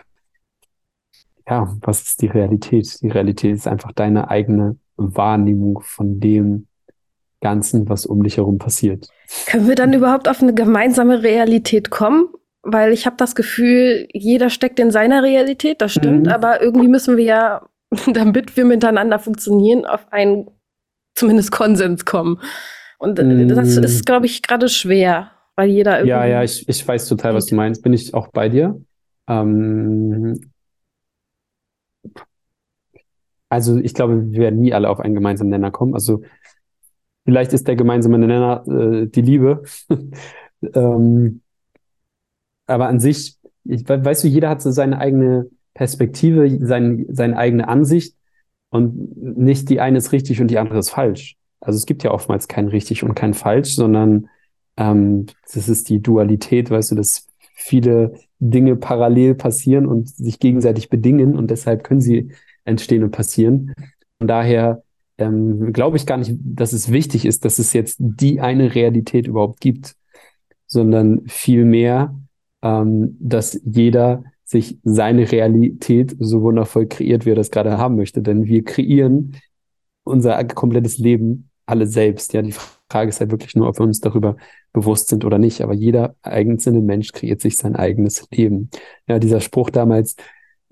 ja, 1.50 1.74
was 1.82 2.02
ist 2.04 2.22
die 2.22 2.28
Realität? 2.28 3.02
Die 3.02 3.10
Realität 3.10 3.56
ist 3.56 3.68
einfach 3.68 3.92
deine 3.92 4.30
eigene 4.30 4.78
Wahrnehmung 4.98 5.82
von 5.82 6.20
dem 6.20 6.68
Ganzen, 7.42 7.90
was 7.90 8.06
um 8.06 8.24
dich 8.24 8.38
herum 8.38 8.60
passiert. 8.60 9.08
Können 9.48 9.68
wir 9.68 9.76
dann 9.76 9.94
überhaupt 9.94 10.28
auf 10.28 10.42
eine 10.42 10.54
gemeinsame 10.54 11.24
Realität 11.24 11.90
kommen? 11.90 12.28
Weil 12.64 12.94
ich 12.94 13.08
habe 13.08 13.16
das 13.18 13.34
Gefühl, 13.34 14.08
jeder 14.14 14.52
steckt 14.52 14.80
in 14.80 14.92
seiner 14.92 15.24
Realität, 15.24 15.82
das 15.82 15.94
stimmt, 15.94 16.28
mhm. 16.28 16.32
aber 16.32 16.62
irgendwie 16.62 16.88
müssen 16.88 17.18
wir 17.18 17.24
ja, 17.24 17.68
damit 18.14 18.56
wir 18.56 18.66
miteinander 18.66 19.18
funktionieren, 19.18 19.86
auf 19.86 20.06
einen 20.12 20.48
zumindest 21.16 21.52
Konsens 21.52 22.06
kommen. 22.06 22.40
Und 23.00 23.18
mhm. 23.18 23.48
das 23.48 23.78
ist, 23.78 24.06
glaube 24.06 24.28
ich, 24.28 24.44
gerade 24.44 24.70
schwer, 24.70 25.32
weil 25.56 25.70
jeder 25.70 25.94
irgendwie. 25.94 26.10
Ja, 26.10 26.26
ja, 26.26 26.44
ich, 26.44 26.70
ich 26.70 26.88
weiß 26.88 27.08
total, 27.08 27.34
was 27.34 27.48
du 27.48 27.56
meinst. 27.56 27.82
Bin 27.82 27.94
ich 27.94 28.14
auch 28.14 28.28
bei 28.28 28.48
dir. 28.48 28.80
Ähm, 29.28 30.51
also 33.52 33.78
ich 33.78 33.94
glaube, 33.94 34.32
wir 34.32 34.40
werden 34.40 34.62
nie 34.62 34.74
alle 34.74 34.90
auf 34.90 35.02
einen 35.02 35.14
gemeinsamen 35.14 35.50
Nenner 35.50 35.72
kommen. 35.72 35.94
Also 35.94 36.22
vielleicht 37.26 37.52
ist 37.52 37.68
der 37.68 37.76
gemeinsame 37.76 38.18
Nenner 38.18 38.64
äh, 38.66 39.08
die 39.08 39.22
Liebe. 39.22 39.64
ähm, 40.74 41.42
aber 42.66 42.88
an 42.88 43.02
sich, 43.02 43.38
ich, 43.66 43.88
weißt 43.88 44.24
du, 44.24 44.30
jeder 44.30 44.48
hat 44.48 44.62
so 44.62 44.72
seine 44.72 45.00
eigene 45.00 45.50
Perspektive, 45.74 46.66
sein, 46.66 47.06
seine 47.10 47.38
eigene 47.38 47.68
Ansicht 47.68 48.16
und 48.70 49.18
nicht 49.18 49.70
die 49.70 49.82
eine 49.82 49.98
ist 49.98 50.14
richtig 50.14 50.40
und 50.40 50.48
die 50.48 50.58
andere 50.58 50.80
ist 50.80 50.92
falsch. 50.92 51.36
Also 51.60 51.76
es 51.76 51.86
gibt 51.86 52.04
ja 52.04 52.12
oftmals 52.12 52.48
kein 52.48 52.70
richtig 52.70 53.04
und 53.04 53.16
kein 53.16 53.34
falsch, 53.34 53.76
sondern 53.76 54.30
ähm, 54.78 55.26
das 55.54 55.68
ist 55.68 55.90
die 55.90 56.02
Dualität, 56.02 56.72
weißt 56.72 56.92
du, 56.92 56.96
dass 56.96 57.28
viele 57.54 58.14
Dinge 58.40 58.78
parallel 58.78 59.36
passieren 59.36 59.88
und 59.88 60.08
sich 60.08 60.40
gegenseitig 60.40 60.90
bedingen 60.90 61.38
und 61.38 61.52
deshalb 61.52 61.84
können 61.84 62.00
sie 62.00 62.32
entstehen 62.66 63.04
und 63.04 63.12
passieren. 63.12 63.74
Von 64.18 64.28
daher 64.28 64.84
ähm, 65.18 65.74
glaube 65.74 65.98
ich 65.98 66.06
gar 66.06 66.18
nicht, 66.18 66.36
dass 66.44 66.74
es 66.74 66.92
wichtig 66.92 67.26
ist, 67.26 67.46
dass 67.46 67.60
es 67.60 67.74
jetzt 67.74 67.98
die 68.00 68.42
eine 68.42 68.76
Realität 68.76 69.28
überhaupt 69.28 69.62
gibt, 69.62 69.96
sondern 70.68 71.22
vielmehr 71.28 72.16
ähm, 72.62 73.18
dass 73.20 73.60
jeder 73.64 74.24
sich 74.44 74.78
seine 74.84 75.32
Realität 75.32 76.16
so 76.20 76.42
wundervoll 76.42 76.86
kreiert, 76.88 77.26
wie 77.26 77.32
er 77.32 77.36
das 77.36 77.52
gerade 77.52 77.78
haben 77.78 77.96
möchte. 77.96 78.22
Denn 78.22 78.46
wir 78.46 78.64
kreieren 78.64 79.38
unser 80.04 80.44
komplettes 80.44 80.98
Leben 80.98 81.50
alle 81.66 81.88
selbst. 81.88 82.34
Ja, 82.34 82.42
die 82.42 82.54
Frage 82.90 83.10
ist 83.10 83.20
ja 83.20 83.32
wirklich 83.32 83.56
nur, 83.56 83.70
ob 83.70 83.80
wir 83.80 83.86
uns 83.86 84.02
darüber 84.02 84.36
bewusst 84.74 85.08
sind 85.08 85.24
oder 85.24 85.38
nicht. 85.38 85.62
Aber 85.62 85.74
jeder 85.74 86.16
einzelne 86.22 86.82
Mensch 86.82 87.14
kreiert 87.14 87.42
sich 87.42 87.56
sein 87.56 87.76
eigenes 87.76 88.28
Leben. 88.32 88.70
Ja, 89.08 89.20
dieser 89.20 89.40
Spruch 89.40 89.70
damals, 89.70 90.16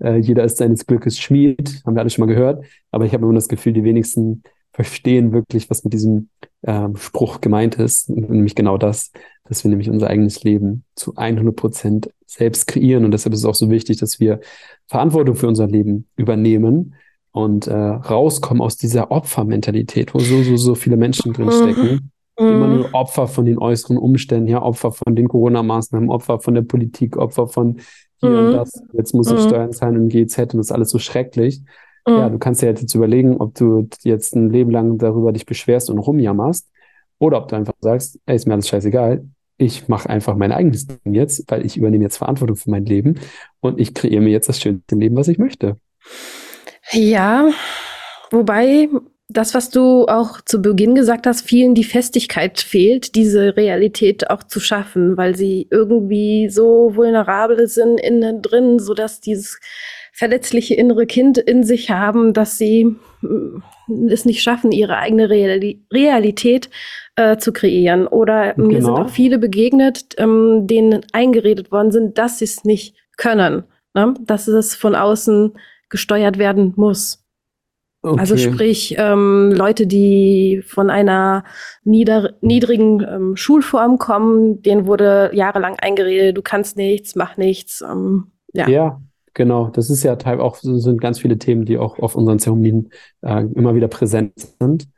äh, 0.02 0.16
jeder 0.16 0.44
ist 0.44 0.58
seines 0.58 0.86
Glückes 0.86 1.18
Schmied, 1.18 1.82
haben 1.84 1.94
wir 1.94 2.00
alle 2.00 2.10
schon 2.10 2.26
mal 2.26 2.34
gehört. 2.34 2.64
Aber 2.90 3.04
ich 3.04 3.12
habe 3.12 3.24
immer 3.24 3.34
das 3.34 3.48
Gefühl, 3.48 3.72
die 3.72 3.84
wenigsten 3.84 4.42
verstehen 4.72 5.32
wirklich, 5.32 5.68
was 5.68 5.84
mit 5.84 5.92
diesem 5.92 6.28
ähm, 6.62 6.96
Spruch 6.96 7.40
gemeint 7.40 7.76
ist. 7.76 8.08
Nämlich 8.08 8.54
genau 8.54 8.78
das, 8.78 9.12
dass 9.44 9.64
wir 9.64 9.68
nämlich 9.68 9.90
unser 9.90 10.08
eigenes 10.08 10.42
Leben 10.44 10.84
zu 10.94 11.16
100 11.16 11.54
Prozent 11.54 12.10
selbst 12.26 12.66
kreieren. 12.66 13.04
Und 13.04 13.10
deshalb 13.10 13.34
ist 13.34 13.40
es 13.40 13.46
auch 13.46 13.54
so 13.54 13.70
wichtig, 13.70 13.98
dass 13.98 14.20
wir 14.20 14.40
Verantwortung 14.86 15.34
für 15.34 15.48
unser 15.48 15.66
Leben 15.66 16.06
übernehmen 16.16 16.94
und 17.32 17.66
äh, 17.66 17.74
rauskommen 17.74 18.62
aus 18.62 18.76
dieser 18.76 19.10
Opfermentalität, 19.10 20.14
wo 20.14 20.18
so, 20.20 20.42
so, 20.42 20.56
so 20.56 20.74
viele 20.74 20.96
Menschen 20.96 21.32
drinstecken. 21.32 22.10
Mhm. 22.38 22.46
Immer 22.46 22.68
nur 22.68 22.94
Opfer 22.94 23.26
von 23.26 23.44
den 23.44 23.58
äußeren 23.58 23.98
Umständen, 23.98 24.48
ja, 24.48 24.62
Opfer 24.62 24.92
von 24.92 25.14
den 25.14 25.28
Corona-Maßnahmen, 25.28 26.08
Opfer 26.08 26.40
von 26.40 26.54
der 26.54 26.62
Politik, 26.62 27.18
Opfer 27.18 27.48
von 27.48 27.80
hier 28.20 28.30
mhm. 28.30 28.48
und 28.48 28.52
das. 28.54 28.82
Jetzt 28.92 29.14
muss 29.14 29.30
ich 29.30 29.38
mhm. 29.38 29.48
Steuern 29.48 29.72
zahlen 29.72 29.98
und 29.98 30.08
GZ 30.08 30.54
und 30.54 30.58
das 30.58 30.66
ist 30.66 30.72
alles 30.72 30.90
so 30.90 30.98
schrecklich. 30.98 31.60
Mhm. 32.06 32.12
Ja, 32.12 32.28
du 32.28 32.38
kannst 32.38 32.62
dir 32.62 32.66
halt 32.66 32.80
jetzt 32.80 32.94
überlegen, 32.94 33.36
ob 33.38 33.54
du 33.54 33.88
jetzt 34.02 34.34
ein 34.34 34.50
Leben 34.50 34.70
lang 34.70 34.98
darüber 34.98 35.32
dich 35.32 35.46
beschwerst 35.46 35.90
und 35.90 35.98
rumjammerst 35.98 36.68
oder 37.18 37.38
ob 37.38 37.48
du 37.48 37.56
einfach 37.56 37.74
sagst, 37.80 38.18
ey, 38.26 38.36
ist 38.36 38.46
mir 38.46 38.54
alles 38.54 38.68
scheißegal. 38.68 39.24
Ich 39.58 39.88
mache 39.88 40.08
einfach 40.08 40.36
mein 40.36 40.52
eigenes 40.52 40.86
Ding 40.86 41.14
jetzt, 41.14 41.44
weil 41.50 41.66
ich 41.66 41.76
übernehme 41.76 42.04
jetzt 42.04 42.16
Verantwortung 42.16 42.56
für 42.56 42.70
mein 42.70 42.86
Leben 42.86 43.20
und 43.60 43.78
ich 43.78 43.92
kreiere 43.94 44.22
mir 44.22 44.30
jetzt 44.30 44.48
das 44.48 44.60
schönste 44.60 44.94
Leben, 44.94 45.16
was 45.16 45.28
ich 45.28 45.38
möchte. 45.38 45.76
Ja, 46.92 47.50
wobei 48.30 48.88
das, 49.30 49.54
was 49.54 49.70
du 49.70 50.06
auch 50.06 50.40
zu 50.40 50.60
Beginn 50.60 50.94
gesagt 50.94 51.26
hast, 51.26 51.42
vielen 51.42 51.74
die 51.74 51.84
Festigkeit 51.84 52.60
fehlt, 52.60 53.14
diese 53.14 53.56
Realität 53.56 54.30
auch 54.30 54.42
zu 54.42 54.60
schaffen, 54.60 55.16
weil 55.16 55.36
sie 55.36 55.68
irgendwie 55.70 56.48
so 56.50 56.94
vulnerabel 56.94 57.68
sind 57.68 58.00
innen 58.00 58.42
drin, 58.42 58.78
so 58.78 58.94
dass 58.94 59.20
dieses 59.20 59.60
verletzliche 60.12 60.74
innere 60.74 61.06
Kind 61.06 61.38
in 61.38 61.62
sich 61.64 61.90
haben, 61.90 62.32
dass 62.32 62.58
sie 62.58 62.96
mm, 63.22 63.62
es 64.10 64.24
nicht 64.24 64.42
schaffen, 64.42 64.72
ihre 64.72 64.98
eigene 64.98 65.30
Realität 65.30 66.68
äh, 67.16 67.36
zu 67.36 67.52
kreieren. 67.52 68.06
Oder 68.06 68.54
genau. 68.54 68.66
mir 68.66 68.82
sind 68.82 68.94
genau. 68.94 69.06
auch 69.06 69.10
viele 69.10 69.38
begegnet, 69.38 70.14
ähm, 70.18 70.66
denen 70.66 71.06
eingeredet 71.12 71.70
worden 71.72 71.92
sind, 71.92 72.18
dass 72.18 72.38
sie 72.38 72.44
es 72.44 72.64
nicht 72.64 72.96
können, 73.16 73.64
ne? 73.94 74.14
dass 74.20 74.48
es 74.48 74.74
von 74.74 74.94
außen 74.94 75.54
gesteuert 75.88 76.38
werden 76.38 76.72
muss. 76.76 77.19
Also 78.02 78.14
okay. 78.14 78.20
Also 78.20 78.36
sprich, 78.38 78.94
ähm, 78.98 79.52
Leute, 79.54 79.86
die 79.86 80.62
von 80.66 80.88
einer 80.90 81.44
nieder 81.84 82.34
niedrigen 82.40 83.00
ähm, 83.02 83.36
Schulform 83.36 83.98
kommen, 83.98 84.62
denen 84.62 84.86
wurde 84.86 85.30
jahrelang 85.34 85.76
eingeredet, 85.78 86.36
du 86.36 86.42
kannst 86.42 86.76
nichts, 86.76 87.14
mach 87.14 87.36
nichts. 87.36 87.82
Ähm, 87.82 88.32
ja. 88.54 88.68
ja, 88.68 89.00
Genau, 89.34 89.68
das 89.68 89.90
ist 89.90 90.02
ja 90.02 90.16
Teil 90.16 90.40
auch, 90.40 90.56
sind 90.56 91.00
ganz 91.00 91.20
viele 91.20 91.38
Themen, 91.38 91.64
die 91.64 91.78
auch 91.78 91.98
auf 91.98 92.16
unseren 92.16 92.38
Zeremonien 92.38 92.90
äh, 93.22 93.44
immer 93.54 93.74
wieder 93.74 93.88
präsent 93.88 94.32
sind. 94.60 94.88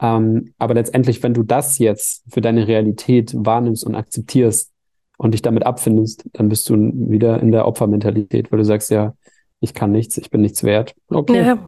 Ähm, 0.00 0.54
aber 0.58 0.74
letztendlich, 0.74 1.22
wenn 1.22 1.34
du 1.34 1.42
das 1.42 1.78
jetzt 1.78 2.24
für 2.32 2.40
deine 2.40 2.66
Realität 2.66 3.34
wahrnimmst 3.36 3.84
und 3.84 3.94
akzeptierst 3.94 4.72
und 5.18 5.32
dich 5.32 5.42
damit 5.42 5.64
abfindest, 5.66 6.24
dann 6.32 6.48
bist 6.48 6.68
du 6.68 6.74
wieder 6.76 7.40
in 7.40 7.52
der 7.52 7.66
Opfermentalität, 7.66 8.50
weil 8.50 8.58
du 8.58 8.64
sagst 8.64 8.90
ja, 8.90 9.14
ich 9.60 9.74
kann 9.74 9.92
nichts, 9.92 10.16
ich 10.16 10.30
bin 10.30 10.40
nichts 10.40 10.64
wert. 10.64 10.94
Okay, 11.08 11.44
ja. 11.44 11.66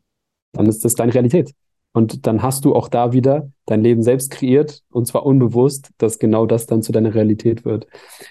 Dann 0.57 0.67
ist 0.67 0.85
das 0.85 0.95
deine 0.95 1.15
Realität. 1.15 1.53
Und 1.93 2.27
dann 2.27 2.43
hast 2.43 2.67
du 2.67 2.75
auch 2.75 2.89
da 2.89 3.15
wieder 3.15 3.51
dein 3.65 3.83
Leben 3.83 4.03
selbst 4.03 4.31
kreiert 4.31 4.83
und 4.91 5.07
zwar 5.07 5.25
unbewusst, 5.25 5.93
dass 5.97 6.19
genau 6.19 6.45
das 6.45 6.67
dann 6.67 6.83
zu 6.83 6.93
deiner 6.93 7.15
Realität 7.15 7.65
wird. 7.65 7.87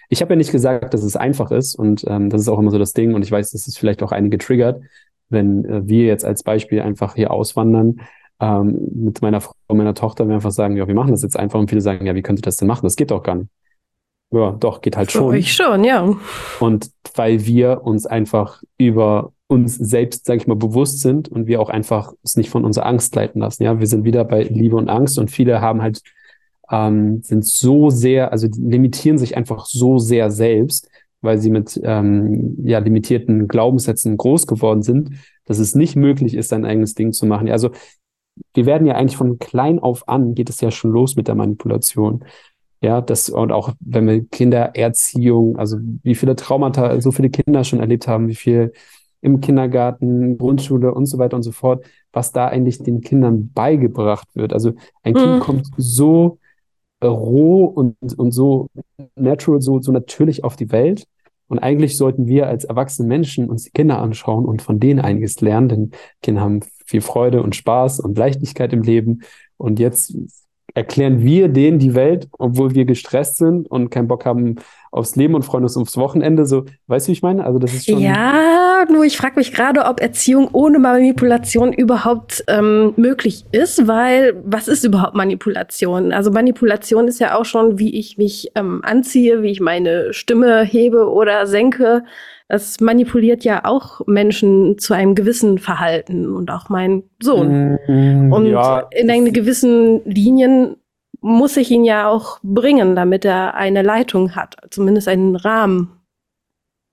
Ich 0.08 0.22
habe 0.22 0.34
ja 0.34 0.36
nicht 0.36 0.52
gesagt, 0.52 0.94
dass 0.94 1.02
es 1.02 1.16
einfach 1.16 1.50
ist 1.50 1.74
und 1.74 2.06
ähm, 2.08 2.30
das 2.30 2.42
ist 2.42 2.48
auch 2.48 2.60
immer 2.60 2.70
so 2.70 2.78
das 2.78 2.94
Ding 2.94 3.16
und 3.16 3.24
ich 3.24 3.32
weiß, 3.32 3.50
dass 3.52 3.66
es 3.66 3.76
vielleicht 3.76 4.04
auch 4.04 4.12
einige 4.12 4.38
triggert, 4.38 4.84
wenn 5.30 5.66
äh, 5.66 5.88
wir 5.88 6.06
jetzt 6.06 6.26
als 6.26 6.44
Beispiel 6.44 6.82
einfach 6.82 7.16
hier 7.16 7.32
auswandern 7.32 8.02
ähm, 8.40 8.88
mit 8.94 9.24
meiner 9.24 9.42
Frau 9.42 9.54
und 9.68 9.78
meiner 9.78 9.96
Tochter, 9.96 10.28
wir 10.28 10.36
einfach 10.36 10.52
sagen, 10.52 10.78
ja, 10.78 10.88
wir 10.88 10.94
machen 10.94 11.12
das 11.12 11.24
jetzt 11.24 11.38
einfach 11.38 11.60
und 11.60 11.68
viele 11.68 11.82
sagen, 11.82 12.06
ja, 12.06 12.14
wie 12.14 12.22
könnt 12.22 12.38
ihr 12.38 12.44
das 12.44 12.58
denn 12.58 12.68
machen? 12.68 12.86
Das 12.86 12.96
geht 12.96 13.10
doch 13.10 13.24
gar 13.24 13.34
nicht. 13.34 13.50
Ja, 14.32 14.52
doch, 14.52 14.82
geht 14.82 14.98
halt 14.98 15.12
Für 15.12 15.20
schon. 15.20 15.36
Ich 15.36 15.54
schon, 15.54 15.84
ja. 15.84 16.16
Und 16.60 16.92
weil 17.16 17.46
wir 17.46 17.82
uns 17.84 18.06
einfach 18.06 18.62
über 18.78 19.32
uns 19.48 19.76
selbst, 19.76 20.26
sage 20.26 20.38
ich 20.38 20.48
mal, 20.48 20.56
bewusst 20.56 21.02
sind 21.02 21.30
und 21.30 21.48
wir 21.48 21.62
auch 21.62 21.70
einfach 21.70 22.14
es 22.24 22.36
nicht 22.36 22.50
von 22.50 22.66
unserer 22.66 22.88
Angst 22.88 23.16
leiten 23.16 23.42
lassen. 23.42 23.64
Ja, 23.64 23.80
wir 23.80 23.88
sind 23.88 24.04
wieder 24.04 24.24
bei 24.26 24.44
Liebe 24.44 24.76
und 24.76 24.90
Angst 24.90 25.20
und 25.20 25.30
viele 25.30 25.62
haben 25.62 25.82
halt 25.82 26.02
ähm, 26.72 27.22
sind 27.22 27.46
so 27.46 27.90
sehr, 27.90 28.32
also 28.32 28.48
limitieren 28.58 29.18
sich 29.18 29.38
einfach 29.38 29.66
so 29.66 30.00
sehr 30.00 30.32
selbst, 30.32 30.90
weil 31.22 31.38
sie 31.38 31.52
mit 31.52 31.80
ähm, 31.84 32.58
ja 32.64 32.80
limitierten 32.80 33.48
Glaubenssätzen 33.48 34.18
groß 34.18 34.48
geworden 34.48 34.82
sind, 34.82 35.12
dass 35.46 35.60
es 35.60 35.76
nicht 35.76 35.96
möglich 35.96 36.34
ist, 36.34 36.50
sein 36.50 36.66
eigenes 36.66 36.96
Ding 36.96 37.14
zu 37.14 37.28
machen. 37.28 37.48
Ja, 37.48 37.54
also 37.54 37.70
wir 38.54 38.66
werden 38.66 38.88
ja 38.88 38.96
eigentlich 38.96 39.18
von 39.18 39.40
klein 39.40 39.80
auf 39.80 40.08
an 40.10 40.36
geht 40.36 40.50
es 40.50 40.60
ja 40.62 40.72
schon 40.72 40.92
los 40.92 41.16
mit 41.16 41.28
der 41.28 41.36
Manipulation. 41.36 42.26
Ja, 42.82 43.02
das, 43.02 43.30
und 43.30 43.52
auch 43.52 43.74
wenn 43.80 44.08
wir 44.08 44.26
Kindererziehung, 44.26 45.58
also 45.58 45.78
wie 46.04 46.16
viele 46.16 46.36
Traumata 46.36 47.00
so 47.02 47.12
viele 47.12 47.30
Kinder 47.30 47.64
schon 47.64 47.80
erlebt 47.80 48.08
haben, 48.08 48.28
wie 48.28 48.36
viel 48.36 48.74
im 49.26 49.42
Kindergarten, 49.42 50.38
Grundschule 50.38 50.94
und 50.94 51.08
so 51.08 51.18
weiter 51.18 51.36
und 51.36 51.42
so 51.42 51.52
fort, 51.52 51.84
was 52.14 52.32
da 52.32 52.48
eigentlich 52.48 52.78
den 52.84 53.02
Kindern 53.02 53.52
beigebracht 53.52 54.28
wird. 54.36 54.54
Also 54.54 54.74
ein 55.02 55.14
mhm. 55.14 55.18
Kind 55.18 55.40
kommt 55.40 55.68
so 55.78 56.38
roh 57.04 57.66
und, 57.66 57.98
und 58.18 58.32
so 58.32 58.70
natural, 59.16 59.62
so, 59.62 59.82
so 59.82 59.92
natürlich 59.92 60.44
auf 60.44 60.56
die 60.56 60.72
Welt. 60.72 61.08
Und 61.48 61.58
eigentlich 61.58 61.98
sollten 61.98 62.28
wir 62.28 62.48
als 62.48 62.66
erwachsene 62.66 63.08
Menschen 63.08 63.50
uns 63.50 63.64
die 63.64 63.72
Kinder 63.72 64.00
anschauen 64.00 64.46
und 64.46 64.62
von 64.62 64.80
denen 64.80 65.00
einiges 65.00 65.42
lernen, 65.42 65.70
denn 65.70 65.92
Kinder 66.22 66.42
haben 66.42 66.60
viel 66.86 67.02
Freude 67.02 67.42
und 67.42 67.56
Spaß 67.56 68.00
und 68.02 68.18
Leichtigkeit 68.18 68.74
im 68.74 68.84
Leben. 68.84 69.22
Und 69.58 69.80
jetzt 69.80 70.16
erklären 70.76 71.22
wir 71.22 71.48
denen 71.48 71.80
die 71.80 71.96
Welt, 71.96 72.28
obwohl 72.38 72.76
wir 72.76 72.86
gestresst 72.86 73.38
sind 73.38 73.70
und 73.72 73.90
keinen 73.90 74.08
Bock 74.08 74.26
haben 74.26 74.58
aufs 74.96 75.16
Leben 75.16 75.36
und 75.36 75.44
freuen 75.44 75.64
uns 75.64 75.76
aufs 75.78 75.98
Wochenende. 75.98 76.46
So, 76.46 76.66
weißt 76.88 77.08
du, 77.08 77.10
wie 77.10 77.14
ich 77.14 77.22
meine? 77.22 77.46
Also 77.46 77.60
das 77.60 77.74
ist 77.74 77.86
schon. 77.86 78.00
Ja, 78.00 78.86
nur 78.90 79.04
ich 79.04 79.18
frage 79.18 79.36
mich 79.36 79.52
gerade, 79.54 79.86
ob 79.86 80.00
Erziehung 80.00 80.50
ohne 80.54 80.80
Manipulation 80.80 81.74
überhaupt 81.74 82.44
ähm, 82.48 82.94
möglich 82.96 83.46
ist, 83.52 83.88
weil 83.88 84.42
was 84.44 84.68
ist 84.68 84.86
überhaupt 84.86 85.16
Manipulation? 85.16 86.14
Also 86.14 86.32
Manipulation 86.32 87.08
ist 87.08 87.20
ja 87.20 87.38
auch 87.38 87.46
schon, 87.46 87.78
wie 87.78 88.00
ich 88.00 88.18
mich 88.18 88.52
ähm, 88.56 88.82
anziehe, 88.84 89.42
wie 89.42 89.52
ich 89.52 89.60
meine 89.60 90.14
Stimme 90.14 90.64
hebe 90.64 91.10
oder 91.10 91.46
senke. 91.46 92.04
Das 92.48 92.80
manipuliert 92.80 93.44
ja 93.44 93.66
auch 93.66 94.02
Menschen 94.06 94.78
zu 94.78 94.94
einem 94.94 95.16
gewissen 95.16 95.58
Verhalten 95.58 96.28
und 96.28 96.52
auch 96.52 96.70
mein 96.70 97.04
Sohn. 97.22 97.80
Mm, 97.88 98.32
und 98.32 98.46
ja. 98.46 98.88
in 98.92 99.10
einen 99.10 99.34
gewissen 99.34 100.06
Linien 100.06 100.78
muss 101.26 101.58
ich 101.58 101.72
ihn 101.72 101.84
ja 101.84 102.08
auch 102.08 102.38
bringen, 102.44 102.96
damit 102.96 103.26
er 103.26 103.56
eine 103.56 103.82
Leitung 103.82 104.36
hat, 104.36 104.58
zumindest 104.70 105.08
einen 105.08 105.36
Rahmen, 105.36 105.90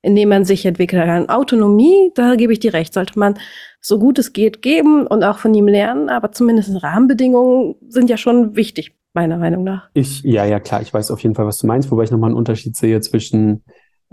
in 0.00 0.16
dem 0.16 0.30
man 0.30 0.46
sich 0.46 0.64
entwickeln 0.64 1.04
kann. 1.04 1.28
Autonomie, 1.28 2.12
da 2.14 2.34
gebe 2.36 2.54
ich 2.54 2.58
dir 2.58 2.72
recht, 2.72 2.94
sollte 2.94 3.18
man 3.18 3.34
so 3.82 3.98
gut 3.98 4.18
es 4.18 4.32
geht 4.32 4.62
geben 4.62 5.06
und 5.06 5.22
auch 5.22 5.36
von 5.36 5.52
ihm 5.52 5.68
lernen, 5.68 6.08
aber 6.08 6.32
zumindest 6.32 6.82
Rahmenbedingungen 6.82 7.74
sind 7.88 8.08
ja 8.08 8.16
schon 8.16 8.56
wichtig, 8.56 8.96
meiner 9.12 9.36
Meinung 9.36 9.64
nach. 9.64 9.90
Ich, 9.92 10.22
ja, 10.22 10.46
ja, 10.46 10.60
klar, 10.60 10.80
ich 10.80 10.94
weiß 10.94 11.10
auf 11.10 11.20
jeden 11.20 11.34
Fall, 11.34 11.44
was 11.44 11.58
du 11.58 11.66
meinst, 11.66 11.90
wobei 11.90 12.04
ich 12.04 12.10
nochmal 12.10 12.30
einen 12.30 12.38
Unterschied 12.38 12.74
sehe 12.74 13.02
zwischen 13.02 13.64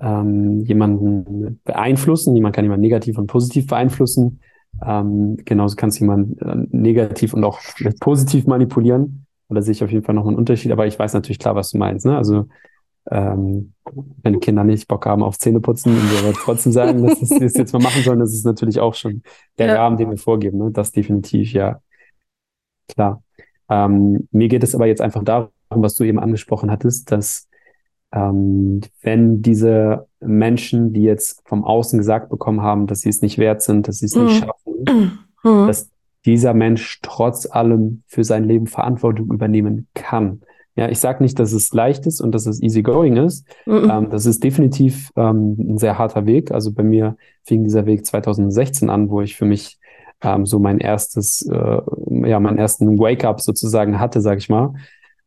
ähm, 0.01 0.59
jemanden 0.65 1.61
beeinflussen, 1.63 2.35
jemand 2.35 2.53
kann 2.53 2.65
jemanden 2.65 2.81
negativ 2.81 3.17
und 3.17 3.27
positiv 3.27 3.67
beeinflussen. 3.67 4.41
Ähm, 4.85 5.37
genauso 5.45 5.77
kannst 5.77 5.97
du 5.97 6.03
jemanden 6.03 6.37
äh, 6.39 6.67
negativ 6.71 7.33
und 7.33 7.45
auch 7.45 7.61
positiv 8.01 8.47
manipulieren. 8.47 9.25
Da 9.49 9.61
sehe 9.61 9.71
ich 9.71 9.83
auf 9.83 9.91
jeden 9.91 10.05
Fall 10.05 10.15
noch 10.15 10.27
einen 10.27 10.37
Unterschied, 10.37 10.71
aber 10.71 10.85
ich 10.85 10.97
weiß 10.97 11.13
natürlich 11.13 11.39
klar, 11.39 11.55
was 11.55 11.71
du 11.71 11.77
meinst. 11.77 12.05
Ne? 12.05 12.15
Also 12.15 12.47
ähm, 13.09 13.73
wenn 14.21 14.39
Kinder 14.39 14.63
nicht 14.63 14.87
Bock 14.87 15.05
haben 15.05 15.23
auf 15.23 15.37
Zähneputzen 15.39 15.93
und 15.93 16.11
wir 16.11 16.19
aber 16.19 16.33
trotzdem 16.33 16.71
sagen, 16.71 17.05
dass 17.05 17.19
sie 17.19 17.43
es 17.43 17.55
jetzt 17.55 17.73
mal 17.73 17.81
machen 17.81 18.03
sollen, 18.03 18.19
das 18.19 18.33
ist 18.33 18.45
natürlich 18.45 18.79
auch 18.79 18.93
schon 18.93 19.23
der 19.57 19.67
ja. 19.67 19.75
Rahmen, 19.75 19.97
den 19.97 20.09
wir 20.09 20.17
vorgeben. 20.17 20.59
Ne? 20.59 20.71
Das 20.71 20.91
definitiv, 20.91 21.53
ja. 21.53 21.81
Klar. 22.87 23.23
Ähm, 23.69 24.27
mir 24.31 24.47
geht 24.47 24.63
es 24.63 24.75
aber 24.75 24.85
jetzt 24.85 25.01
einfach 25.01 25.23
darum, 25.23 25.49
was 25.69 25.95
du 25.95 26.03
eben 26.03 26.19
angesprochen 26.19 26.71
hattest, 26.71 27.11
dass 27.11 27.47
ähm, 28.11 28.81
wenn 29.01 29.41
diese 29.41 30.07
Menschen, 30.19 30.93
die 30.93 31.03
jetzt 31.03 31.41
vom 31.45 31.63
Außen 31.63 31.97
gesagt 31.97 32.29
bekommen 32.29 32.61
haben, 32.61 32.87
dass 32.87 33.01
sie 33.01 33.09
es 33.09 33.21
nicht 33.21 33.37
wert 33.37 33.61
sind, 33.61 33.87
dass 33.87 33.99
sie 33.99 34.07
es 34.07 34.15
mhm. 34.15 34.25
nicht 34.25 34.39
schaffen, 34.39 35.19
mhm. 35.43 35.67
dass 35.67 35.89
dieser 36.25 36.53
Mensch 36.53 36.99
trotz 37.01 37.49
allem 37.49 38.03
für 38.07 38.23
sein 38.23 38.43
Leben 38.43 38.67
Verantwortung 38.67 39.31
übernehmen 39.31 39.87
kann. 39.93 40.41
Ja, 40.75 40.87
ich 40.89 40.99
sage 40.99 41.23
nicht, 41.23 41.39
dass 41.39 41.51
es 41.51 41.73
leicht 41.73 42.05
ist 42.05 42.21
und 42.21 42.33
dass 42.33 42.45
es 42.45 42.61
easy 42.61 42.83
going 42.83 43.17
ist. 43.17 43.45
Mhm. 43.65 43.89
Ähm, 43.91 44.09
das 44.09 44.25
ist 44.25 44.43
definitiv 44.43 45.11
ähm, 45.17 45.55
ein 45.57 45.77
sehr 45.77 45.97
harter 45.97 46.25
Weg. 46.25 46.51
Also 46.51 46.71
bei 46.71 46.83
mir 46.83 47.17
fing 47.43 47.63
dieser 47.63 47.85
Weg 47.85 48.05
2016 48.05 48.89
an, 48.89 49.09
wo 49.09 49.21
ich 49.21 49.35
für 49.35 49.45
mich 49.45 49.77
ähm, 50.21 50.45
so 50.45 50.59
mein 50.59 50.79
erstes, 50.79 51.45
äh, 51.47 51.81
ja, 52.27 52.39
meinen 52.39 52.57
ersten 52.57 52.97
Wake-up 52.97 53.41
sozusagen 53.41 53.99
hatte, 53.99 54.21
sag 54.21 54.37
ich 54.37 54.49
mal, 54.49 54.73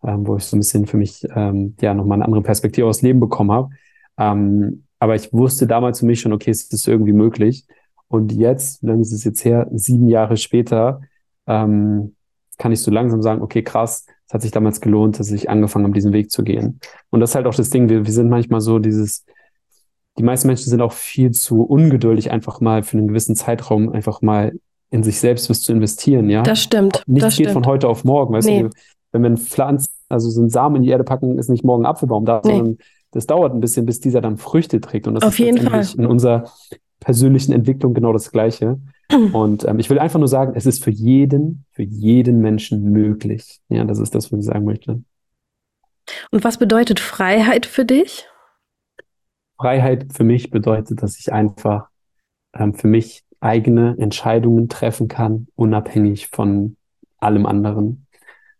ähm, 0.04 0.26
wo 0.26 0.36
ich 0.36 0.44
so 0.44 0.56
ein 0.56 0.60
bisschen 0.60 0.86
für 0.86 0.96
mich 0.96 1.26
ähm, 1.34 1.76
ja 1.80 1.94
nochmal 1.94 2.16
eine 2.16 2.26
andere 2.26 2.42
Perspektive 2.42 2.86
aufs 2.86 3.02
Leben 3.02 3.20
bekommen 3.20 3.52
habe. 3.52 3.70
Ähm, 4.18 4.84
aber 4.98 5.16
ich 5.16 5.32
wusste 5.32 5.66
damals 5.66 6.00
für 6.00 6.06
mich 6.06 6.20
schon, 6.20 6.32
okay, 6.32 6.50
es 6.50 6.64
ist 6.64 6.88
irgendwie 6.88 7.12
möglich. 7.12 7.66
Und 8.12 8.30
jetzt, 8.30 8.82
wie 8.82 8.88
lange 8.88 9.00
ist 9.00 9.12
es 9.12 9.24
jetzt 9.24 9.42
her? 9.42 9.68
Sieben 9.72 10.06
Jahre 10.06 10.36
später, 10.36 11.00
ähm, 11.46 12.14
kann 12.58 12.70
ich 12.70 12.82
so 12.82 12.90
langsam 12.90 13.22
sagen, 13.22 13.40
okay, 13.40 13.62
krass, 13.62 14.04
es 14.26 14.34
hat 14.34 14.42
sich 14.42 14.50
damals 14.50 14.82
gelohnt, 14.82 15.18
dass 15.18 15.30
ich 15.30 15.48
angefangen 15.48 15.86
habe, 15.86 15.94
diesen 15.94 16.12
Weg 16.12 16.30
zu 16.30 16.42
gehen. 16.42 16.78
Und 17.08 17.20
das 17.20 17.30
ist 17.30 17.36
halt 17.36 17.46
auch 17.46 17.54
das 17.54 17.70
Ding, 17.70 17.88
wir, 17.88 18.04
wir 18.04 18.12
sind 18.12 18.28
manchmal 18.28 18.60
so 18.60 18.78
dieses, 18.78 19.24
die 20.18 20.22
meisten 20.22 20.46
Menschen 20.46 20.68
sind 20.68 20.82
auch 20.82 20.92
viel 20.92 21.30
zu 21.30 21.62
ungeduldig, 21.62 22.30
einfach 22.30 22.60
mal 22.60 22.82
für 22.82 22.98
einen 22.98 23.08
gewissen 23.08 23.34
Zeitraum 23.34 23.88
einfach 23.88 24.20
mal 24.20 24.52
in 24.90 25.02
sich 25.02 25.18
selbst 25.18 25.48
was 25.48 25.62
zu 25.62 25.72
investieren, 25.72 26.28
ja. 26.28 26.42
Das 26.42 26.60
stimmt. 26.60 27.02
Nichts 27.06 27.28
das 27.28 27.36
geht 27.36 27.46
stimmt. 27.46 27.64
von 27.64 27.66
heute 27.66 27.88
auf 27.88 28.04
morgen, 28.04 28.34
weißt 28.34 28.46
nee. 28.46 28.62
du. 28.64 28.70
Wenn 29.12 29.22
wir 29.22 29.28
einen 29.28 29.38
Pflanz, 29.38 29.88
also 30.10 30.28
so 30.28 30.42
einen 30.42 30.50
Samen 30.50 30.76
in 30.76 30.82
die 30.82 30.90
Erde 30.90 31.04
packen, 31.04 31.38
ist 31.38 31.48
nicht 31.48 31.64
morgen 31.64 31.86
Apfelbaum 31.86 32.26
da, 32.26 32.42
nee. 32.44 32.50
sondern 32.50 32.78
das 33.12 33.26
dauert 33.26 33.54
ein 33.54 33.60
bisschen, 33.60 33.86
bis 33.86 34.00
dieser 34.00 34.20
dann 34.20 34.36
Früchte 34.36 34.82
trägt. 34.82 35.06
Und 35.06 35.14
das 35.14 35.24
auf 35.24 35.32
ist 35.32 35.38
jeden 35.38 35.66
Fall 35.66 35.86
in 35.96 36.04
unser 36.04 36.44
persönlichen 37.02 37.52
Entwicklung 37.52 37.94
genau 37.94 38.12
das 38.12 38.30
Gleiche. 38.30 38.78
Und 39.32 39.66
ähm, 39.66 39.78
ich 39.78 39.90
will 39.90 39.98
einfach 39.98 40.18
nur 40.18 40.28
sagen, 40.28 40.52
es 40.54 40.66
ist 40.66 40.82
für 40.82 40.90
jeden, 40.90 41.64
für 41.72 41.82
jeden 41.82 42.40
Menschen 42.40 42.90
möglich. 42.90 43.60
Ja, 43.68 43.84
das 43.84 43.98
ist 43.98 44.14
das, 44.14 44.32
was 44.32 44.40
ich 44.40 44.46
sagen 44.46 44.64
möchte. 44.64 45.02
Und 46.30 46.44
was 46.44 46.58
bedeutet 46.58 47.00
Freiheit 47.00 47.66
für 47.66 47.84
dich? 47.84 48.26
Freiheit 49.58 50.12
für 50.12 50.24
mich 50.24 50.50
bedeutet, 50.50 51.02
dass 51.02 51.18
ich 51.18 51.32
einfach 51.32 51.88
ähm, 52.54 52.74
für 52.74 52.88
mich 52.88 53.24
eigene 53.40 53.96
Entscheidungen 53.98 54.68
treffen 54.68 55.08
kann, 55.08 55.48
unabhängig 55.54 56.28
von 56.28 56.76
allem 57.18 57.46
anderen. 57.46 58.06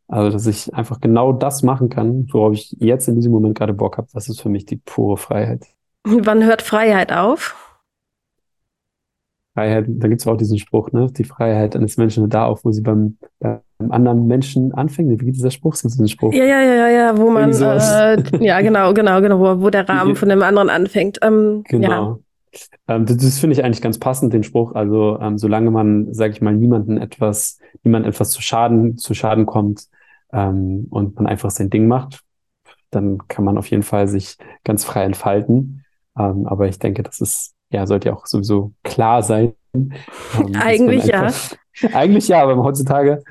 Also, 0.08 0.30
dass 0.30 0.46
ich 0.46 0.74
einfach 0.74 1.00
genau 1.00 1.32
das 1.32 1.62
machen 1.62 1.88
kann, 1.88 2.26
worauf 2.32 2.52
ich 2.52 2.76
jetzt 2.78 3.08
in 3.08 3.14
diesem 3.14 3.32
Moment 3.32 3.56
gerade 3.56 3.72
Bock 3.72 3.96
habe. 3.96 4.08
Das 4.12 4.28
ist 4.28 4.40
für 4.40 4.48
mich 4.48 4.66
die 4.66 4.76
pure 4.76 5.16
Freiheit. 5.16 5.66
Wann 6.04 6.44
hört 6.44 6.62
Freiheit 6.62 7.12
auf? 7.12 7.61
Freiheit, 9.54 9.84
da 9.88 10.08
gibt 10.08 10.20
es 10.20 10.26
auch 10.26 10.36
diesen 10.36 10.58
Spruch, 10.58 10.92
ne? 10.92 11.08
Die 11.12 11.24
Freiheit 11.24 11.76
eines 11.76 11.96
Menschen 11.96 12.28
da 12.30 12.46
auf, 12.46 12.64
wo 12.64 12.72
sie 12.72 12.80
beim, 12.80 13.18
beim 13.38 13.60
anderen 13.90 14.26
Menschen 14.26 14.72
anfängt. 14.72 15.10
Wie 15.10 15.16
geht 15.16 15.36
dieser 15.36 15.50
Spruch? 15.50 15.72
Das 15.72 15.84
ist 15.84 16.00
ein 16.00 16.08
Spruch. 16.08 16.32
Ja, 16.32 16.44
ja, 16.44 16.62
ja, 16.62 16.88
ja, 16.88 17.18
wo 17.18 17.30
man, 17.30 17.50
äh, 17.50 18.44
ja, 18.44 18.60
genau, 18.62 18.94
genau, 18.94 19.20
genau, 19.20 19.38
wo, 19.38 19.62
wo 19.62 19.70
der 19.70 19.88
Rahmen 19.88 20.16
von 20.16 20.28
dem 20.28 20.42
anderen 20.42 20.70
anfängt. 20.70 21.18
Ähm, 21.22 21.64
genau. 21.68 21.88
Ja. 21.88 22.18
Ähm, 22.88 23.06
das, 23.06 23.18
das 23.18 23.38
finde 23.38 23.54
ich 23.54 23.64
eigentlich 23.64 23.82
ganz 23.82 23.98
passend, 23.98 24.32
den 24.32 24.42
Spruch. 24.42 24.74
Also, 24.74 25.18
ähm, 25.20 25.36
solange 25.36 25.70
man, 25.70 26.12
sage 26.14 26.32
ich 26.32 26.40
mal, 26.40 26.54
niemanden 26.54 26.96
etwas, 26.96 27.58
niemand 27.82 28.06
etwas 28.06 28.30
zu 28.30 28.40
Schaden, 28.40 28.96
zu 28.96 29.12
Schaden 29.12 29.44
kommt 29.44 29.88
ähm, 30.32 30.86
und 30.90 31.16
man 31.16 31.26
einfach 31.26 31.50
sein 31.50 31.68
Ding 31.68 31.86
macht, 31.88 32.22
dann 32.90 33.18
kann 33.28 33.44
man 33.44 33.58
auf 33.58 33.66
jeden 33.66 33.82
Fall 33.82 34.08
sich 34.08 34.36
ganz 34.64 34.84
frei 34.84 35.04
entfalten. 35.04 35.84
Ähm, 36.18 36.46
aber 36.46 36.68
ich 36.68 36.78
denke, 36.78 37.02
das 37.02 37.20
ist 37.20 37.54
ja, 37.72 37.86
sollte 37.86 38.08
ja 38.08 38.14
auch 38.14 38.26
sowieso 38.26 38.72
klar 38.84 39.22
sein. 39.22 39.54
Ähm, 39.74 39.92
eigentlich 40.60 41.14
einfach, 41.14 41.56
ja. 41.80 41.90
Eigentlich 41.94 42.28
ja, 42.28 42.42
aber 42.42 42.62
heutzutage. 42.62 43.22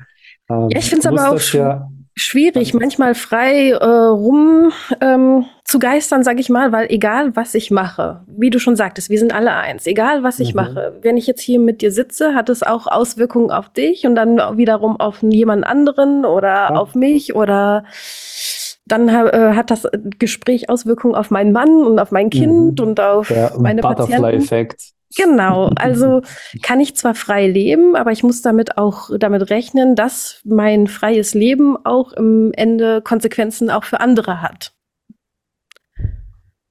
Ähm, 0.50 0.68
ja, 0.70 0.78
ich 0.78 0.88
finde 0.88 1.00
es 1.00 1.06
aber 1.06 1.30
auch 1.30 1.40
ja, 1.52 1.88
schwierig, 2.14 2.74
manchmal 2.74 3.14
frei 3.14 3.70
äh, 3.70 3.84
rum 3.84 4.72
ähm, 5.00 5.46
zu 5.64 5.78
geistern, 5.78 6.22
sage 6.22 6.40
ich 6.40 6.50
mal, 6.50 6.72
weil 6.72 6.86
egal 6.90 7.34
was 7.36 7.54
ich 7.54 7.70
mache, 7.70 8.24
wie 8.26 8.50
du 8.50 8.58
schon 8.58 8.76
sagtest, 8.76 9.08
wir 9.08 9.18
sind 9.18 9.34
alle 9.34 9.54
eins, 9.54 9.86
egal 9.86 10.22
was 10.22 10.40
ich 10.40 10.54
mhm. 10.54 10.56
mache, 10.56 10.98
wenn 11.00 11.16
ich 11.16 11.26
jetzt 11.26 11.40
hier 11.40 11.58
mit 11.58 11.80
dir 11.80 11.92
sitze, 11.92 12.34
hat 12.34 12.48
es 12.48 12.62
auch 12.62 12.86
Auswirkungen 12.86 13.50
auf 13.50 13.70
dich 13.70 14.06
und 14.06 14.14
dann 14.14 14.36
wiederum 14.58 14.98
auf 14.98 15.22
jemand 15.22 15.64
anderen 15.64 16.26
oder 16.26 16.48
ja. 16.48 16.68
auf 16.70 16.94
mich 16.94 17.34
oder 17.34 17.84
dann 18.86 19.08
äh, 19.08 19.52
hat 19.54 19.70
das 19.70 19.86
Gespräch 20.18 20.68
Auswirkungen 20.68 21.14
auf 21.14 21.30
meinen 21.30 21.52
Mann 21.52 21.84
und 21.84 21.98
auf 21.98 22.10
mein 22.10 22.30
Kind 22.30 22.80
mhm. 22.80 22.86
und 22.86 23.00
auf 23.00 23.28
Der 23.28 23.52
meine 23.58 23.80
Butterfly-Effekt. 23.80 24.92
Genau, 25.16 25.70
also 25.76 26.22
kann 26.62 26.80
ich 26.80 26.96
zwar 26.96 27.14
frei 27.14 27.46
leben, 27.46 27.96
aber 27.96 28.12
ich 28.12 28.22
muss 28.22 28.42
damit 28.42 28.78
auch 28.78 29.10
damit 29.18 29.50
rechnen, 29.50 29.94
dass 29.94 30.40
mein 30.44 30.86
freies 30.86 31.34
Leben 31.34 31.76
auch 31.84 32.12
im 32.12 32.52
Ende 32.54 33.02
Konsequenzen 33.02 33.70
auch 33.70 33.84
für 33.84 34.00
andere 34.00 34.42
hat. 34.42 34.72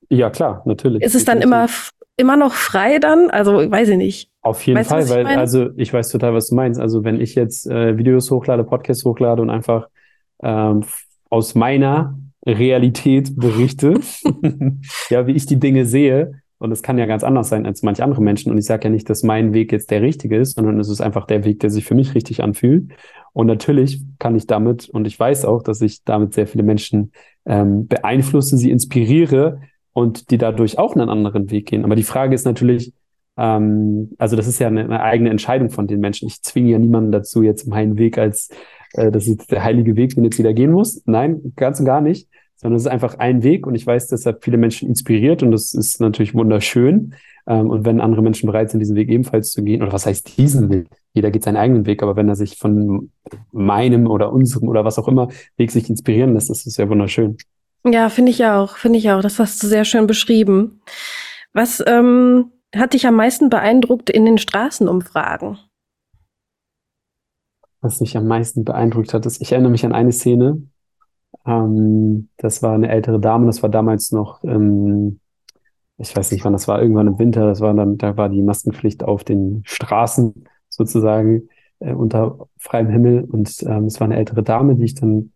Ja, 0.10 0.30
klar, 0.30 0.62
natürlich. 0.66 1.04
Ist 1.04 1.16
es 1.16 1.24
dann 1.24 1.42
immer, 1.42 1.68
immer 2.18 2.36
noch 2.36 2.54
frei 2.54 3.00
dann? 3.00 3.30
Also, 3.30 3.72
weiß 3.72 3.90
ich 3.90 3.98
nicht. 3.98 4.32
Auf 4.42 4.66
jeden 4.66 4.80
weißt 4.80 4.90
Fall, 4.90 5.10
weil, 5.10 5.26
also 5.26 5.70
ich 5.78 5.94
weiß 5.94 6.10
total, 6.10 6.34
was 6.34 6.50
du 6.50 6.56
meinst. 6.56 6.82
Also, 6.82 7.06
wenn 7.06 7.22
ich 7.22 7.36
jetzt 7.36 7.66
äh, 7.68 7.98
Videos 7.98 8.30
hochlade, 8.30 8.66
Podcasts 8.66 9.06
hochlade 9.06 9.42
und 9.42 9.50
einfach 9.50 9.88
ähm, 10.44 10.84
aus 11.32 11.56
meiner 11.56 12.20
Realität 12.46 13.36
berichte, 13.36 14.00
ja, 15.10 15.26
wie 15.26 15.32
ich 15.32 15.48
die 15.48 15.60
Dinge 15.60 15.86
sehe, 15.86 16.42
Und 16.60 16.72
es 16.72 16.84
kann 16.84 17.00
ja 17.00 17.08
ganz 17.08 17.24
anders 17.24 17.50
sein 17.50 17.66
als 17.66 17.82
manche 17.82 18.04
andere 18.04 18.22
Menschen. 18.22 18.52
Und 18.52 18.58
ich 18.60 18.66
sage 18.66 18.84
ja 18.84 18.90
nicht, 18.92 19.10
dass 19.10 19.24
mein 19.24 19.54
Weg 19.54 19.72
jetzt 19.72 19.90
der 19.90 20.04
richtige 20.04 20.38
ist, 20.38 20.56
sondern 20.56 20.80
es 20.80 20.90
ist 20.90 21.02
einfach 21.02 21.26
der 21.26 21.44
Weg, 21.44 21.60
der 21.62 21.72
sich 21.72 21.86
für 21.86 21.96
mich 21.96 22.14
richtig 22.14 22.44
anfühlt. 22.44 22.92
Und 23.34 23.48
natürlich 23.48 24.04
kann 24.20 24.36
ich 24.36 24.46
damit, 24.46 24.90
und 24.90 25.08
ich 25.08 25.20
weiß 25.20 25.46
auch, 25.46 25.64
dass 25.64 25.82
ich 25.82 26.04
damit 26.04 26.34
sehr 26.34 26.46
viele 26.46 26.64
Menschen 26.64 27.14
ähm, 27.46 27.88
beeinflusse, 27.88 28.58
sie 28.58 28.70
inspiriere 28.70 29.62
und 29.94 30.30
die 30.30 30.38
dadurch 30.38 30.78
auch 30.78 30.96
einen 30.96 31.10
anderen 31.10 31.50
Weg 31.50 31.68
gehen. 31.68 31.86
Aber 31.86 31.96
die 31.96 32.04
Frage 32.04 32.36
ist 32.36 32.46
natürlich, 32.46 32.94
ähm, 33.38 34.12
also 34.18 34.36
das 34.36 34.48
ist 34.48 34.60
ja 34.60 34.68
eine, 34.68 34.84
eine, 34.84 35.02
eigene 35.02 35.30
Entscheidung 35.30 35.70
von 35.70 35.88
den 35.88 36.00
Menschen. 36.00 36.28
Ich 36.28 36.42
zwinge 36.42 36.72
ja 36.72 36.80
niemanden 36.80 37.12
dazu, 37.12 37.42
jetzt 37.42 37.68
meinen 37.68 37.98
Weg 37.98 38.18
als, 38.18 38.50
äh, 38.94 39.12
das 39.12 39.28
ist 39.28 39.52
der 39.52 39.64
heilige 39.64 39.96
Weg, 39.96 40.16
den 40.16 40.24
jetzt 40.24 40.40
wieder 40.40 40.54
gehen 40.54 40.72
muss. 40.72 41.02
Nein, 41.06 41.54
ganz 41.56 41.80
und 41.80 41.86
gar 41.86 42.02
nicht 42.02 42.28
sondern 42.62 42.78
es 42.78 42.84
ist 42.84 42.92
einfach 42.92 43.18
ein 43.18 43.42
Weg 43.42 43.66
und 43.66 43.74
ich 43.74 43.88
weiß, 43.88 44.08
dass 44.08 44.26
er 44.26 44.38
viele 44.40 44.58
Menschen 44.58 44.88
inspiriert 44.88 45.42
und 45.42 45.52
das 45.52 45.74
ist 45.74 46.00
natürlich 46.00 46.36
wunderschön. 46.36 47.16
Ähm, 47.48 47.72
und 47.72 47.86
wenn 47.86 48.00
andere 48.00 48.22
Menschen 48.22 48.46
bereit 48.46 48.70
sind, 48.70 48.80
diesen 48.80 48.96
Weg 48.96 49.10
ebenfalls 49.10 49.52
zu 49.52 49.64
gehen, 49.64 49.82
oder 49.82 49.92
was 49.92 50.06
heißt 50.06 50.38
diesen 50.38 50.70
Weg? 50.70 50.88
Jeder 51.14 51.32
geht 51.32 51.44
seinen 51.44 51.58
eigenen 51.58 51.88
Weg, 51.88 52.04
aber 52.04 52.16
wenn 52.16 52.30
er 52.30 52.36
sich 52.36 52.58
von 52.58 53.12
meinem 53.52 54.06
oder 54.06 54.32
unserem 54.32 54.70
oder 54.70 54.86
was 54.86 55.00
auch 55.00 55.08
immer 55.08 55.30
Weg 55.58 55.72
sich 55.72 55.90
inspirieren 55.90 56.36
lässt, 56.36 56.52
ist 56.52 56.68
es 56.68 56.78
ja 56.78 56.88
wunderschön. 56.88 57.38
Ja, 57.84 58.10
finde 58.10 58.30
ich 58.30 58.46
auch, 58.46 58.78
finde 58.78 59.00
ich 59.00 59.10
auch. 59.10 59.22
Das 59.22 59.40
hast 59.40 59.62
du 59.64 59.68
sehr 59.68 59.84
schön 59.84 60.06
beschrieben. 60.06 60.82
Was 61.54 61.84
ähm, 61.88 62.52
hat 62.76 62.94
dich 62.94 63.08
am 63.08 63.16
meisten 63.16 63.50
beeindruckt 63.50 64.12
in 64.12 64.24
den 64.24 64.38
Straßenumfragen? 64.38 65.58
Was 67.82 68.00
mich 68.00 68.16
am 68.16 68.28
meisten 68.28 68.64
beeindruckt 68.64 69.14
hat, 69.14 69.26
ist, 69.26 69.42
ich 69.42 69.52
erinnere 69.52 69.72
mich 69.72 69.86
an 69.86 69.94
eine 69.94 70.12
Szene, 70.12 70.62
ähm, 71.46 72.30
das 72.38 72.62
war 72.62 72.74
eine 72.74 72.90
ältere 72.90 73.20
Dame, 73.20 73.48
das 73.48 73.64
war 73.64 73.70
damals 73.70 74.12
noch, 74.12 74.44
ähm, 74.44 75.20
ich 75.98 76.16
weiß 76.16 76.32
nicht 76.32 76.46
wann, 76.46 76.54
das 76.54 76.68
war 76.68 76.82
irgendwann 76.82 77.08
im 77.08 77.20
Winter, 77.20 77.48
das 77.48 77.60
war 77.62 77.74
dann, 77.74 77.98
da 77.98 78.18
war 78.18 78.30
die 78.30 78.42
Maskenpflicht 78.44 79.04
auf 79.04 79.24
den 79.24 79.64
Straßen 79.66 80.48
sozusagen 80.70 81.50
äh, 81.80 81.94
unter 81.94 82.48
freiem 82.58 82.90
Himmel 82.90 83.24
und 83.24 83.64
ähm, 83.64 83.86
es 83.86 84.00
war 84.00 84.06
eine 84.06 84.18
ältere 84.18 84.44
Dame, 84.44 84.76
die 84.76 84.86
ich 84.86 84.96
dann 84.96 85.34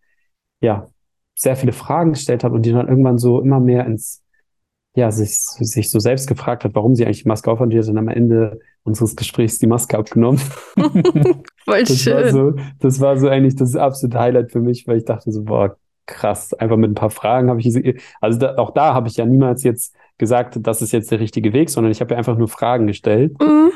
ja 0.62 0.88
sehr 1.36 1.56
viele 1.56 1.74
Fragen 1.74 2.14
gestellt 2.14 2.44
habe 2.44 2.56
und 2.56 2.66
die 2.66 2.72
dann 2.72 2.88
irgendwann 2.88 3.18
so 3.18 3.42
immer 3.42 3.60
mehr 3.60 3.86
ins 3.86 4.24
ja, 4.96 5.12
sich, 5.12 5.40
sich 5.40 5.90
so 5.90 6.00
selbst 6.00 6.28
gefragt 6.28 6.64
hat, 6.64 6.74
warum 6.74 6.96
sie 6.96 7.06
eigentlich 7.06 7.24
die 7.24 7.28
Maske 7.28 7.52
aufhat 7.52 7.66
und 7.66 7.70
die 7.72 7.78
hat 7.78 7.88
dann 7.88 7.98
am 7.98 8.08
Ende 8.08 8.60
unseres 8.84 9.16
Gesprächs 9.16 9.60
die 9.60 9.68
Maske 9.68 9.98
abgenommen. 9.98 10.40
Voll 11.66 11.84
das 11.84 12.00
schön. 12.00 12.16
War 12.16 12.32
so, 12.32 12.54
das 12.80 13.00
war 13.02 13.18
so 13.18 13.28
eigentlich 13.28 13.56
das 13.58 13.76
absolute 13.76 14.18
Highlight 14.18 14.52
für 14.52 14.62
mich, 14.62 14.88
weil 14.88 14.98
ich 14.98 15.06
dachte 15.06 15.32
so, 15.32 15.44
boah, 15.44 15.76
krass. 16.06 16.54
Einfach 16.54 16.78
mit 16.78 16.92
ein 16.92 16.96
paar 16.96 17.10
Fragen 17.10 17.50
habe 17.50 17.60
ich 17.60 17.66
diese, 17.66 17.82
also 18.22 18.40
da, 18.40 18.58
auch 18.58 18.72
da 18.72 18.94
habe 18.94 19.10
ich 19.10 19.18
ja 19.18 19.26
niemals 19.26 19.64
jetzt 19.64 19.96
gesagt, 20.18 20.58
das 20.62 20.82
ist 20.82 20.94
jetzt 20.94 21.12
der 21.12 21.20
richtige 21.20 21.52
Weg, 21.52 21.70
sondern 21.70 21.92
ich 21.92 22.00
habe 22.00 22.14
ja 22.14 22.18
einfach 22.18 22.38
nur 22.38 22.48
Fragen 22.48 22.88
gestellt. 22.88 23.40
Mhm. 23.42 23.72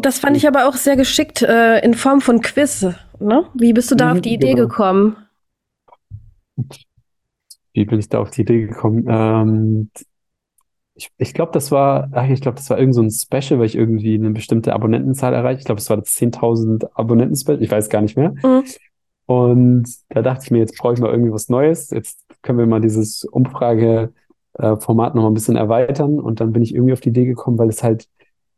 Das 0.00 0.18
fand 0.18 0.38
ich 0.38 0.48
aber 0.48 0.68
auch 0.68 0.74
sehr 0.74 0.96
geschickt 0.96 1.42
äh, 1.42 1.80
in 1.80 1.92
Form 1.92 2.22
von 2.22 2.40
Quiz. 2.40 2.86
Ne? 3.20 3.44
Wie 3.52 3.74
bist 3.74 3.90
du 3.90 3.94
da 3.94 4.06
mhm, 4.06 4.12
auf 4.12 4.20
die 4.22 4.32
Idee 4.32 4.54
genau. 4.54 4.68
gekommen? 4.68 5.16
Wie 7.74 7.84
bin 7.84 7.98
ich 7.98 8.08
da 8.08 8.20
auf 8.20 8.30
die 8.30 8.40
Idee 8.40 8.66
gekommen? 8.66 9.04
Ähm, 9.06 9.90
ich, 10.94 11.10
ich 11.16 11.34
glaube, 11.34 11.52
das 11.52 11.70
war, 11.70 12.08
ach, 12.12 12.28
ich 12.28 12.40
glaube, 12.40 12.56
das 12.56 12.68
war 12.70 12.78
irgend 12.78 12.94
so 12.94 13.02
ein 13.02 13.10
Special, 13.10 13.58
weil 13.58 13.66
ich 13.66 13.76
irgendwie 13.76 14.14
eine 14.14 14.30
bestimmte 14.30 14.74
Abonnentenzahl 14.74 15.32
erreicht. 15.32 15.60
Ich 15.60 15.66
glaube, 15.66 15.80
es 15.80 15.88
war 15.88 15.96
das 15.96 16.14
10.000 16.16 16.90
Abonnenten-Special. 16.94 17.62
Ich 17.62 17.70
weiß 17.70 17.88
gar 17.88 18.02
nicht 18.02 18.16
mehr. 18.16 18.34
Mhm. 18.42 18.64
Und 19.26 19.88
da 20.10 20.20
dachte 20.20 20.44
ich 20.44 20.50
mir, 20.50 20.58
jetzt 20.58 20.76
brauche 20.76 20.94
ich 20.94 21.00
mal 21.00 21.10
irgendwie 21.10 21.32
was 21.32 21.48
Neues. 21.48 21.90
Jetzt 21.90 22.20
können 22.42 22.58
wir 22.58 22.66
mal 22.66 22.80
dieses 22.80 23.24
Umfrageformat 23.24 25.14
noch 25.14 25.22
mal 25.22 25.30
ein 25.30 25.34
bisschen 25.34 25.56
erweitern. 25.56 26.20
Und 26.20 26.40
dann 26.40 26.52
bin 26.52 26.62
ich 26.62 26.74
irgendwie 26.74 26.92
auf 26.92 27.00
die 27.00 27.08
Idee 27.08 27.24
gekommen, 27.24 27.58
weil 27.58 27.68
es 27.68 27.82
halt, 27.82 28.08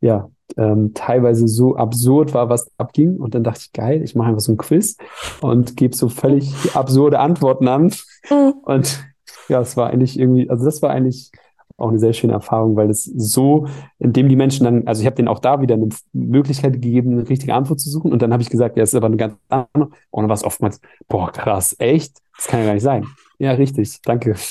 ja, 0.01 0.29
ähm, 0.57 0.93
teilweise 0.93 1.47
so 1.47 1.75
absurd 1.77 2.33
war, 2.33 2.49
was 2.49 2.69
abging. 2.77 3.17
Und 3.17 3.33
dann 3.33 3.43
dachte 3.43 3.61
ich, 3.63 3.71
geil, 3.71 4.03
ich 4.03 4.15
mache 4.15 4.29
einfach 4.29 4.41
so 4.41 4.51
ein 4.51 4.57
Quiz 4.57 4.97
und 5.41 5.77
gebe 5.77 5.95
so 5.95 6.09
völlig 6.09 6.75
absurde 6.75 7.19
Antworten 7.19 7.69
an. 7.69 7.93
Mhm. 8.29 8.53
Und 8.63 9.05
ja, 9.47 9.61
es 9.61 9.77
war 9.77 9.89
eigentlich 9.89 10.19
irgendwie, 10.19 10.49
also 10.49 10.65
das 10.65 10.81
war 10.81 10.89
eigentlich 10.89 11.31
auch 11.77 11.89
eine 11.89 11.99
sehr 11.99 12.13
schöne 12.13 12.33
Erfahrung, 12.33 12.75
weil 12.75 12.89
es 12.89 13.03
so, 13.03 13.67
indem 13.99 14.29
die 14.29 14.35
Menschen 14.35 14.63
dann, 14.63 14.87
also 14.87 15.01
ich 15.01 15.05
habe 15.05 15.15
denen 15.15 15.27
auch 15.27 15.39
da 15.39 15.61
wieder 15.61 15.75
eine 15.75 15.89
Möglichkeit 16.13 16.73
gegeben, 16.73 17.13
eine 17.13 17.29
richtige 17.29 17.53
Antwort 17.53 17.79
zu 17.79 17.89
suchen 17.89 18.11
und 18.11 18.21
dann 18.21 18.31
habe 18.31 18.41
ich 18.41 18.49
gesagt, 18.49 18.77
ja, 18.77 18.83
es 18.83 18.89
ist 18.89 18.95
aber 18.95 19.07
eine 19.07 19.17
ganz 19.17 19.35
andere 19.49 19.89
und 20.11 20.23
dann 20.23 20.29
war 20.29 20.35
es 20.35 20.43
oftmals, 20.43 20.79
boah, 21.07 21.31
krass, 21.31 21.75
echt? 21.79 22.17
Das 22.37 22.47
kann 22.47 22.61
ja 22.61 22.67
gar 22.67 22.73
nicht 22.73 22.83
sein. 22.83 23.05
Ja, 23.39 23.51
richtig, 23.51 24.01
danke. 24.03 24.35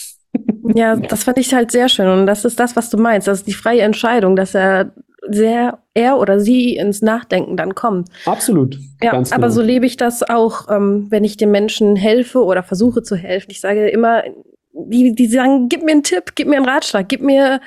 Ja, 0.75 0.97
das 0.97 1.23
fand 1.23 1.39
ich 1.39 1.55
halt 1.55 1.71
sehr 1.71 1.89
schön 1.89 2.09
und 2.09 2.27
das 2.27 2.45
ist 2.45 2.59
das, 2.59 2.75
was 2.75 2.91
du 2.91 2.97
meinst, 2.97 3.29
das 3.29 3.39
ist 3.39 3.47
die 3.47 3.53
freie 3.53 3.83
Entscheidung, 3.83 4.35
dass 4.35 4.53
er 4.53 4.93
sehr, 5.31 5.79
er 5.95 6.19
oder 6.19 6.41
sie 6.41 6.77
ins 6.77 7.03
Nachdenken 7.03 7.57
dann 7.57 7.75
kommt. 7.75 8.09
Absolut. 8.27 8.79
Ja, 9.03 9.13
aber 9.13 9.23
genau. 9.23 9.49
so 9.49 9.63
lebe 9.63 9.87
ich 9.87 9.97
das 9.97 10.23
auch, 10.23 10.69
ähm, 10.69 11.07
wenn 11.11 11.23
ich 11.23 11.37
den 11.37 11.51
Menschen 11.51 11.95
helfe 11.95 12.43
oder 12.43 12.65
versuche 12.65 13.03
zu 13.03 13.15
helfen. 13.15 13.51
Ich 13.51 13.61
sage 13.61 13.89
immer, 13.89 14.25
die, 14.75 15.15
die 15.15 15.27
sagen, 15.27 15.69
gib 15.69 15.83
mir 15.83 15.93
einen 15.93 16.03
Tipp, 16.03 16.33
gib 16.35 16.49
mir 16.49 16.57
einen 16.57 16.69
Ratschlag, 16.69 17.09
gib 17.09 17.23
mir 17.23 17.61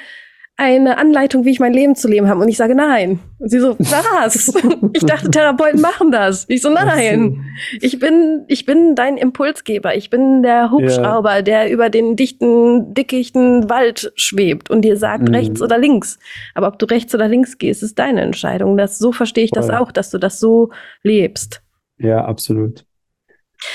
eine 0.59 0.97
Anleitung, 0.97 1.45
wie 1.45 1.51
ich 1.51 1.59
mein 1.59 1.73
Leben 1.73 1.95
zu 1.95 2.07
leben 2.07 2.27
habe. 2.27 2.41
Und 2.41 2.49
ich 2.49 2.57
sage 2.57 2.73
nein. 2.73 3.19
Und 3.37 3.49
sie 3.49 3.59
so, 3.59 3.75
was? 3.79 4.51
ich 4.93 5.05
dachte, 5.05 5.29
Therapeuten 5.29 5.79
machen 5.81 6.11
das. 6.11 6.45
Ich 6.49 6.63
so, 6.63 6.71
nein. 6.71 7.45
Ich 7.79 7.99
bin, 7.99 8.43
ich 8.47 8.65
bin 8.65 8.95
dein 8.95 9.17
Impulsgeber. 9.17 9.95
Ich 9.95 10.09
bin 10.09 10.41
der 10.41 10.71
Hubschrauber, 10.71 11.35
ja. 11.35 11.41
der 11.43 11.71
über 11.71 11.91
den 11.91 12.15
dichten, 12.15 12.95
dickichten 12.95 13.69
Wald 13.69 14.11
schwebt 14.15 14.71
und 14.71 14.81
dir 14.81 14.97
sagt, 14.97 15.27
mhm. 15.27 15.35
rechts 15.35 15.61
oder 15.61 15.77
links. 15.77 16.17
Aber 16.55 16.67
ob 16.67 16.79
du 16.79 16.87
rechts 16.87 17.13
oder 17.13 17.27
links 17.27 17.59
gehst, 17.59 17.83
ist 17.83 17.99
deine 17.99 18.21
Entscheidung. 18.21 18.77
Das, 18.77 18.97
so 18.97 19.11
verstehe 19.11 19.43
ich 19.43 19.51
Voll. 19.51 19.61
das 19.61 19.69
auch, 19.69 19.91
dass 19.91 20.09
du 20.09 20.17
das 20.17 20.39
so 20.39 20.71
lebst. 21.03 21.61
Ja, 21.99 22.25
absolut. 22.25 22.83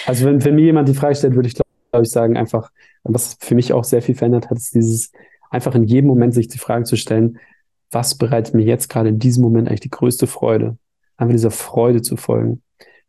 Also 0.05 0.26
wenn, 0.26 0.45
wenn 0.45 0.57
mir 0.57 0.64
jemand 0.64 0.89
die 0.89 0.95
Frage 0.95 1.14
stellt, 1.14 1.37
würde 1.37 1.49
ich 1.49 1.55
glaube 1.55 2.05
ich 2.05 2.11
sagen, 2.11 2.37
einfach, 2.37 2.70
was 3.05 3.36
für 3.40 3.55
mich 3.55 3.72
auch 3.72 3.84
sehr 3.84 4.03
viel 4.03 4.14
verändert 4.14 4.50
hat, 4.50 4.59
ist 4.59 4.74
dieses 4.74 5.12
einfach 5.50 5.74
in 5.74 5.84
jedem 5.84 6.09
Moment 6.09 6.34
sich 6.34 6.48
die 6.48 6.59
Frage 6.59 6.84
zu 6.84 6.96
stellen, 6.96 7.38
was 7.90 8.16
bereitet 8.16 8.55
mir 8.55 8.64
jetzt 8.64 8.88
gerade 8.88 9.11
in 9.11 9.18
diesem 9.18 9.42
Moment 9.42 9.68
eigentlich 9.68 9.80
die 9.80 9.90
größte 9.90 10.26
Freude? 10.26 10.78
Einfach 11.16 11.32
dieser 11.32 11.50
Freude 11.50 12.00
zu 12.00 12.16
folgen. 12.16 12.62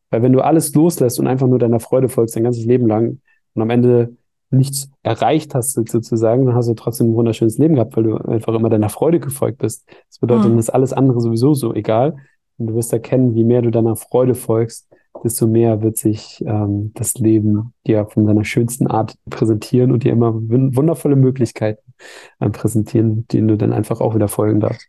Weil 0.10 0.22
wenn 0.22 0.34
du 0.34 0.41
alles 0.41 0.74
loslässt 0.76 1.20
und 1.20 1.28
einfach 1.28 1.48
nur 1.48 1.58
deiner 1.58 1.80
Freude 1.80 2.10
folgst, 2.10 2.36
dein 2.36 2.44
ganzes 2.44 2.66
Leben 2.66 2.88
lang 2.88 3.22
und 3.54 3.62
am 3.62 3.70
Ende 3.70 4.16
nichts 4.52 4.91
erreicht 5.02 5.56
hast, 5.56 5.74
sozusagen, 5.74 6.46
dann 6.46 6.56
hast 6.56 6.70
du 6.70 6.76
trotzdem 6.76 7.12
ein 7.12 7.16
wunderschönes 7.16 7.58
Leben 7.58 7.76
gehabt, 7.76 7.98
weil 7.98 8.04
du 8.04 8.18
einfach 8.18 8.54
immer 8.54 8.70
deiner 8.70 8.89
Freude 8.89 9.20
gefolgt 9.20 9.58
bist. 9.60 9.88
Das 10.10 10.20
bedeutet, 10.20 10.46
mhm. 10.46 10.50
dann 10.50 10.60
ist 10.60 10.70
alles 10.70 10.94
andere 10.94 11.20
sowieso 11.22 11.54
so 11.54 11.74
egal. 11.74 12.18
Und 12.58 12.68
du 12.68 12.76
wirst 12.76 12.94
erkennen, 12.94 13.34
wie 13.34 13.44
mehr 13.44 13.62
du 13.62 13.72
deiner 13.72 13.96
Freude 13.96 14.36
folgst, 14.36 14.88
desto 15.24 15.47
mehr 15.47 15.82
wird 15.82 15.97
sich 15.97 16.43
ähm, 16.45 16.91
das 16.95 17.16
Leben 17.16 17.74
dir 17.86 18.05
von 18.05 18.26
seiner 18.26 18.45
schönsten 18.45 18.88
Art 18.88 19.16
präsentieren 19.30 19.91
und 19.91 20.03
dir 20.03 20.11
immer 20.11 20.34
wundervolle 20.34 21.16
Möglichkeiten 21.16 21.93
äh, 22.39 22.49
präsentieren, 22.49 23.28
denen 23.28 23.47
du 23.47 23.57
dann 23.57 23.74
einfach 23.74 24.01
auch 24.01 24.16
wieder 24.16 24.28
folgen 24.28 24.59
darfst. 24.59 24.88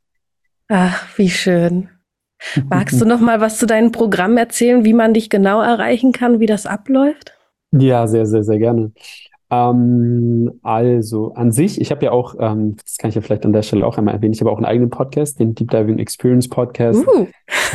Ach, 0.68 1.06
wie 1.18 1.30
schön. 1.30 1.88
Magst 2.68 3.00
du 3.00 3.04
noch 3.04 3.20
mal 3.20 3.40
was 3.40 3.58
zu 3.58 3.66
deinem 3.66 3.92
Programm 3.92 4.36
erzählen, 4.36 4.84
wie 4.84 4.94
man 4.94 5.14
dich 5.14 5.30
genau 5.30 5.60
erreichen 5.60 6.12
kann, 6.12 6.40
wie 6.40 6.46
das 6.46 6.66
abläuft? 6.66 7.32
Ja, 7.72 8.06
sehr, 8.06 8.26
sehr, 8.26 8.44
sehr 8.44 8.58
gerne. 8.58 8.92
Ähm, 9.51 10.53
also 10.62 11.34
an 11.34 11.53
sich, 11.53 11.80
ich 11.80 11.90
habe 11.90 12.05
ja 12.05 12.12
auch, 12.12 12.34
ähm, 12.38 12.76
das 12.82 12.97
kann 12.97 13.11
ich 13.11 13.14
ja 13.14 13.20
vielleicht 13.20 13.45
an 13.45 13.53
der 13.53 13.62
Stelle 13.62 13.86
auch 13.86 13.99
einmal 13.99 14.14
erwähnen, 14.14 14.32
ich 14.32 14.40
habe 14.40 14.51
auch 14.51 14.57
einen 14.57 14.64
eigenen 14.64 14.90
Podcast, 14.90 15.38
den 15.38 15.55
Deep 15.55 15.70
Diving 15.70 15.99
Experience 15.99 16.49
Podcast, 16.49 17.07
uh, 17.07 17.26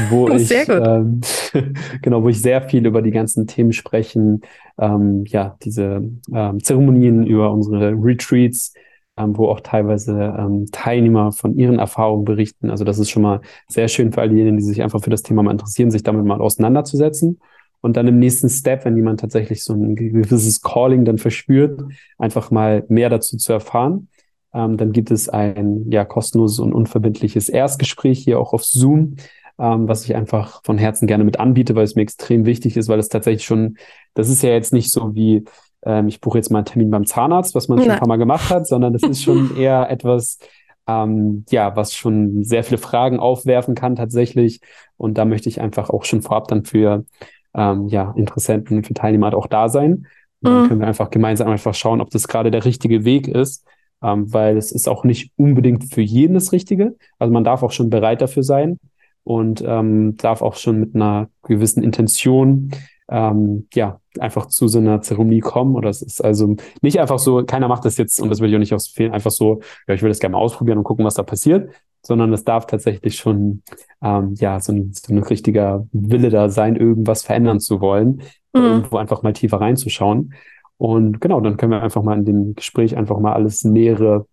wo 0.10 0.30
ich 0.32 0.52
ähm, 0.52 1.22
genau, 2.02 2.24
wo 2.24 2.30
ich 2.30 2.42
sehr 2.42 2.62
viel 2.64 2.86
über 2.86 3.02
die 3.02 3.12
ganzen 3.12 3.48
Themen 3.48 3.74
sprechen, 3.74 4.42
ähm, 4.80 5.24
ja, 5.28 5.58
diese 5.64 6.02
ähm, 6.34 6.64
Zeremonien 6.64 7.26
über 7.26 7.52
unsere 7.52 7.92
Retreats, 7.92 8.74
ähm, 9.18 9.38
wo 9.38 9.48
auch 9.48 9.60
teilweise 9.60 10.36
ähm, 10.38 10.68
Teilnehmer 10.72 11.32
von 11.32 11.56
ihren 11.56 11.78
Erfahrungen 11.78 12.26
berichten. 12.26 12.70
Also 12.70 12.84
das 12.84 12.98
ist 12.98 13.10
schon 13.10 13.24
mal 13.24 13.42
sehr 13.68 13.88
schön 13.90 14.12
für 14.12 14.22
all 14.22 14.30
diejenigen, 14.30 14.58
die 14.58 14.64
sich 14.64 14.82
einfach 14.82 15.02
für 15.04 15.10
das 15.10 15.24
Thema 15.24 15.44
mal 15.44 15.52
interessieren, 15.52 15.92
sich 15.92 16.04
damit 16.04 16.26
mal 16.26 16.42
auseinanderzusetzen. 16.42 17.40
Und 17.82 17.96
dann 17.96 18.08
im 18.08 18.20
nächsten 18.20 18.50
Step, 18.50 18.86
wenn 18.86 18.96
jemand 18.96 19.22
tatsächlich 19.22 19.64
so 19.64 19.74
ein 19.74 19.96
gewisses 19.96 20.62
Calling 20.62 21.06
dann 21.06 21.18
verspürt, 21.18 21.82
einfach 22.18 22.52
mal 22.52 22.84
mehr 22.90 23.10
dazu 23.10 23.38
zu 23.38 23.54
erfahren. 23.54 24.10
Ähm, 24.54 24.78
dann 24.78 24.92
gibt 24.92 25.12
es 25.12 25.30
ein 25.30 25.90
ja 25.92 26.06
kostenloses 26.06 26.60
und 26.60 26.74
unverbindliches 26.74 27.50
Erstgespräch 27.50 28.20
hier 28.20 28.40
auch 28.40 28.54
auf 28.54 28.66
Zoom, 28.66 29.16
ähm, 29.60 29.88
was 29.88 30.06
ich 30.06 30.16
einfach 30.16 30.62
von 30.64 30.78
Herzen 30.78 31.08
gerne 31.08 31.24
mit 31.24 31.40
anbiete, 31.40 31.76
weil 31.76 31.84
es 31.84 31.96
mir 31.96 32.02
extrem 32.02 32.46
wichtig 32.46 32.76
ist, 32.76 32.88
weil 32.90 33.00
es 33.00 33.10
tatsächlich 33.10 33.46
schon, 33.46 33.78
das 34.14 34.30
ist 34.30 34.42
ja 34.42 34.50
jetzt 34.50 34.74
nicht 34.74 34.92
so 34.92 35.14
wie, 35.16 35.46
ähm, 35.86 36.08
ich 36.08 36.20
buche 36.20 36.38
jetzt 36.38 36.50
mal 36.50 36.60
einen 36.60 36.66
Termin 36.66 36.90
beim 36.90 37.06
Zahnarzt, 37.06 37.56
was 37.56 37.68
man 37.68 37.80
schon 37.80 37.92
ein 37.92 38.00
paar 38.00 38.08
Mal 38.08 38.18
gemacht 38.18 38.50
hat, 38.50 38.68
sondern 38.68 38.94
das 38.94 39.04
ist 39.04 39.22
schon 39.22 39.56
eher 39.58 39.90
etwas, 39.90 40.40
ähm, 40.88 41.46
ja, 41.52 41.76
was 41.76 41.94
schon 41.94 42.44
sehr 42.44 42.64
viele 42.64 42.80
Fragen 42.80 43.20
aufwerfen 43.20 43.76
kann 43.76 43.96
tatsächlich. 43.96 44.62
Und 44.98 45.18
da 45.18 45.26
möchte 45.26 45.48
ich 45.48 45.62
einfach 45.62 45.90
auch 45.92 46.04
schon 46.04 46.22
vorab 46.22 46.48
dann 46.48 46.66
für 46.66 47.06
ähm, 47.54 47.88
ja, 47.88 48.14
Interessenten, 48.16 48.84
für 48.84 48.94
Teilnehmer 48.94 49.36
auch 49.36 49.48
da 49.48 49.70
sein. 49.70 50.08
Und 50.42 50.52
dann 50.52 50.64
mhm. 50.64 50.68
können 50.68 50.80
wir 50.82 50.88
einfach 50.88 51.10
gemeinsam 51.10 51.48
einfach 51.48 51.74
schauen, 51.74 52.02
ob 52.02 52.10
das 52.10 52.28
gerade 52.28 52.52
der 52.52 52.66
richtige 52.66 53.06
Weg 53.06 53.28
ist. 53.28 53.66
ähm, 54.02 54.32
weil 54.34 54.58
es 54.58 54.72
ist 54.72 54.88
auch 54.88 55.04
nicht 55.04 55.32
unbedingt 55.36 55.94
für 55.94 56.02
jeden 56.02 56.34
das 56.34 56.52
Richtige. 56.52 56.96
Also 57.18 57.34
man 57.34 57.44
darf 57.44 57.64
auch 57.64 57.72
schon 57.72 57.90
bereit 57.90 58.22
dafür 58.22 58.44
sein 58.44 58.80
und 59.24 59.64
ähm, 59.66 60.16
darf 60.18 60.42
auch 60.42 60.56
schon 60.56 60.80
mit 60.80 60.96
einer 60.96 61.30
gewissen 61.44 61.84
Intention 61.84 62.72
ähm, 63.10 63.68
ja 63.74 64.00
einfach 64.20 64.46
zu 64.48 64.68
so 64.68 64.80
einer 64.80 65.02
Zeremonie 65.02 65.40
kommen. 65.40 65.76
Oder 65.76 65.90
es 65.90 66.02
ist 66.02 66.24
also 66.24 66.56
nicht 66.82 67.00
einfach 67.00 67.20
so, 67.20 67.44
keiner 67.44 67.68
macht 67.68 67.86
das 67.86 67.98
jetzt 67.98 68.22
und 68.22 68.30
das 68.30 68.40
würde 68.40 68.52
ich 68.52 68.56
auch 68.56 68.60
nicht 68.60 68.74
ausfehlen, 68.74 69.14
einfach 69.14 69.32
so, 69.32 69.62
ja, 69.88 69.94
ich 69.94 70.02
will 70.02 70.10
das 70.10 70.20
gerne 70.20 70.34
mal 70.34 70.40
ausprobieren 70.40 70.78
und 70.78 70.84
gucken, 70.84 71.06
was 71.06 71.16
da 71.16 71.24
passiert, 71.24 71.72
sondern 72.02 72.34
es 72.34 72.44
darf 72.44 72.66
tatsächlich 72.66 73.16
schon 73.16 73.64
ähm, 74.02 74.36
ja 74.38 74.60
so 74.60 74.72
ein, 74.72 74.94
so 74.94 75.14
ein 75.14 75.20
richtiger 75.20 75.88
Wille 75.92 76.30
da 76.30 76.50
sein, 76.50 76.76
irgendwas 76.76 77.24
verändern 77.24 77.60
zu 77.60 77.82
wollen, 77.82 78.22
mhm. 78.54 78.62
irgendwo 78.62 78.98
einfach 78.98 79.24
mal 79.24 79.34
tiefer 79.34 79.62
reinzuschauen. 79.62 80.34
Und 80.78 81.20
genau, 81.20 81.42
dann 81.42 81.58
können 81.58 81.74
wir 81.74 81.84
einfach 81.84 82.04
mal 82.04 82.18
in 82.18 82.26
dem 82.26 82.56
Gespräch 82.56 82.96
einfach 82.96 83.20
mal 83.20 83.34
alles 83.34 83.66
Nähere 83.66 84.26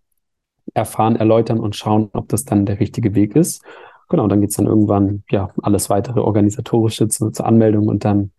erfahren, 0.73 1.15
erläutern 1.15 1.59
und 1.59 1.75
schauen, 1.75 2.09
ob 2.13 2.29
das 2.29 2.45
dann 2.45 2.65
der 2.65 2.79
richtige 2.79 3.15
Weg 3.15 3.35
ist. 3.35 3.63
Genau, 4.09 4.27
dann 4.27 4.39
geht's 4.39 4.55
dann 4.55 4.67
irgendwann, 4.67 5.23
ja, 5.29 5.49
alles 5.61 5.89
weitere 5.89 6.21
organisatorische 6.21 7.09
zu, 7.09 7.31
zur 7.31 7.45
Anmeldung 7.45 7.87
und 7.87 8.05
dann, 8.05 8.31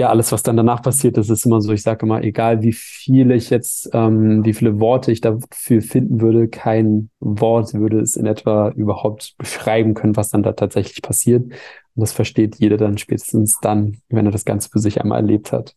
ja, 0.00 0.08
alles, 0.08 0.32
was 0.32 0.42
dann 0.42 0.56
danach 0.56 0.80
passiert, 0.80 1.18
das 1.18 1.28
ist 1.28 1.44
immer 1.44 1.60
so, 1.60 1.72
ich 1.72 1.82
sage 1.82 2.06
immer, 2.06 2.22
egal 2.22 2.62
wie 2.62 2.72
viele 2.72 3.34
ich 3.34 3.50
jetzt, 3.50 3.90
ähm, 3.92 4.42
wie 4.46 4.54
viele 4.54 4.80
Worte 4.80 5.12
ich 5.12 5.20
dafür 5.20 5.82
finden 5.82 6.22
würde, 6.22 6.48
kein 6.48 7.10
Wort 7.20 7.74
würde 7.74 8.00
es 8.00 8.16
in 8.16 8.24
etwa 8.24 8.70
überhaupt 8.70 9.34
beschreiben 9.36 9.92
können, 9.92 10.16
was 10.16 10.30
dann 10.30 10.42
da 10.42 10.52
tatsächlich 10.52 11.02
passiert. 11.02 11.42
Und 11.42 11.52
das 11.96 12.12
versteht 12.12 12.56
jeder 12.56 12.78
dann 12.78 12.96
spätestens 12.96 13.58
dann, 13.60 13.98
wenn 14.08 14.24
er 14.24 14.32
das 14.32 14.46
Ganze 14.46 14.70
für 14.70 14.78
sich 14.78 15.02
einmal 15.02 15.20
erlebt 15.20 15.52
hat. 15.52 15.74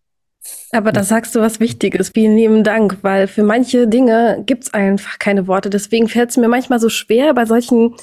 Aber 0.71 0.93
da 0.93 1.03
sagst 1.03 1.35
du 1.35 1.41
was 1.41 1.59
Wichtiges. 1.59 2.11
Vielen 2.13 2.37
lieben 2.37 2.63
Dank, 2.63 2.99
weil 3.01 3.27
für 3.27 3.43
manche 3.43 3.89
Dinge 3.89 4.41
gibt 4.45 4.63
es 4.63 4.73
einfach 4.73 5.19
keine 5.19 5.47
Worte. 5.47 5.69
Deswegen 5.69 6.07
fällt 6.07 6.29
es 6.29 6.37
mir 6.37 6.47
manchmal 6.47 6.79
so 6.79 6.87
schwer, 6.87 7.33
bei 7.33 7.45
solchen 7.45 7.95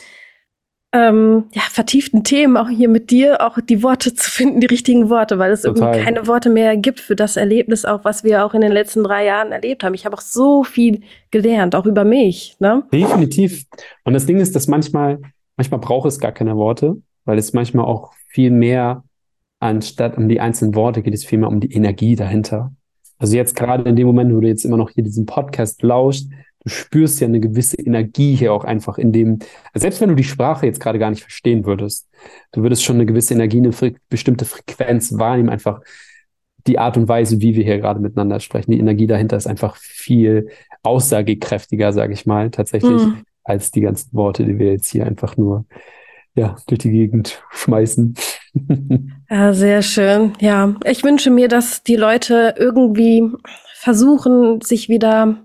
ähm, 0.93 1.45
ja, 1.53 1.62
vertieften 1.62 2.24
Themen, 2.24 2.57
auch 2.57 2.68
hier 2.68 2.88
mit 2.88 3.11
dir, 3.11 3.47
auch 3.47 3.59
die 3.61 3.82
Worte 3.82 4.14
zu 4.14 4.28
finden, 4.30 4.61
die 4.61 4.66
richtigen 4.66 5.09
Worte, 5.09 5.38
weil 5.38 5.53
es 5.53 5.62
Total. 5.62 5.95
irgendwie 5.95 6.05
keine 6.05 6.26
Worte 6.26 6.51
mehr 6.51 6.76
gibt 6.76 6.99
für 6.99 7.14
das 7.14 7.36
Erlebnis, 7.36 7.84
auch 7.84 8.05
was 8.05 8.24
wir 8.24 8.45
auch 8.45 8.55
in 8.55 8.61
den 8.61 8.72
letzten 8.72 9.05
drei 9.05 9.24
Jahren 9.24 9.53
erlebt 9.53 9.84
haben. 9.84 9.95
Ich 9.95 10.05
habe 10.05 10.16
auch 10.16 10.20
so 10.20 10.64
viel 10.64 11.03
gelernt, 11.30 11.76
auch 11.76 11.86
über 11.86 12.05
mich. 12.05 12.57
Ne? 12.59 12.82
Definitiv. 12.93 13.66
Und 14.05 14.14
das 14.14 14.26
Ding 14.26 14.38
ist, 14.38 14.57
dass 14.57 14.66
manchmal, 14.66 15.20
manchmal 15.57 15.80
braucht 15.80 16.09
es 16.09 16.18
gar 16.18 16.32
keine 16.32 16.57
Worte, 16.57 16.97
weil 17.24 17.38
es 17.38 17.53
manchmal 17.53 17.84
auch 17.84 18.12
viel 18.28 18.51
mehr 18.51 19.05
anstatt 19.61 20.16
um 20.16 20.28
die 20.28 20.41
einzelnen 20.41 20.74
Worte 20.74 21.03
geht 21.03 21.14
es 21.14 21.24
vielmehr 21.24 21.49
um 21.49 21.61
die 21.61 21.72
Energie 21.72 22.16
dahinter. 22.16 22.72
Also 23.18 23.36
jetzt 23.36 23.55
gerade 23.55 23.88
in 23.88 23.95
dem 23.95 24.07
Moment, 24.07 24.34
wo 24.34 24.41
du 24.41 24.49
jetzt 24.49 24.64
immer 24.64 24.78
noch 24.78 24.91
hier 24.91 25.05
diesen 25.05 25.26
Podcast 25.26 25.82
lauscht, 25.82 26.24
du 26.63 26.69
spürst 26.69 27.21
ja 27.21 27.27
eine 27.27 27.41
gewisse 27.41 27.77
Energie 27.77 28.35
hier 28.37 28.53
auch 28.53 28.65
einfach 28.65 28.99
in 28.99 29.13
dem, 29.13 29.39
selbst 29.75 30.01
wenn 30.01 30.11
du 30.11 30.15
die 30.15 30.25
Sprache 30.25 30.67
jetzt 30.67 30.81
gerade 30.81 30.99
gar 30.99 31.11
nicht 31.11 31.23
verstehen 31.23 31.65
würdest, 31.65 32.09
du 32.53 32.63
würdest 32.63 32.85
schon 32.85 32.97
eine 32.97 33.07
gewisse 33.07 33.35
Energie, 33.35 33.59
eine 33.59 33.73
fre 33.73 33.95
bestimmte 34.09 34.45
Frequenz 34.45 35.19
wahrnehmen, 35.19 35.49
einfach 35.49 35.81
die 36.67 36.79
Art 36.79 36.97
und 36.97 37.09
Weise, 37.09 37.41
wie 37.41 37.55
wir 37.55 37.65
hier 37.65 37.79
gerade 37.79 38.01
miteinander 38.01 38.39
sprechen. 38.41 38.73
Die 38.73 38.79
Energie 38.79 39.07
dahinter 39.07 39.37
ist 39.37 39.47
einfach 39.47 39.77
viel 39.77 40.49
aussagekräftiger, 40.83 41.93
sage 41.93 42.13
ich 42.13 42.27
mal, 42.27 42.51
tatsächlich, 42.51 43.03
mhm. 43.03 43.23
als 43.45 43.71
die 43.71 43.81
ganzen 43.81 44.13
Worte, 44.13 44.45
die 44.45 44.59
wir 44.59 44.73
jetzt 44.73 44.91
hier 44.91 45.07
einfach 45.07 45.39
nur 45.39 45.65
ja, 46.35 46.57
durch 46.67 46.81
die 46.81 46.91
Gegend 46.91 47.43
schmeißen. 47.51 48.15
ja, 49.31 49.53
sehr 49.53 49.83
schön. 49.83 50.33
Ja, 50.41 50.75
ich 50.85 51.03
wünsche 51.03 51.31
mir, 51.31 51.49
dass 51.49 51.83
die 51.83 51.97
Leute 51.97 52.55
irgendwie 52.59 53.29
versuchen, 53.75 54.61
sich 54.61 54.89
wieder 54.89 55.39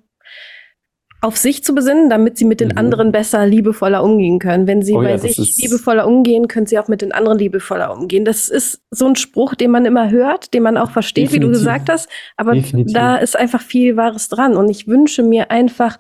auf 1.22 1.38
sich 1.38 1.64
zu 1.64 1.74
besinnen, 1.74 2.10
damit 2.10 2.38
sie 2.38 2.46
mit 2.46 2.60
den 2.60 2.70
mhm. 2.70 2.78
anderen 2.78 3.12
besser, 3.12 3.48
liebevoller 3.48 4.04
umgehen 4.04 4.40
können. 4.40 4.68
Wenn 4.68 4.82
sie 4.82 4.94
oh, 4.94 5.00
bei 5.02 5.12
ja, 5.12 5.18
sich 5.18 5.58
liebevoller 5.58 6.06
umgehen, 6.06 6.48
können 6.48 6.68
sie 6.68 6.78
auch 6.78 6.88
mit 6.88 7.02
den 7.02 7.12
anderen 7.12 7.40
liebevoller 7.40 7.96
umgehen. 7.96 8.26
Das 8.26 8.50
ist 8.50 8.82
so 8.92 9.08
ein 9.08 9.16
Spruch, 9.16 9.56
den 9.56 9.72
man 9.72 9.86
immer 9.86 10.10
hört, 10.12 10.54
den 10.54 10.64
man 10.64 10.78
auch 10.78 10.92
versteht, 10.92 11.28
Definitiv. 11.28 11.50
wie 11.50 11.54
du 11.54 11.58
gesagt 11.58 11.90
hast. 11.90 12.10
Aber 12.38 12.54
Definitiv. 12.54 12.94
da 12.94 13.16
ist 13.18 13.36
einfach 13.36 13.62
viel 13.62 13.98
Wahres 13.98 14.28
dran. 14.30 14.56
Und 14.56 14.70
ich 14.70 14.88
wünsche 14.88 15.24
mir 15.24 15.50
einfach, 15.52 15.98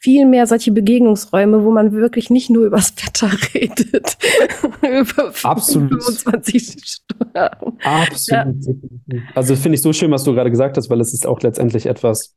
viel 0.00 0.24
mehr 0.24 0.46
solche 0.46 0.72
Begegnungsräume, 0.72 1.62
wo 1.62 1.70
man 1.70 1.92
wirklich 1.92 2.30
nicht 2.30 2.48
nur 2.48 2.64
übers 2.64 2.94
Wetter 2.96 3.30
redet. 3.54 4.16
Über 4.82 5.32
Absolut. 5.42 6.02
25 6.02 6.72
Stunden. 6.82 7.78
Absolut. 7.84 8.64
Ja. 8.64 9.18
Also 9.34 9.54
finde 9.56 9.76
ich 9.76 9.82
so 9.82 9.92
schön, 9.92 10.10
was 10.10 10.24
du 10.24 10.32
gerade 10.32 10.50
gesagt 10.50 10.78
hast, 10.78 10.88
weil 10.88 11.00
es 11.00 11.12
ist 11.12 11.26
auch 11.26 11.40
letztendlich 11.42 11.84
etwas, 11.84 12.34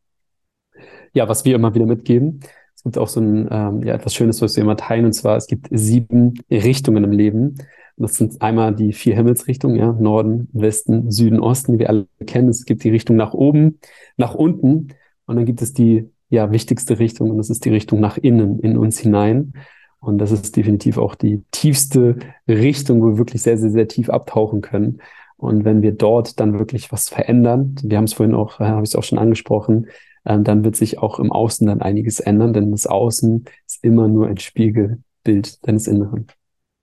ja, 1.14 1.28
was 1.30 1.46
wir 1.46 1.56
immer 1.56 1.74
wieder 1.74 1.86
mitgeben. 1.86 2.42
Es 2.76 2.84
gibt 2.84 2.98
auch 2.98 3.08
so 3.08 3.22
ein, 3.22 3.48
ähm, 3.52 3.84
ja, 3.84 3.94
etwas 3.94 4.14
Schönes, 4.14 4.42
was 4.42 4.56
wir 4.56 4.64
immer 4.64 4.78
teilen, 4.78 5.06
und 5.06 5.14
zwar, 5.14 5.38
es 5.38 5.48
gibt 5.48 5.68
sieben 5.72 6.34
Richtungen 6.52 7.04
im 7.04 7.12
Leben. 7.12 7.56
Das 7.96 8.16
sind 8.16 8.42
einmal 8.42 8.76
die 8.76 8.92
vier 8.92 9.16
Himmelsrichtungen, 9.16 9.78
ja, 9.78 9.92
Norden, 9.92 10.50
Westen, 10.52 11.12
Süden, 11.12 11.40
Osten, 11.40 11.74
die 11.74 11.80
wir 11.80 11.90
alle 11.90 12.08
kennen. 12.26 12.50
Es 12.50 12.66
gibt 12.66 12.84
die 12.84 12.90
Richtung 12.90 13.16
nach 13.16 13.34
oben, 13.34 13.80
nach 14.18 14.34
unten. 14.34 14.90
Und 15.26 15.36
dann 15.36 15.46
gibt 15.46 15.62
es 15.62 15.74
die 15.74 16.10
ja, 16.30 16.52
wichtigste 16.52 16.98
Richtung 16.98 17.30
und 17.30 17.38
das 17.38 17.52
ist 17.52 17.64
die 17.64 17.70
Richtung 17.70 18.00
nach 18.00 18.18
innen, 18.18 18.60
in 18.60 18.78
uns 18.78 19.00
hinein. 19.00 19.54
Und 20.00 20.18
das 20.18 20.32
ist 20.32 20.58
definitiv 20.58 20.98
auch 20.98 21.16
die 21.16 21.44
tiefste 21.52 22.18
Richtung, 22.48 23.02
wo 23.02 23.12
wir 23.12 23.18
wirklich 23.18 23.44
sehr, 23.44 23.58
sehr, 23.58 23.70
sehr 23.70 23.88
tief 23.88 24.10
abtauchen 24.10 24.62
können. 24.62 25.00
Und 25.38 25.64
wenn 25.64 25.82
wir 25.82 25.92
dort 25.92 26.40
dann 26.40 26.58
wirklich 26.58 26.92
was 26.92 27.10
verändern, 27.10 27.76
wir 27.84 27.98
haben 27.98 28.06
es 28.06 28.14
vorhin 28.14 28.36
auch, 28.36 28.60
äh, 28.60 28.66
habe 28.66 28.84
ich 28.84 28.90
es 28.90 28.96
auch 28.96 29.04
schon 29.04 29.20
angesprochen, 29.20 29.88
äh, 30.24 30.40
dann 30.40 30.64
wird 30.64 30.76
sich 30.76 31.00
auch 31.00 31.20
im 31.20 31.32
Außen 31.32 31.68
dann 31.68 31.82
einiges 31.82 32.20
ändern, 32.20 32.54
denn 32.54 32.72
das 32.72 32.88
Außen 32.88 33.46
ist 33.66 33.84
immer 33.84 34.08
nur 34.08 34.28
ein 34.28 34.38
Spiegelbild 34.38 35.68
deines 35.68 35.88
Inneren. 35.88 36.28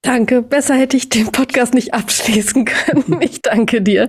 Danke. 0.03 0.41
Besser 0.41 0.75
hätte 0.75 0.97
ich 0.97 1.11
den 1.11 1.31
Podcast 1.31 1.75
nicht 1.75 1.93
abschließen 1.93 2.65
können. 2.65 3.05
Ich 3.21 3.43
danke 3.43 3.83
dir. 3.83 4.09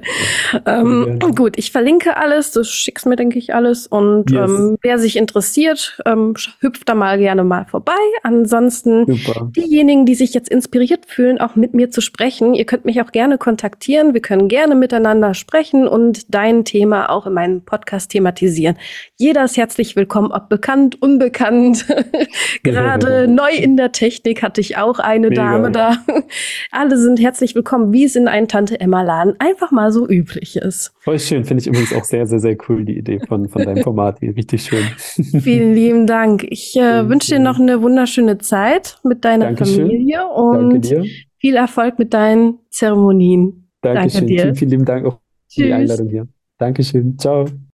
Ähm, 0.65 1.19
gut, 1.35 1.57
ich 1.57 1.71
verlinke 1.71 2.15
alles. 2.15 2.51
Du 2.51 2.63
schickst 2.63 3.05
mir, 3.05 3.17
denke 3.17 3.37
ich, 3.37 3.53
alles. 3.53 3.87
Und 3.87 4.31
yes. 4.31 4.49
ähm, 4.49 4.77
wer 4.81 4.99
sich 4.99 5.17
interessiert, 5.17 5.99
ähm, 6.05 6.33
hüpft 6.59 6.87
da 6.87 6.95
mal 6.95 7.17
gerne 7.17 7.43
mal 7.43 7.65
vorbei. 7.65 7.91
Ansonsten 8.23 9.05
Super. 9.05 9.49
diejenigen, 9.55 10.05
die 10.05 10.15
sich 10.15 10.33
jetzt 10.33 10.49
inspiriert 10.49 11.07
fühlen, 11.07 11.39
auch 11.39 11.55
mit 11.55 11.73
mir 11.73 11.91
zu 11.91 11.99
sprechen, 11.99 12.53
ihr 12.53 12.65
könnt 12.65 12.85
mich 12.85 13.01
auch 13.01 13.11
gerne 13.11 13.37
kontaktieren. 13.37 14.13
Wir 14.13 14.21
können 14.21 14.47
gerne 14.47 14.75
miteinander 14.75 15.33
sprechen 15.33 15.87
und 15.87 16.33
dein 16.33 16.63
Thema 16.63 17.09
auch 17.09 17.27
in 17.27 17.33
meinem 17.33 17.65
Podcast 17.65 18.11
thematisieren. 18.11 18.77
Jeder 19.17 19.43
ist 19.43 19.57
herzlich 19.57 19.95
willkommen, 19.95 20.31
ob 20.31 20.47
bekannt, 20.47 21.01
unbekannt. 21.01 21.85
Gerade 22.63 23.27
neu 23.27 23.51
in 23.51 23.75
der 23.77 23.91
Technik 23.91 24.41
hatte 24.41 24.61
ich 24.61 24.77
auch 24.77 24.99
eine 24.99 25.29
Mega. 25.29 25.43
Dame 25.43 25.71
oder 25.81 25.97
alle 26.71 26.97
sind 26.97 27.19
herzlich 27.19 27.55
willkommen, 27.55 27.91
wie 27.91 28.05
es 28.05 28.15
in 28.15 28.27
einem 28.27 28.47
Tante-Emma-Laden 28.47 29.35
einfach 29.39 29.71
mal 29.71 29.91
so 29.91 30.07
üblich 30.07 30.55
ist. 30.57 30.93
Voll 30.99 31.19
schön, 31.19 31.43
finde 31.43 31.61
ich 31.61 31.67
übrigens 31.67 31.93
auch 31.93 32.03
sehr, 32.03 32.25
sehr, 32.27 32.39
sehr 32.39 32.57
cool, 32.69 32.85
die 32.85 32.97
Idee 32.97 33.19
von, 33.19 33.49
von 33.49 33.63
deinem 33.63 33.83
Format. 33.83 34.21
Richtig 34.21 34.63
schön. 34.63 34.83
Vielen 35.41 35.73
lieben 35.73 36.07
Dank. 36.07 36.45
Ich 36.49 36.75
äh, 36.77 37.07
wünsche 37.07 37.35
dir 37.35 37.39
noch 37.39 37.59
eine 37.59 37.81
wunderschöne 37.81 38.37
Zeit 38.37 38.99
mit 39.03 39.25
deiner 39.25 39.45
Dankeschön. 39.45 39.87
Familie 39.87 40.27
und 40.27 40.93
viel 41.37 41.55
Erfolg 41.55 41.97
mit 41.97 42.13
deinen 42.13 42.59
Zeremonien. 42.69 43.69
Dankeschön. 43.81 44.21
Danke 44.21 44.25
dir. 44.27 44.41
Vielen, 44.41 44.55
vielen 44.55 44.71
lieben 44.71 44.85
Dank 44.85 45.05
auch 45.05 45.19
für 45.49 45.63
die 45.63 45.73
Einladung 45.73 46.09
hier. 46.09 46.27
Dankeschön. 46.57 47.17
Ciao. 47.17 47.45